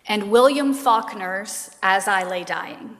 And 0.06 0.30
William 0.30 0.72
Faulkner's 0.72 1.76
As 1.82 2.06
I 2.06 2.22
Lay 2.22 2.44
Dying. 2.44 2.96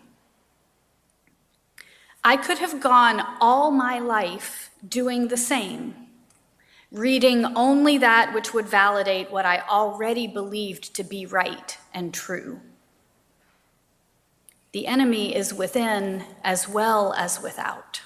I 2.25 2.37
could 2.37 2.59
have 2.59 2.81
gone 2.81 3.25
all 3.41 3.71
my 3.71 3.99
life 3.99 4.71
doing 4.87 5.29
the 5.29 5.37
same 5.37 6.08
reading 6.91 7.45
only 7.57 7.99
that 7.99 8.33
which 8.35 8.55
would 8.55 8.67
validate 8.67 9.31
what 9.31 9.45
I 9.45 9.61
already 9.69 10.27
believed 10.27 10.95
to 10.95 11.05
be 11.05 11.27
right 11.27 11.77
and 11.93 12.15
true. 12.15 12.61
The 14.73 14.87
enemy 14.87 15.35
is 15.35 15.53
within 15.53 16.25
as 16.43 16.69
well 16.69 17.13
as 17.15 17.43
without. 17.43 18.03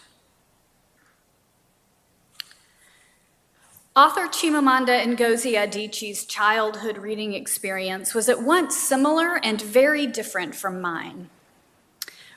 Author 3.95 4.26
Chimamanda 4.26 5.05
Ngozi 5.05 5.53
Adichie's 5.53 6.24
childhood 6.24 6.97
reading 6.97 7.35
experience 7.35 8.14
was 8.14 8.28
at 8.28 8.43
once 8.43 8.74
similar 8.74 9.39
and 9.45 9.61
very 9.61 10.07
different 10.07 10.55
from 10.55 10.80
mine. 10.80 11.28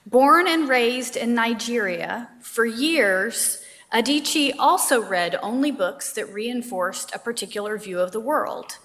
Born 0.06 0.48
and 0.48 0.68
raised 0.68 1.16
in 1.16 1.34
Nigeria, 1.34 2.30
for 2.42 2.66
years, 2.66 3.65
Adichie 3.94 4.54
also 4.58 5.02
read 5.02 5.38
only 5.42 5.72
books 5.72 6.12
that 6.14 6.34
reinforced 6.34 7.14
a 7.16 7.20
particular 7.20 7.78
view 7.78 8.00
of 8.00 8.12
the 8.12 8.20
world. 8.20 8.78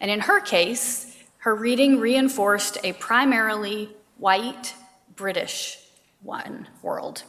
And 0.00 0.10
in 0.10 0.20
her 0.20 0.40
case, 0.40 1.16
her 1.38 1.54
reading 1.54 2.00
reinforced 2.00 2.78
a 2.84 2.92
primarily 2.94 3.90
white, 4.18 4.74
British 5.14 5.78
one 6.22 6.68
world. 6.82 7.24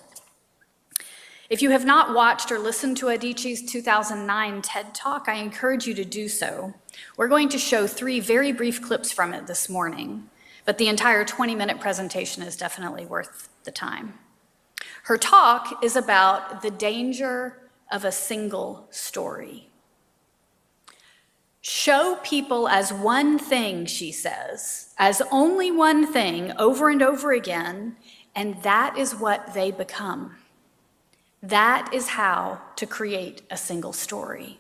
If 1.50 1.64
you 1.64 1.72
have 1.72 1.86
not 1.86 2.14
watched 2.14 2.52
or 2.52 2.60
listened 2.60 2.98
to 2.98 3.08
Adichie's 3.08 3.72
2009 3.72 4.62
TED 4.62 4.94
Talk, 4.94 5.26
I 5.28 5.36
encourage 5.36 5.88
you 5.88 5.96
to 5.96 6.06
do 6.06 6.28
so. 6.28 6.76
We're 7.18 7.28
going 7.28 7.50
to 7.50 7.58
show 7.58 7.88
three 7.88 8.20
very 8.20 8.52
brief 8.52 8.82
clips 8.82 9.12
from 9.12 9.34
it 9.34 9.48
this 9.48 9.68
morning, 9.68 10.30
but 10.66 10.78
the 10.78 10.88
entire 10.88 11.26
20 11.26 11.56
minute 11.56 11.80
presentation 11.80 12.44
is 12.44 12.56
definitely 12.56 13.06
worth 13.06 13.50
the 13.64 13.72
time. 13.72 14.14
Her 15.10 15.18
talk 15.18 15.84
is 15.84 15.96
about 15.96 16.62
the 16.62 16.70
danger 16.70 17.58
of 17.92 18.06
a 18.06 18.12
single 18.12 18.86
story. 18.92 19.68
Show 21.62 22.20
people 22.22 22.68
as 22.68 22.94
one 22.94 23.40
thing, 23.40 23.88
she 23.88 24.12
says, 24.12 24.94
as 25.00 25.24
only 25.32 25.72
one 25.72 26.06
thing 26.06 26.52
over 26.60 26.90
and 26.90 27.02
over 27.02 27.32
again, 27.32 27.98
and 28.36 28.62
that 28.62 29.00
is 29.00 29.16
what 29.16 29.56
they 29.56 29.72
become. 29.72 30.36
That 31.42 31.92
is 31.92 32.10
how 32.10 32.62
to 32.76 32.86
create 32.86 33.42
a 33.50 33.58
single 33.58 33.94
story. 33.94 34.60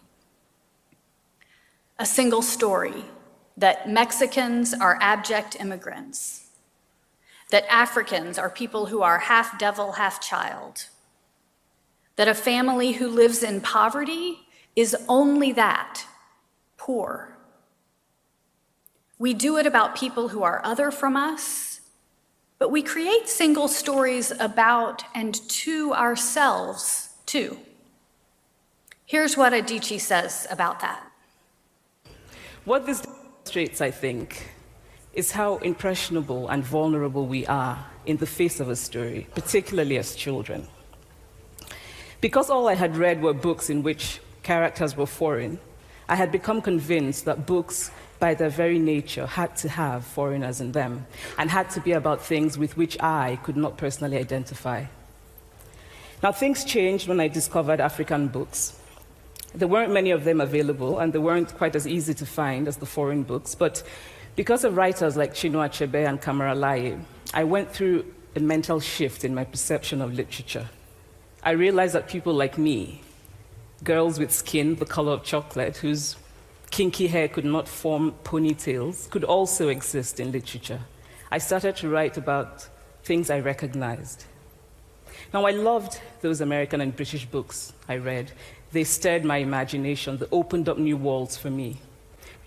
A 1.99 2.07
single 2.07 2.41
story 2.41 3.05
that 3.55 3.87
Mexicans 3.87 4.73
are 4.73 4.97
abject 4.99 5.57
immigrants 5.59 6.48
that 7.49 7.65
Africans 7.69 8.37
are 8.37 8.49
people 8.49 8.87
who 8.87 9.01
are 9.01 9.19
half 9.19 9.57
devil, 9.57 9.93
half 9.93 10.21
child, 10.21 10.85
that 12.15 12.27
a 12.27 12.33
family 12.33 12.93
who 12.93 13.07
lives 13.07 13.43
in 13.43 13.61
poverty 13.61 14.39
is 14.75 14.95
only 15.07 15.51
that 15.53 16.05
poor. 16.77 17.37
We 19.17 19.33
do 19.33 19.57
it 19.57 19.65
about 19.65 19.95
people 19.95 20.29
who 20.29 20.43
are 20.43 20.61
other 20.63 20.91
from 20.91 21.15
us, 21.15 21.81
but 22.57 22.71
we 22.71 22.81
create 22.81 23.27
single 23.27 23.67
stories 23.67 24.31
about 24.39 25.03
and 25.15 25.33
to 25.49 25.93
ourselves 25.93 27.09
too. 27.25 27.57
Here's 29.05 29.35
what 29.35 29.53
Adichie 29.53 29.99
says 29.99 30.45
about 30.51 30.81
that. 30.81 31.03
What 32.65 32.85
this 32.85 33.01
demonstrates, 33.01 33.81
I 33.81 33.89
think, 33.89 34.51
is 35.14 35.32
how 35.32 35.57
impressionable 35.57 36.47
and 36.49 36.64
vulnerable 36.64 37.26
we 37.26 37.45
are 37.47 37.86
in 38.05 38.18
the 38.18 38.26
face 38.26 38.60
of 38.60 38.70
a 38.70 38.76
story, 38.76 39.28
particularly 39.36 39.97
as 39.97 40.16
children. 40.16 40.68
Because 42.22 42.49
all 42.49 42.68
I 42.68 42.76
had 42.76 42.97
read 42.97 43.22
were 43.22 43.34
books 43.34 43.70
in 43.70 43.84
which 43.84 44.20
characters 44.43 44.95
were 44.95 45.05
foreign, 45.05 45.60
I 46.07 46.16
had 46.16 46.32
become 46.32 46.62
convinced 46.62 47.26
that 47.26 47.45
books, 47.45 47.91
by 48.20 48.34
their 48.34 48.49
very 48.49 48.80
nature, 48.80 49.28
had 49.28 49.55
to 49.57 49.70
have 49.70 50.03
foreigners 50.03 50.60
in 50.60 50.72
them 50.72 51.05
and 51.38 51.49
had 51.49 51.70
to 51.72 51.82
be 51.82 51.91
about 51.93 52.22
things 52.22 52.57
with 52.57 52.76
which 52.76 52.99
I 52.99 53.39
could 53.43 53.55
not 53.55 53.78
personally 53.78 54.18
identify. 54.18 54.86
Now, 56.22 56.32
things 56.32 56.66
changed 56.66 57.07
when 57.07 57.20
I 57.20 57.28
discovered 57.30 57.80
African 57.80 58.28
books. 58.28 58.78
There 59.55 59.68
weren't 59.68 59.93
many 59.93 60.12
of 60.12 60.26
them 60.26 60.41
available, 60.41 60.99
and 60.99 61.14
they 61.14 61.20
weren't 61.20 61.55
quite 61.57 61.76
as 61.76 61.88
easy 61.88 62.14
to 62.16 62.26
find 62.26 62.68
as 62.68 62.78
the 62.78 62.86
foreign 62.86 63.24
books, 63.24 63.55
but 63.55 63.84
because 64.39 64.63
of 64.63 64.77
writers 64.77 65.17
like 65.17 65.33
Chinua 65.33 65.67
Achebe 65.67 66.07
and 66.07 66.21
Camara 66.21 66.55
Laye, 66.55 66.97
I 67.33 67.43
went 67.43 67.73
through 67.73 68.05
a 68.37 68.39
mental 68.39 68.79
shift 68.79 69.25
in 69.25 69.35
my 69.35 69.43
perception 69.43 70.01
of 70.01 70.13
literature. 70.13 70.69
I 71.43 71.51
realized 71.51 71.93
that 71.93 72.07
people 72.07 72.33
like 72.33 72.57
me, 72.57 73.01
girls 73.83 74.17
with 74.17 74.31
skin 74.31 74.75
the 74.75 74.85
color 74.85 75.11
of 75.11 75.25
chocolate, 75.25 75.75
whose 75.75 76.15
kinky 76.71 77.07
hair 77.07 77.27
could 77.27 77.43
not 77.43 77.67
form 77.67 78.13
ponytails, 78.23 79.09
could 79.09 79.25
also 79.25 79.67
exist 79.67 80.21
in 80.21 80.31
literature. 80.31 80.79
I 81.29 81.39
started 81.39 81.75
to 81.75 81.89
write 81.89 82.15
about 82.15 82.65
things 83.03 83.29
I 83.29 83.41
recognized. 83.41 84.23
Now, 85.33 85.47
I 85.47 85.51
loved 85.51 85.99
those 86.21 86.39
American 86.39 86.79
and 86.79 86.95
British 86.95 87.25
books 87.25 87.73
I 87.89 87.97
read. 87.97 88.31
They 88.71 88.85
stirred 88.85 89.25
my 89.25 89.39
imagination, 89.39 90.15
they 90.15 90.27
opened 90.31 90.69
up 90.69 90.77
new 90.77 90.95
worlds 90.95 91.35
for 91.35 91.49
me. 91.49 91.79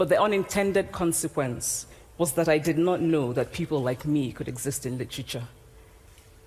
But 0.03 0.09
the 0.09 0.21
unintended 0.21 0.91
consequence 0.91 1.87
was 2.19 2.33
that 2.33 2.49
I 2.49 2.59
did 2.59 2.77
not 2.77 3.01
know 3.01 3.33
that 3.35 3.53
people 3.53 3.81
like 3.81 4.05
me 4.05 4.33
could 4.33 4.49
exist 4.49 4.85
in 4.85 4.99
literature. 4.99 5.45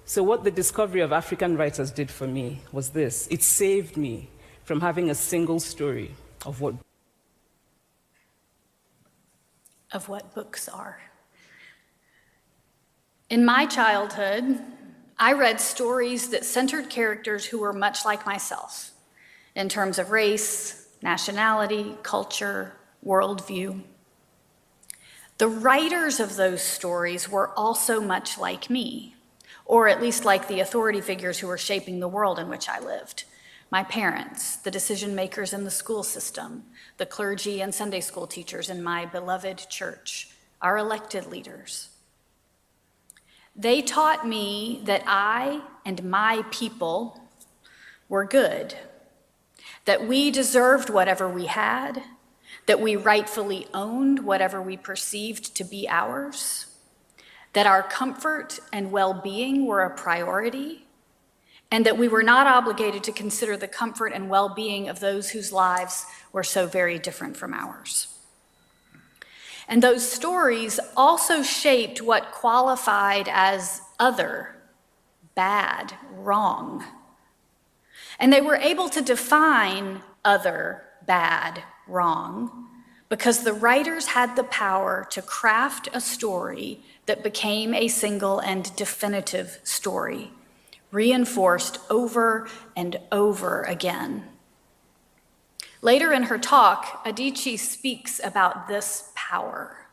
So, 0.04 0.24
what 0.24 0.44
the 0.44 0.52
discovery 0.52 1.00
of 1.00 1.14
African 1.14 1.56
writers 1.56 1.90
did 1.90 2.12
for 2.12 2.28
me 2.28 2.64
was 2.74 2.90
this 2.90 3.30
it 3.32 3.42
saved 3.42 3.96
me 3.96 4.28
from 4.66 4.82
having 4.82 5.10
a 5.10 5.16
single 5.16 5.62
story 5.62 6.12
of 6.46 6.60
what 6.60 6.76
of 9.94 10.10
what 10.10 10.36
books 10.36 10.68
are. 10.68 11.00
In 13.30 13.46
my 13.46 13.66
childhood, 13.68 14.60
I 15.18 15.32
read 15.32 15.62
stories 15.62 16.28
that 16.32 16.44
centered 16.44 16.90
characters 16.90 17.46
who 17.46 17.60
were 17.60 17.72
much 17.72 18.04
like 18.04 18.26
myself 18.26 18.92
in 19.56 19.70
terms 19.70 19.98
of 19.98 20.12
race, 20.12 20.90
nationality, 21.02 21.96
culture, 22.04 22.74
worldview. 23.06 23.82
The 25.38 25.48
writers 25.48 26.20
of 26.20 26.36
those 26.36 26.62
stories 26.62 27.30
were 27.30 27.50
also 27.58 28.02
much 28.02 28.38
like 28.38 28.70
me, 28.70 29.16
or 29.66 29.88
at 29.88 30.02
least 30.02 30.26
like 30.26 30.48
the 30.48 30.62
authority 30.62 31.02
figures 31.02 31.40
who 31.40 31.48
were 31.48 31.58
shaping 31.58 32.00
the 32.00 32.08
world 32.08 32.40
in 32.40 32.50
which 32.50 32.70
I 32.70 32.80
lived 32.80 33.26
my 33.72 33.84
parents, 33.84 34.58
the 34.58 34.72
decision 34.72 35.16
makers 35.16 35.54
in 35.54 35.64
the 35.64 35.72
school 35.72 36.04
system, 36.04 36.64
the 36.98 37.06
clergy 37.06 37.62
and 37.62 37.74
Sunday 37.74 38.00
school 38.00 38.28
teachers 38.28 38.70
in 38.70 38.84
my 38.84 39.06
beloved 39.06 39.70
church, 39.70 40.30
our 40.62 40.78
elected 40.78 41.28
leaders. 41.28 41.90
They 43.56 43.82
taught 43.82 44.28
me 44.28 44.82
that 44.86 45.04
I 45.08 45.62
and 45.86 46.04
my 46.04 46.44
people 46.52 47.22
were 48.08 48.26
good, 48.26 48.76
that 49.86 50.08
we 50.08 50.32
deserved 50.32 50.90
whatever 50.90 51.28
we 51.28 51.48
had, 51.48 52.04
that 52.66 52.82
we 52.82 52.96
rightfully 52.96 53.68
owned 53.74 54.26
whatever 54.26 54.62
we 54.62 54.78
perceived 54.78 55.56
to 55.56 55.64
be 55.64 55.88
ours, 55.88 56.68
that 57.54 57.68
our 57.68 57.84
comfort 57.84 58.60
and 58.74 58.92
well 58.92 59.14
being 59.14 59.66
were 59.66 59.84
a 59.84 59.96
priority 59.96 60.86
and 61.72 61.86
that 61.86 61.98
we 61.98 62.08
were 62.08 62.24
not 62.24 62.48
obligated 62.48 63.04
to 63.04 63.12
consider 63.12 63.58
the 63.58 63.68
comfort 63.68 64.14
and 64.14 64.30
well 64.30 64.50
being 64.50 64.88
of 64.88 65.00
those 65.00 65.32
whose 65.32 65.52
lives 65.52 66.06
were 66.32 66.44
so 66.44 66.68
very 66.68 67.00
different 67.00 67.36
from 67.36 67.54
ours. 67.54 68.08
And 69.68 69.82
those 69.82 70.08
stories 70.08 70.80
also 70.96 71.42
shaped 71.42 72.02
what 72.02 72.32
qualified 72.32 73.28
as 73.28 73.82
other, 74.00 74.56
bad, 75.34 75.96
wrong. 76.12 76.84
And 78.20 78.32
they 78.32 78.42
were 78.42 78.58
able 78.58 78.90
to 78.90 79.02
define 79.02 80.02
other, 80.24 80.84
bad, 81.06 81.64
wrong, 81.88 82.68
because 83.10 83.44
the 83.44 83.54
writers 83.54 84.08
had 84.08 84.36
the 84.36 84.44
power 84.46 85.08
to 85.12 85.22
craft 85.22 85.90
a 85.94 86.02
story 86.02 86.80
that 87.06 87.24
became 87.24 87.74
a 87.74 87.88
single 87.88 88.40
and 88.40 88.76
definitive 88.76 89.60
story 89.64 90.32
reinforced 90.92 91.78
over 91.90 92.48
and 92.76 92.98
over 93.12 93.64
again. 93.64 94.24
Later 95.82 96.14
in 96.14 96.24
her 96.24 96.38
talk, 96.38 97.04
Adichie 97.06 97.60
speaks 97.60 98.22
about 98.24 98.68
this 98.68 99.12
power. 99.14 99.88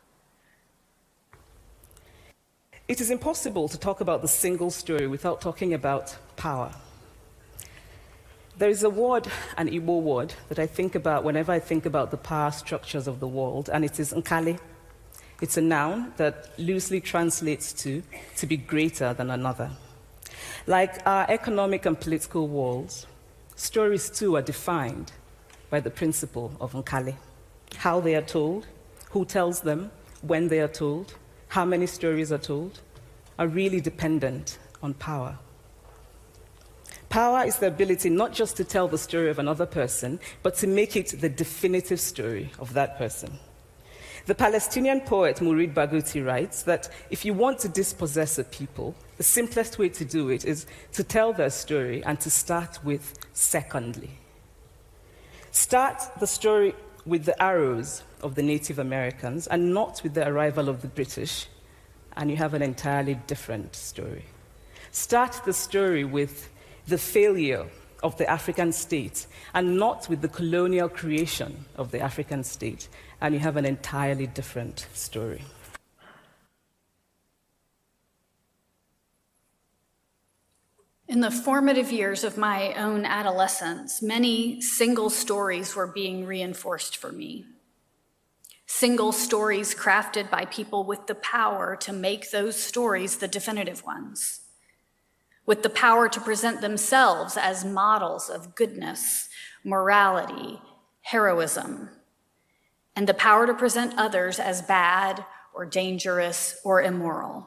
It 2.88 3.00
is 3.00 3.10
impossible 3.10 3.68
to 3.68 3.78
talk 3.78 4.00
about 4.00 4.22
the 4.22 4.28
single 4.28 4.70
story 4.70 5.06
without 5.06 5.40
talking 5.40 5.74
about 5.74 6.16
power. 6.36 6.72
There 8.62 8.70
is 8.70 8.84
a 8.84 8.90
word, 8.90 9.26
an 9.56 9.68
Igbo 9.68 10.00
word, 10.02 10.34
that 10.48 10.60
I 10.60 10.68
think 10.68 10.94
about 10.94 11.24
whenever 11.24 11.50
I 11.50 11.58
think 11.58 11.84
about 11.84 12.12
the 12.12 12.16
power 12.16 12.52
structures 12.52 13.08
of 13.08 13.18
the 13.18 13.26
world, 13.26 13.68
and 13.68 13.84
it 13.84 13.98
is 13.98 14.12
nkali. 14.12 14.56
It's 15.40 15.56
a 15.56 15.60
noun 15.60 16.12
that 16.16 16.56
loosely 16.60 17.00
translates 17.00 17.72
to 17.82 18.04
to 18.36 18.46
be 18.46 18.56
greater 18.56 19.14
than 19.14 19.30
another. 19.30 19.68
Like 20.68 21.04
our 21.04 21.26
economic 21.28 21.86
and 21.86 21.98
political 21.98 22.46
walls, 22.46 23.08
stories 23.56 24.08
too 24.08 24.36
are 24.36 24.42
defined 24.42 25.10
by 25.68 25.80
the 25.80 25.90
principle 25.90 26.52
of 26.60 26.72
Nkali. 26.72 27.16
How 27.78 27.98
they 27.98 28.14
are 28.14 28.28
told, 28.38 28.68
who 29.10 29.24
tells 29.24 29.62
them, 29.62 29.90
when 30.20 30.46
they 30.46 30.60
are 30.60 30.72
told, 30.82 31.16
how 31.48 31.64
many 31.64 31.86
stories 31.86 32.30
are 32.30 32.38
told, 32.52 32.78
are 33.40 33.48
really 33.48 33.80
dependent 33.80 34.58
on 34.84 34.94
power. 34.94 35.36
Power 37.12 37.44
is 37.44 37.58
the 37.58 37.66
ability 37.66 38.08
not 38.08 38.32
just 38.32 38.56
to 38.56 38.64
tell 38.64 38.88
the 38.88 38.96
story 38.96 39.28
of 39.28 39.38
another 39.38 39.66
person, 39.66 40.18
but 40.42 40.54
to 40.54 40.66
make 40.66 40.96
it 40.96 41.20
the 41.20 41.28
definitive 41.28 42.00
story 42.00 42.50
of 42.58 42.72
that 42.72 42.96
person. 42.96 43.38
The 44.24 44.34
Palestinian 44.34 45.02
poet 45.02 45.36
Mourid 45.36 45.74
Barghouti 45.74 46.24
writes 46.24 46.62
that 46.62 46.88
if 47.10 47.26
you 47.26 47.34
want 47.34 47.58
to 47.58 47.68
dispossess 47.68 48.38
a 48.38 48.44
people, 48.44 48.94
the 49.18 49.24
simplest 49.24 49.78
way 49.78 49.90
to 49.90 50.06
do 50.06 50.30
it 50.30 50.46
is 50.46 50.64
to 50.94 51.04
tell 51.04 51.34
their 51.34 51.50
story 51.50 52.02
and 52.02 52.18
to 52.20 52.30
start 52.30 52.82
with 52.82 53.12
secondly. 53.34 54.12
Start 55.50 56.02
the 56.18 56.26
story 56.26 56.74
with 57.04 57.26
the 57.26 57.42
arrows 57.42 58.04
of 58.22 58.36
the 58.36 58.42
Native 58.42 58.78
Americans 58.78 59.46
and 59.48 59.74
not 59.74 60.02
with 60.02 60.14
the 60.14 60.26
arrival 60.26 60.70
of 60.70 60.80
the 60.80 60.88
British, 60.88 61.46
and 62.16 62.30
you 62.30 62.38
have 62.38 62.54
an 62.54 62.62
entirely 62.62 63.16
different 63.26 63.76
story. 63.76 64.24
Start 64.92 65.42
the 65.44 65.52
story 65.52 66.04
with 66.04 66.48
the 66.86 66.98
failure 66.98 67.66
of 68.02 68.16
the 68.18 68.28
African 68.28 68.72
state 68.72 69.26
and 69.54 69.78
not 69.78 70.08
with 70.08 70.20
the 70.22 70.28
colonial 70.28 70.88
creation 70.88 71.64
of 71.76 71.90
the 71.90 72.00
African 72.00 72.42
state, 72.44 72.88
and 73.20 73.34
you 73.34 73.40
have 73.40 73.56
an 73.56 73.64
entirely 73.64 74.26
different 74.26 74.86
story. 74.92 75.42
In 81.08 81.20
the 81.20 81.30
formative 81.30 81.92
years 81.92 82.24
of 82.24 82.38
my 82.38 82.72
own 82.72 83.04
adolescence, 83.04 84.00
many 84.00 84.62
single 84.62 85.10
stories 85.10 85.76
were 85.76 85.86
being 85.86 86.24
reinforced 86.24 86.96
for 86.96 87.12
me. 87.12 87.44
Single 88.66 89.12
stories 89.12 89.74
crafted 89.74 90.30
by 90.30 90.46
people 90.46 90.84
with 90.84 91.06
the 91.06 91.14
power 91.16 91.76
to 91.76 91.92
make 91.92 92.30
those 92.30 92.56
stories 92.56 93.18
the 93.18 93.28
definitive 93.28 93.84
ones, 93.84 94.41
with 95.46 95.62
the 95.62 95.70
power 95.70 96.08
to 96.08 96.20
present 96.20 96.60
themselves 96.60 97.36
as 97.36 97.64
models 97.64 98.28
of 98.28 98.54
goodness, 98.54 99.28
morality, 99.64 100.60
heroism, 101.02 101.90
and 102.94 103.08
the 103.08 103.14
power 103.14 103.46
to 103.46 103.54
present 103.54 103.94
others 103.96 104.38
as 104.38 104.62
bad 104.62 105.24
or 105.54 105.66
dangerous 105.66 106.60
or 106.64 106.82
immoral. 106.82 107.46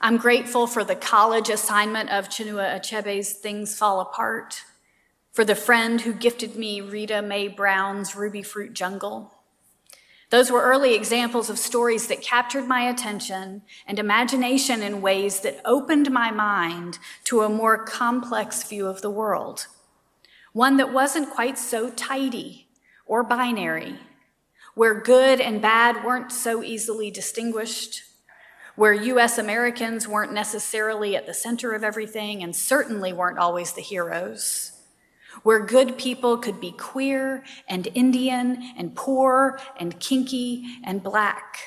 I'm 0.00 0.16
grateful 0.16 0.66
for 0.66 0.82
the 0.82 0.96
college 0.96 1.48
assignment 1.48 2.10
of 2.10 2.28
Chinua 2.28 2.76
Achebe's 2.76 3.34
Things 3.34 3.76
Fall 3.76 4.00
Apart, 4.00 4.62
for 5.30 5.44
the 5.44 5.54
friend 5.54 6.00
who 6.00 6.12
gifted 6.12 6.56
me 6.56 6.80
Rita 6.80 7.22
Mae 7.22 7.48
Brown's 7.48 8.12
Rubyfruit 8.12 8.72
Jungle, 8.72 9.32
Those 10.32 10.50
were 10.50 10.62
early 10.62 10.94
examples 10.94 11.50
of 11.50 11.58
stories 11.58 12.06
that 12.06 12.22
captured 12.22 12.66
my 12.66 12.88
attention 12.88 13.60
and 13.86 13.98
imagination 13.98 14.82
in 14.82 15.02
ways 15.02 15.40
that 15.40 15.60
opened 15.62 16.10
my 16.10 16.30
mind 16.30 16.98
to 17.24 17.42
a 17.42 17.50
more 17.50 17.84
complex 17.84 18.62
view 18.62 18.86
of 18.86 19.02
the 19.02 19.10
world. 19.10 19.66
One 20.54 20.78
that 20.78 20.90
wasn't 20.90 21.28
quite 21.28 21.58
so 21.58 21.90
tidy 21.90 22.66
or 23.04 23.22
binary, 23.22 23.98
where 24.74 25.02
good 25.02 25.38
and 25.38 25.60
bad 25.60 26.02
weren't 26.02 26.32
so 26.32 26.62
easily 26.62 27.10
distinguished, 27.10 28.02
where 28.74 28.94
US 28.94 29.36
Americans 29.36 30.08
weren't 30.08 30.32
necessarily 30.32 31.14
at 31.14 31.26
the 31.26 31.34
center 31.34 31.74
of 31.74 31.84
everything 31.84 32.42
and 32.42 32.56
certainly 32.56 33.12
weren't 33.12 33.38
always 33.38 33.72
the 33.74 33.82
heroes 33.82 34.81
where 35.42 35.64
good 35.64 35.98
people 35.98 36.38
could 36.38 36.60
be 36.60 36.72
queer 36.72 37.44
and 37.68 37.88
Indian 37.94 38.62
and 38.76 38.94
poor 38.94 39.58
and 39.78 39.98
kinky 40.00 40.64
and 40.84 41.02
black. 41.02 41.58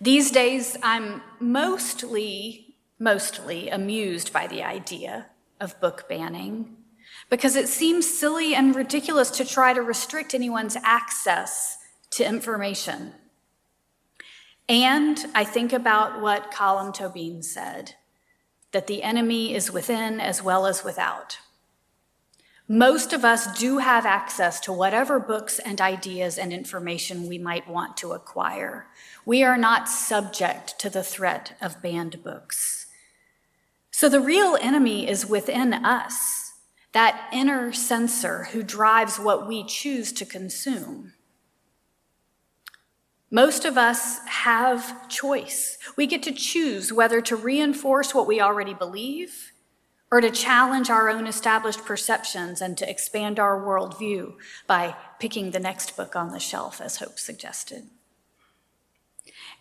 These 0.00 0.30
days, 0.30 0.76
I'm 0.82 1.22
mostly, 1.40 2.76
mostly 2.98 3.68
amused 3.68 4.32
by 4.32 4.46
the 4.46 4.62
idea 4.62 5.26
of 5.60 5.80
book 5.80 6.08
banning 6.08 6.76
because 7.30 7.56
it 7.56 7.68
seems 7.68 8.08
silly 8.08 8.54
and 8.54 8.76
ridiculous 8.76 9.30
to 9.32 9.44
try 9.44 9.72
to 9.72 9.82
restrict 9.82 10.34
anyone's 10.34 10.76
access 10.82 11.78
to 12.10 12.26
information. 12.26 13.12
And 14.68 15.18
I 15.34 15.44
think 15.44 15.72
about 15.72 16.20
what 16.20 16.52
Colm 16.52 16.94
Tóibín 16.94 17.42
said 17.42 17.94
that 18.72 18.86
the 18.86 19.02
enemy 19.02 19.54
is 19.54 19.72
within 19.72 20.20
as 20.20 20.42
well 20.42 20.66
as 20.66 20.84
without. 20.84 21.38
Most 22.70 23.14
of 23.14 23.24
us 23.24 23.58
do 23.58 23.78
have 23.78 24.04
access 24.04 24.60
to 24.60 24.72
whatever 24.72 25.18
books 25.18 25.58
and 25.58 25.80
ideas 25.80 26.36
and 26.36 26.52
information 26.52 27.26
we 27.26 27.38
might 27.38 27.66
want 27.66 27.96
to 27.96 28.12
acquire. 28.12 28.88
We 29.24 29.42
are 29.42 29.56
not 29.56 29.88
subject 29.88 30.78
to 30.80 30.90
the 30.90 31.02
threat 31.02 31.56
of 31.62 31.80
banned 31.80 32.22
books. 32.22 32.86
So 33.90 34.10
the 34.10 34.20
real 34.20 34.58
enemy 34.60 35.08
is 35.08 35.24
within 35.24 35.72
us, 35.72 36.52
that 36.92 37.30
inner 37.32 37.72
censor 37.72 38.44
who 38.52 38.62
drives 38.62 39.18
what 39.18 39.48
we 39.48 39.64
choose 39.64 40.12
to 40.12 40.26
consume. 40.26 41.14
Most 43.30 43.64
of 43.64 43.78
us 43.78 44.18
have 44.26 45.08
choice. 45.08 45.78
We 45.96 46.06
get 46.06 46.22
to 46.24 46.32
choose 46.32 46.92
whether 46.92 47.22
to 47.22 47.36
reinforce 47.36 48.14
what 48.14 48.26
we 48.26 48.42
already 48.42 48.74
believe 48.74 49.52
or 50.10 50.20
to 50.20 50.30
challenge 50.30 50.88
our 50.90 51.10
own 51.10 51.26
established 51.26 51.84
perceptions 51.84 52.60
and 52.62 52.78
to 52.78 52.88
expand 52.88 53.38
our 53.38 53.60
worldview 53.60 54.34
by 54.66 54.96
picking 55.18 55.50
the 55.50 55.60
next 55.60 55.96
book 55.96 56.16
on 56.16 56.30
the 56.30 56.40
shelf, 56.40 56.80
as 56.80 56.96
Hope 56.96 57.18
suggested. 57.18 57.84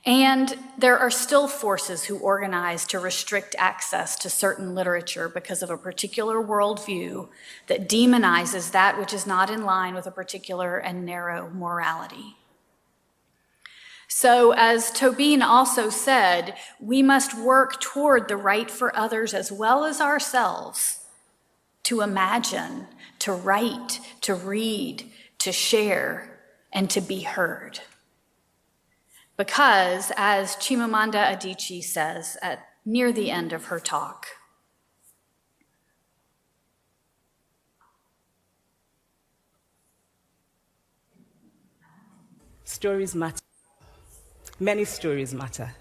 And 0.06 0.57
there 0.78 0.98
are 0.98 1.11
still 1.11 1.49
forces 1.49 2.06
who 2.06 2.18
organize 2.19 2.86
to 2.88 2.99
restrict 2.99 3.56
access 3.57 4.15
to 4.19 4.30
certain 4.30 4.74
literature 4.74 5.28
because 5.28 5.61
of 5.61 5.69
a 5.69 5.78
particular 5.78 6.41
worldview 6.41 7.28
that 7.68 7.90
demonizes 7.90 8.72
that 8.72 8.98
which 8.98 9.14
is 9.14 9.28
not 9.28 9.49
in 9.49 9.65
line 9.65 9.95
with 9.95 10.07
a 10.07 10.11
particular 10.11 10.78
and 10.78 11.06
narrow 11.06 11.49
morality. 11.49 12.38
So, 14.19 14.52
as 14.53 14.89
Tóibín 14.89 15.44
also 15.44 15.91
said, 15.91 16.56
we 16.80 17.03
must 17.03 17.38
work 17.38 17.80
toward 17.80 18.27
the 18.27 18.35
right 18.35 18.72
for 18.72 18.89
others 18.98 19.31
as 19.31 19.52
well 19.52 19.85
as 19.85 20.02
ourselves 20.02 21.06
to 21.84 22.02
imagine, 22.02 22.88
to 23.19 23.31
write, 23.31 23.99
to 24.22 24.34
read, 24.34 25.03
to 25.38 25.52
share, 25.52 26.39
and 26.73 26.89
to 26.89 26.99
be 26.99 27.19
heard. 27.19 27.81
Because, 29.38 30.11
as 30.18 30.56
Chimamanda 30.56 31.23
Adichie 31.23 31.84
says 31.84 32.38
at 32.41 32.68
near 32.85 33.11
the 33.11 33.30
end 33.30 33.53
of 33.53 33.65
her 33.65 33.80
talk, 33.80 34.26
stories 42.64 43.14
matter. 43.14 43.47
Many 44.59 44.85
stories 44.85 45.34
matter. 45.34 45.75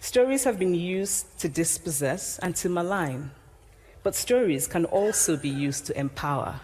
Stories 0.00 0.44
have 0.44 0.58
been 0.58 0.74
used 0.74 1.38
to 1.40 1.48
dispossess 1.48 2.38
and 2.38 2.54
to 2.56 2.68
malign, 2.68 3.32
but 4.04 4.14
stories 4.14 4.68
can 4.68 4.84
also 4.84 5.36
be 5.36 5.48
used 5.48 5.86
to 5.86 5.98
empower 5.98 6.60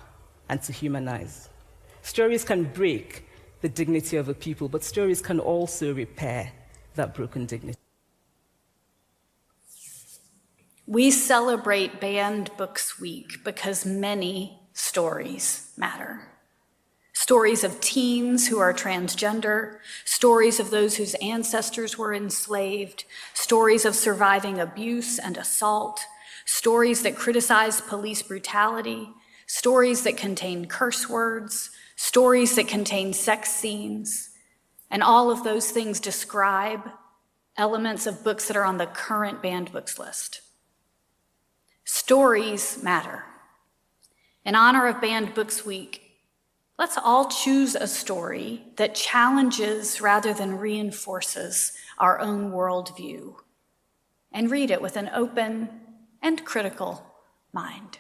and 0.49 0.63
to 0.63 0.73
humanize. 0.73 1.49
Stories 2.03 2.45
can 2.45 2.65
break 2.65 3.25
the 3.61 3.69
dignity 3.69 4.17
of 4.17 4.29
a 4.29 4.35
people, 4.35 4.69
but 4.69 4.85
stories 4.85 5.21
can 5.21 5.41
also 5.41 5.93
repair 5.93 6.53
that 6.95 7.13
broken 7.15 7.45
dignity. 7.45 7.79
We 10.87 11.11
celebrate 11.11 12.01
Banned 12.01 12.51
Books 12.57 13.01
Week 13.01 13.45
because 13.45 13.85
many 13.85 14.59
stories 14.73 15.73
matter. 15.77 16.38
Stories 17.29 17.63
of 17.63 17.79
teens 17.83 18.49
who 18.49 18.59
are 18.59 18.73
transgender, 18.73 19.81
stories 20.07 20.59
of 20.59 20.71
those 20.71 20.97
whose 20.97 21.13
ancestors 21.17 21.99
were 21.99 22.15
enslaved, 22.15 23.05
stories 23.35 23.85
of 23.85 23.95
surviving 23.95 24.59
abuse 24.59 25.19
and 25.19 25.37
assault, 25.37 26.01
stories 26.47 27.03
that 27.03 27.17
criticize 27.17 27.83
police 27.83 28.23
brutality, 28.23 29.11
stories 29.47 30.05
that 30.05 30.17
contain 30.17 30.65
curse 30.65 31.07
words, 31.07 31.69
stories 31.97 32.57
that 32.57 32.67
contain 32.67 33.13
sex 33.13 33.51
scenes, 33.51 34.31
and 34.91 35.03
all 35.03 35.31
of 35.31 35.45
those 35.45 35.71
things 35.71 36.01
describe 36.01 36.81
elements 37.59 38.07
of 38.07 38.25
books 38.25 38.49
that 38.49 38.57
are 38.57 38.65
on 38.65 38.79
the 38.79 38.87
current 38.87 39.43
banned 39.43 39.71
books 39.71 39.99
list. 39.99 40.41
Stories 41.85 42.83
matter. 42.83 43.25
In 44.47 44.55
honor 44.55 44.87
of 44.87 45.03
Banned 45.03 45.35
Books 45.35 45.67
Week, 45.67 46.08
Let's 46.79 46.97
all 46.97 47.29
choose 47.29 47.75
a 47.75 47.89
story 47.89 48.63
that 48.77 48.95
challenges 48.95 50.01
rather 50.01 50.33
than 50.33 50.59
reinforces 50.59 51.73
our 51.99 52.21
own 52.21 52.53
worldview 52.53 53.35
and 54.33 54.51
read 54.51 54.71
it 54.71 54.81
with 54.81 54.97
an 54.97 55.11
open 55.13 55.71
and 56.23 56.45
critical 56.45 57.05
mind. 57.53 57.99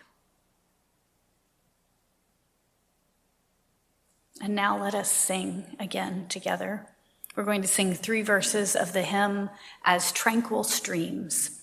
And 4.40 4.54
now 4.54 4.80
let 4.80 4.94
us 4.94 5.10
sing 5.10 5.76
again 5.80 6.26
together. 6.28 6.86
We're 7.34 7.42
going 7.42 7.62
to 7.62 7.68
sing 7.68 7.94
three 7.94 8.22
verses 8.22 8.76
of 8.76 8.92
the 8.92 9.02
hymn 9.02 9.50
as 9.84 10.12
tranquil 10.12 10.62
streams. 10.62 11.62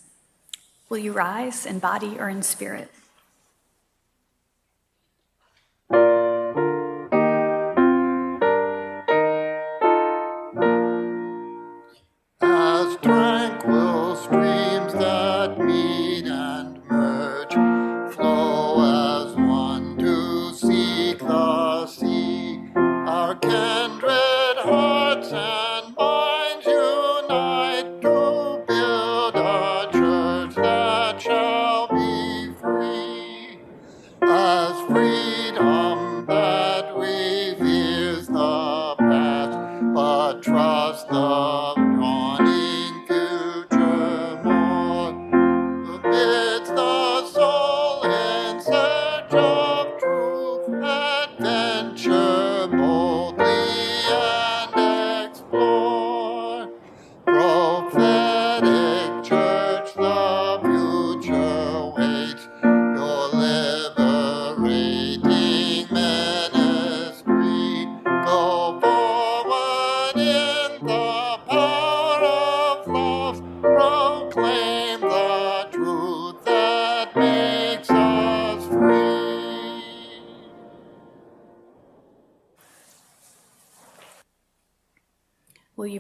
Will 0.90 0.98
you 0.98 1.14
rise 1.14 1.66
in 1.66 1.80
body 1.80 2.18
or 2.20 2.28
in 2.28 2.44
spirit? 2.44 2.92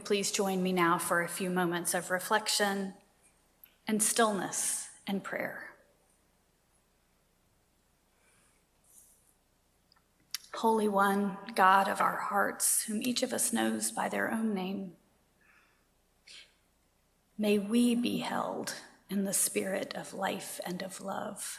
Please 0.05 0.31
join 0.31 0.61
me 0.61 0.71
now 0.71 0.99
for 0.99 1.23
a 1.23 1.27
few 1.27 1.49
moments 1.49 1.95
of 1.95 2.11
reflection 2.11 2.93
and 3.87 4.01
stillness 4.01 4.87
and 5.07 5.23
prayer? 5.23 5.63
Holy 10.53 10.87
One, 10.87 11.37
God 11.55 11.89
of 11.89 12.01
our 12.01 12.17
hearts, 12.17 12.83
whom 12.83 13.01
each 13.01 13.23
of 13.23 13.33
us 13.33 13.51
knows 13.51 13.91
by 13.91 14.07
their 14.07 14.31
own 14.31 14.53
name, 14.53 14.93
may 17.35 17.57
we 17.57 17.95
be 17.95 18.19
held 18.19 18.75
in 19.09 19.25
the 19.25 19.33
spirit 19.33 19.93
of 19.95 20.13
life 20.13 20.61
and 20.65 20.83
of 20.83 21.01
love. 21.01 21.57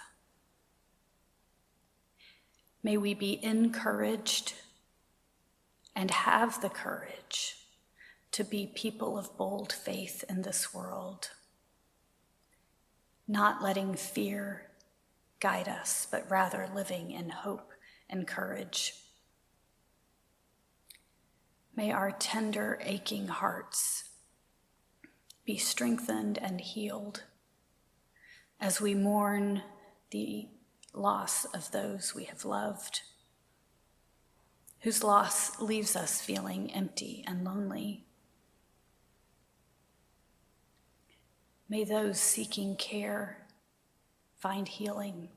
May 2.83 2.97
we 2.97 3.13
be 3.13 3.45
encouraged 3.45 4.55
and 5.97 6.11
have 6.13 6.61
the 6.61 6.71
courage 6.71 7.66
to 8.37 8.45
be 8.45 8.71
people 8.75 9.17
of 9.17 9.35
bold 9.39 9.73
faith 9.73 10.23
in 10.29 10.43
this 10.43 10.75
world, 10.75 11.31
not 13.27 13.63
letting 13.63 13.95
fear 13.95 14.67
guide 15.41 15.67
us, 15.67 16.07
but 16.11 16.31
rather 16.31 16.69
living 16.75 17.13
in 17.13 17.31
hope 17.31 17.73
and 18.11 18.27
courage. 18.27 18.93
May 21.75 21.91
our 21.91 22.11
tender, 22.11 22.79
aching 22.85 23.29
hearts 23.29 24.05
be 25.47 25.57
strengthened 25.57 26.37
and 26.37 26.61
healed 26.61 27.23
as 28.61 28.83
we 28.83 28.93
mourn 28.95 29.63
the 30.11 30.47
loss 30.93 31.47
of 31.47 31.71
those 31.71 32.15
we 32.15 32.25
have 32.25 32.45
loved, 32.45 33.01
whose 34.81 35.03
loss 35.03 35.59
leaves 35.59 35.97
us 35.97 36.21
feeling 36.21 36.71
empty 36.75 37.25
and 37.27 37.43
lonely. 37.43 38.06
May 41.69 41.85
those 41.85 42.21
seeking 42.21 42.77
care 42.77 43.39
find 44.37 44.69
healing. 44.69 45.29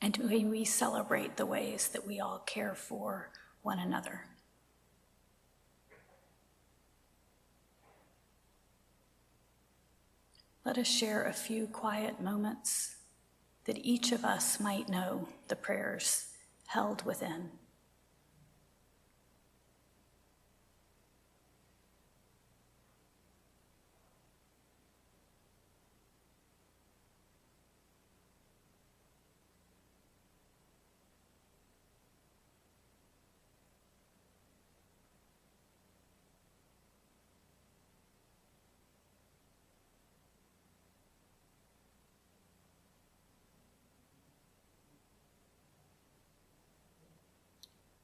And 0.00 0.18
may 0.24 0.44
we 0.44 0.64
celebrate 0.64 1.36
the 1.36 1.44
ways 1.44 1.88
that 1.88 2.06
we 2.06 2.20
all 2.20 2.38
care 2.38 2.74
for 2.74 3.30
one 3.62 3.78
another. 3.78 4.24
Let 10.64 10.78
us 10.78 10.88
share 10.88 11.24
a 11.24 11.32
few 11.32 11.66
quiet 11.66 12.20
moments 12.20 12.96
that 13.64 13.78
each 13.84 14.12
of 14.12 14.24
us 14.24 14.58
might 14.58 14.88
know 14.88 15.28
the 15.48 15.56
prayers 15.56 16.28
held 16.66 17.04
within. 17.04 17.50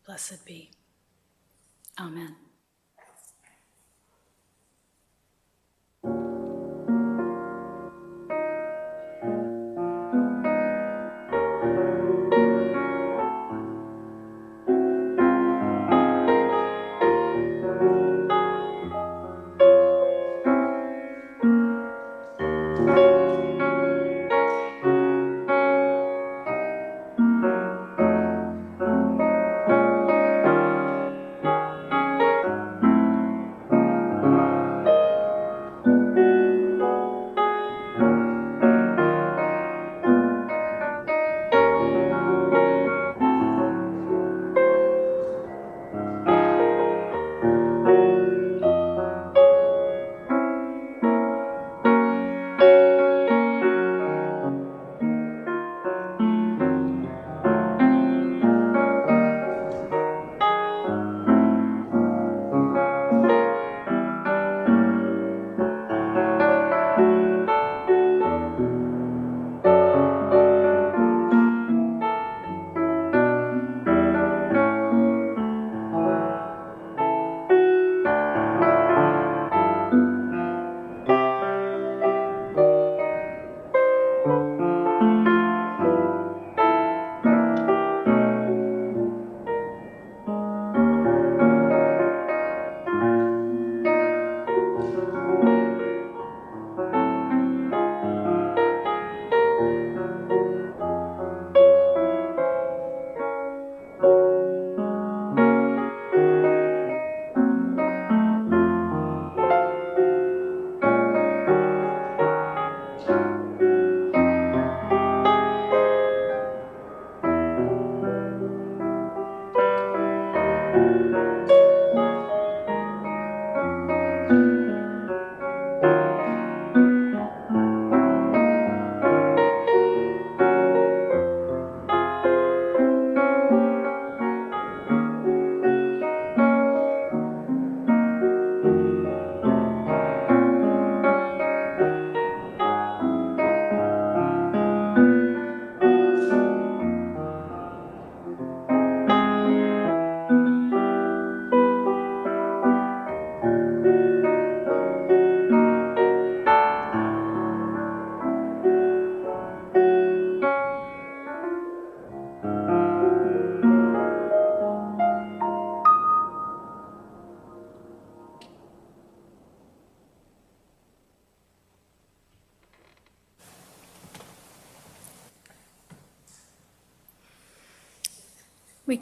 Blessed 0.07 0.47
be. 0.47 0.71
Amen. 1.99 2.46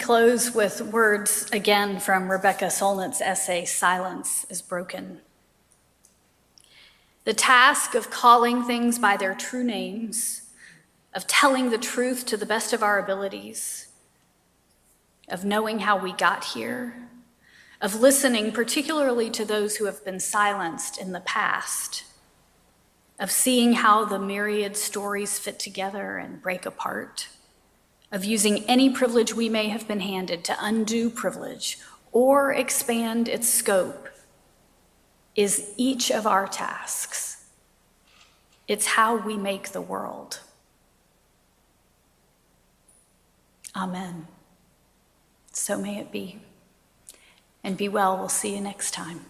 Close 0.04 0.54
with 0.54 0.82
words 0.82 1.48
again 1.50 1.98
from 1.98 2.30
Rebecca 2.30 2.66
Solnit's 2.66 3.22
essay, 3.22 3.64
Silence 3.64 4.44
is 4.50 4.60
Broken. 4.60 5.22
The 7.24 7.32
task 7.32 7.94
of 7.94 8.10
calling 8.10 8.64
things 8.64 8.98
by 8.98 9.16
their 9.16 9.34
true 9.34 9.64
names, 9.64 10.42
of 11.14 11.26
telling 11.26 11.70
the 11.70 11.78
truth 11.78 12.26
to 12.26 12.36
the 12.36 12.44
best 12.44 12.74
of 12.74 12.82
our 12.82 12.98
abilities, 12.98 13.88
of 15.30 15.42
knowing 15.42 15.78
how 15.78 15.96
we 15.96 16.12
got 16.12 16.44
here, 16.44 17.08
of 17.80 18.02
listening 18.02 18.52
particularly 18.52 19.30
to 19.30 19.46
those 19.46 19.76
who 19.76 19.86
have 19.86 20.04
been 20.04 20.20
silenced 20.20 21.00
in 21.00 21.12
the 21.12 21.20
past, 21.20 22.04
of 23.18 23.30
seeing 23.30 23.72
how 23.72 24.04
the 24.04 24.18
myriad 24.18 24.76
stories 24.76 25.38
fit 25.38 25.58
together 25.58 26.18
and 26.18 26.42
break 26.42 26.66
apart 26.66 27.28
of 28.12 28.24
using 28.24 28.64
any 28.64 28.90
privilege 28.90 29.34
we 29.34 29.48
may 29.48 29.68
have 29.68 29.88
been 29.88 30.00
handed 30.00 30.44
to 30.44 30.56
undo 30.60 31.10
privilege 31.10 31.78
or 32.12 32.52
expand 32.52 33.28
its 33.28 33.48
scope 33.48 34.08
is 35.34 35.72
each 35.76 36.10
of 36.10 36.26
our 36.26 36.46
tasks. 36.46 37.46
It's 38.68 38.86
how 38.86 39.16
we 39.16 39.36
make 39.36 39.70
the 39.70 39.80
world. 39.80 40.40
Amen. 43.76 44.28
So 45.52 45.76
may 45.76 45.98
it 45.98 46.12
be. 46.12 46.40
And 47.62 47.76
be 47.76 47.88
well. 47.88 48.16
We'll 48.16 48.28
see 48.28 48.54
you 48.54 48.60
next 48.60 48.92
time. 48.92 49.24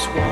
Just 0.00 0.14
won 0.14 0.29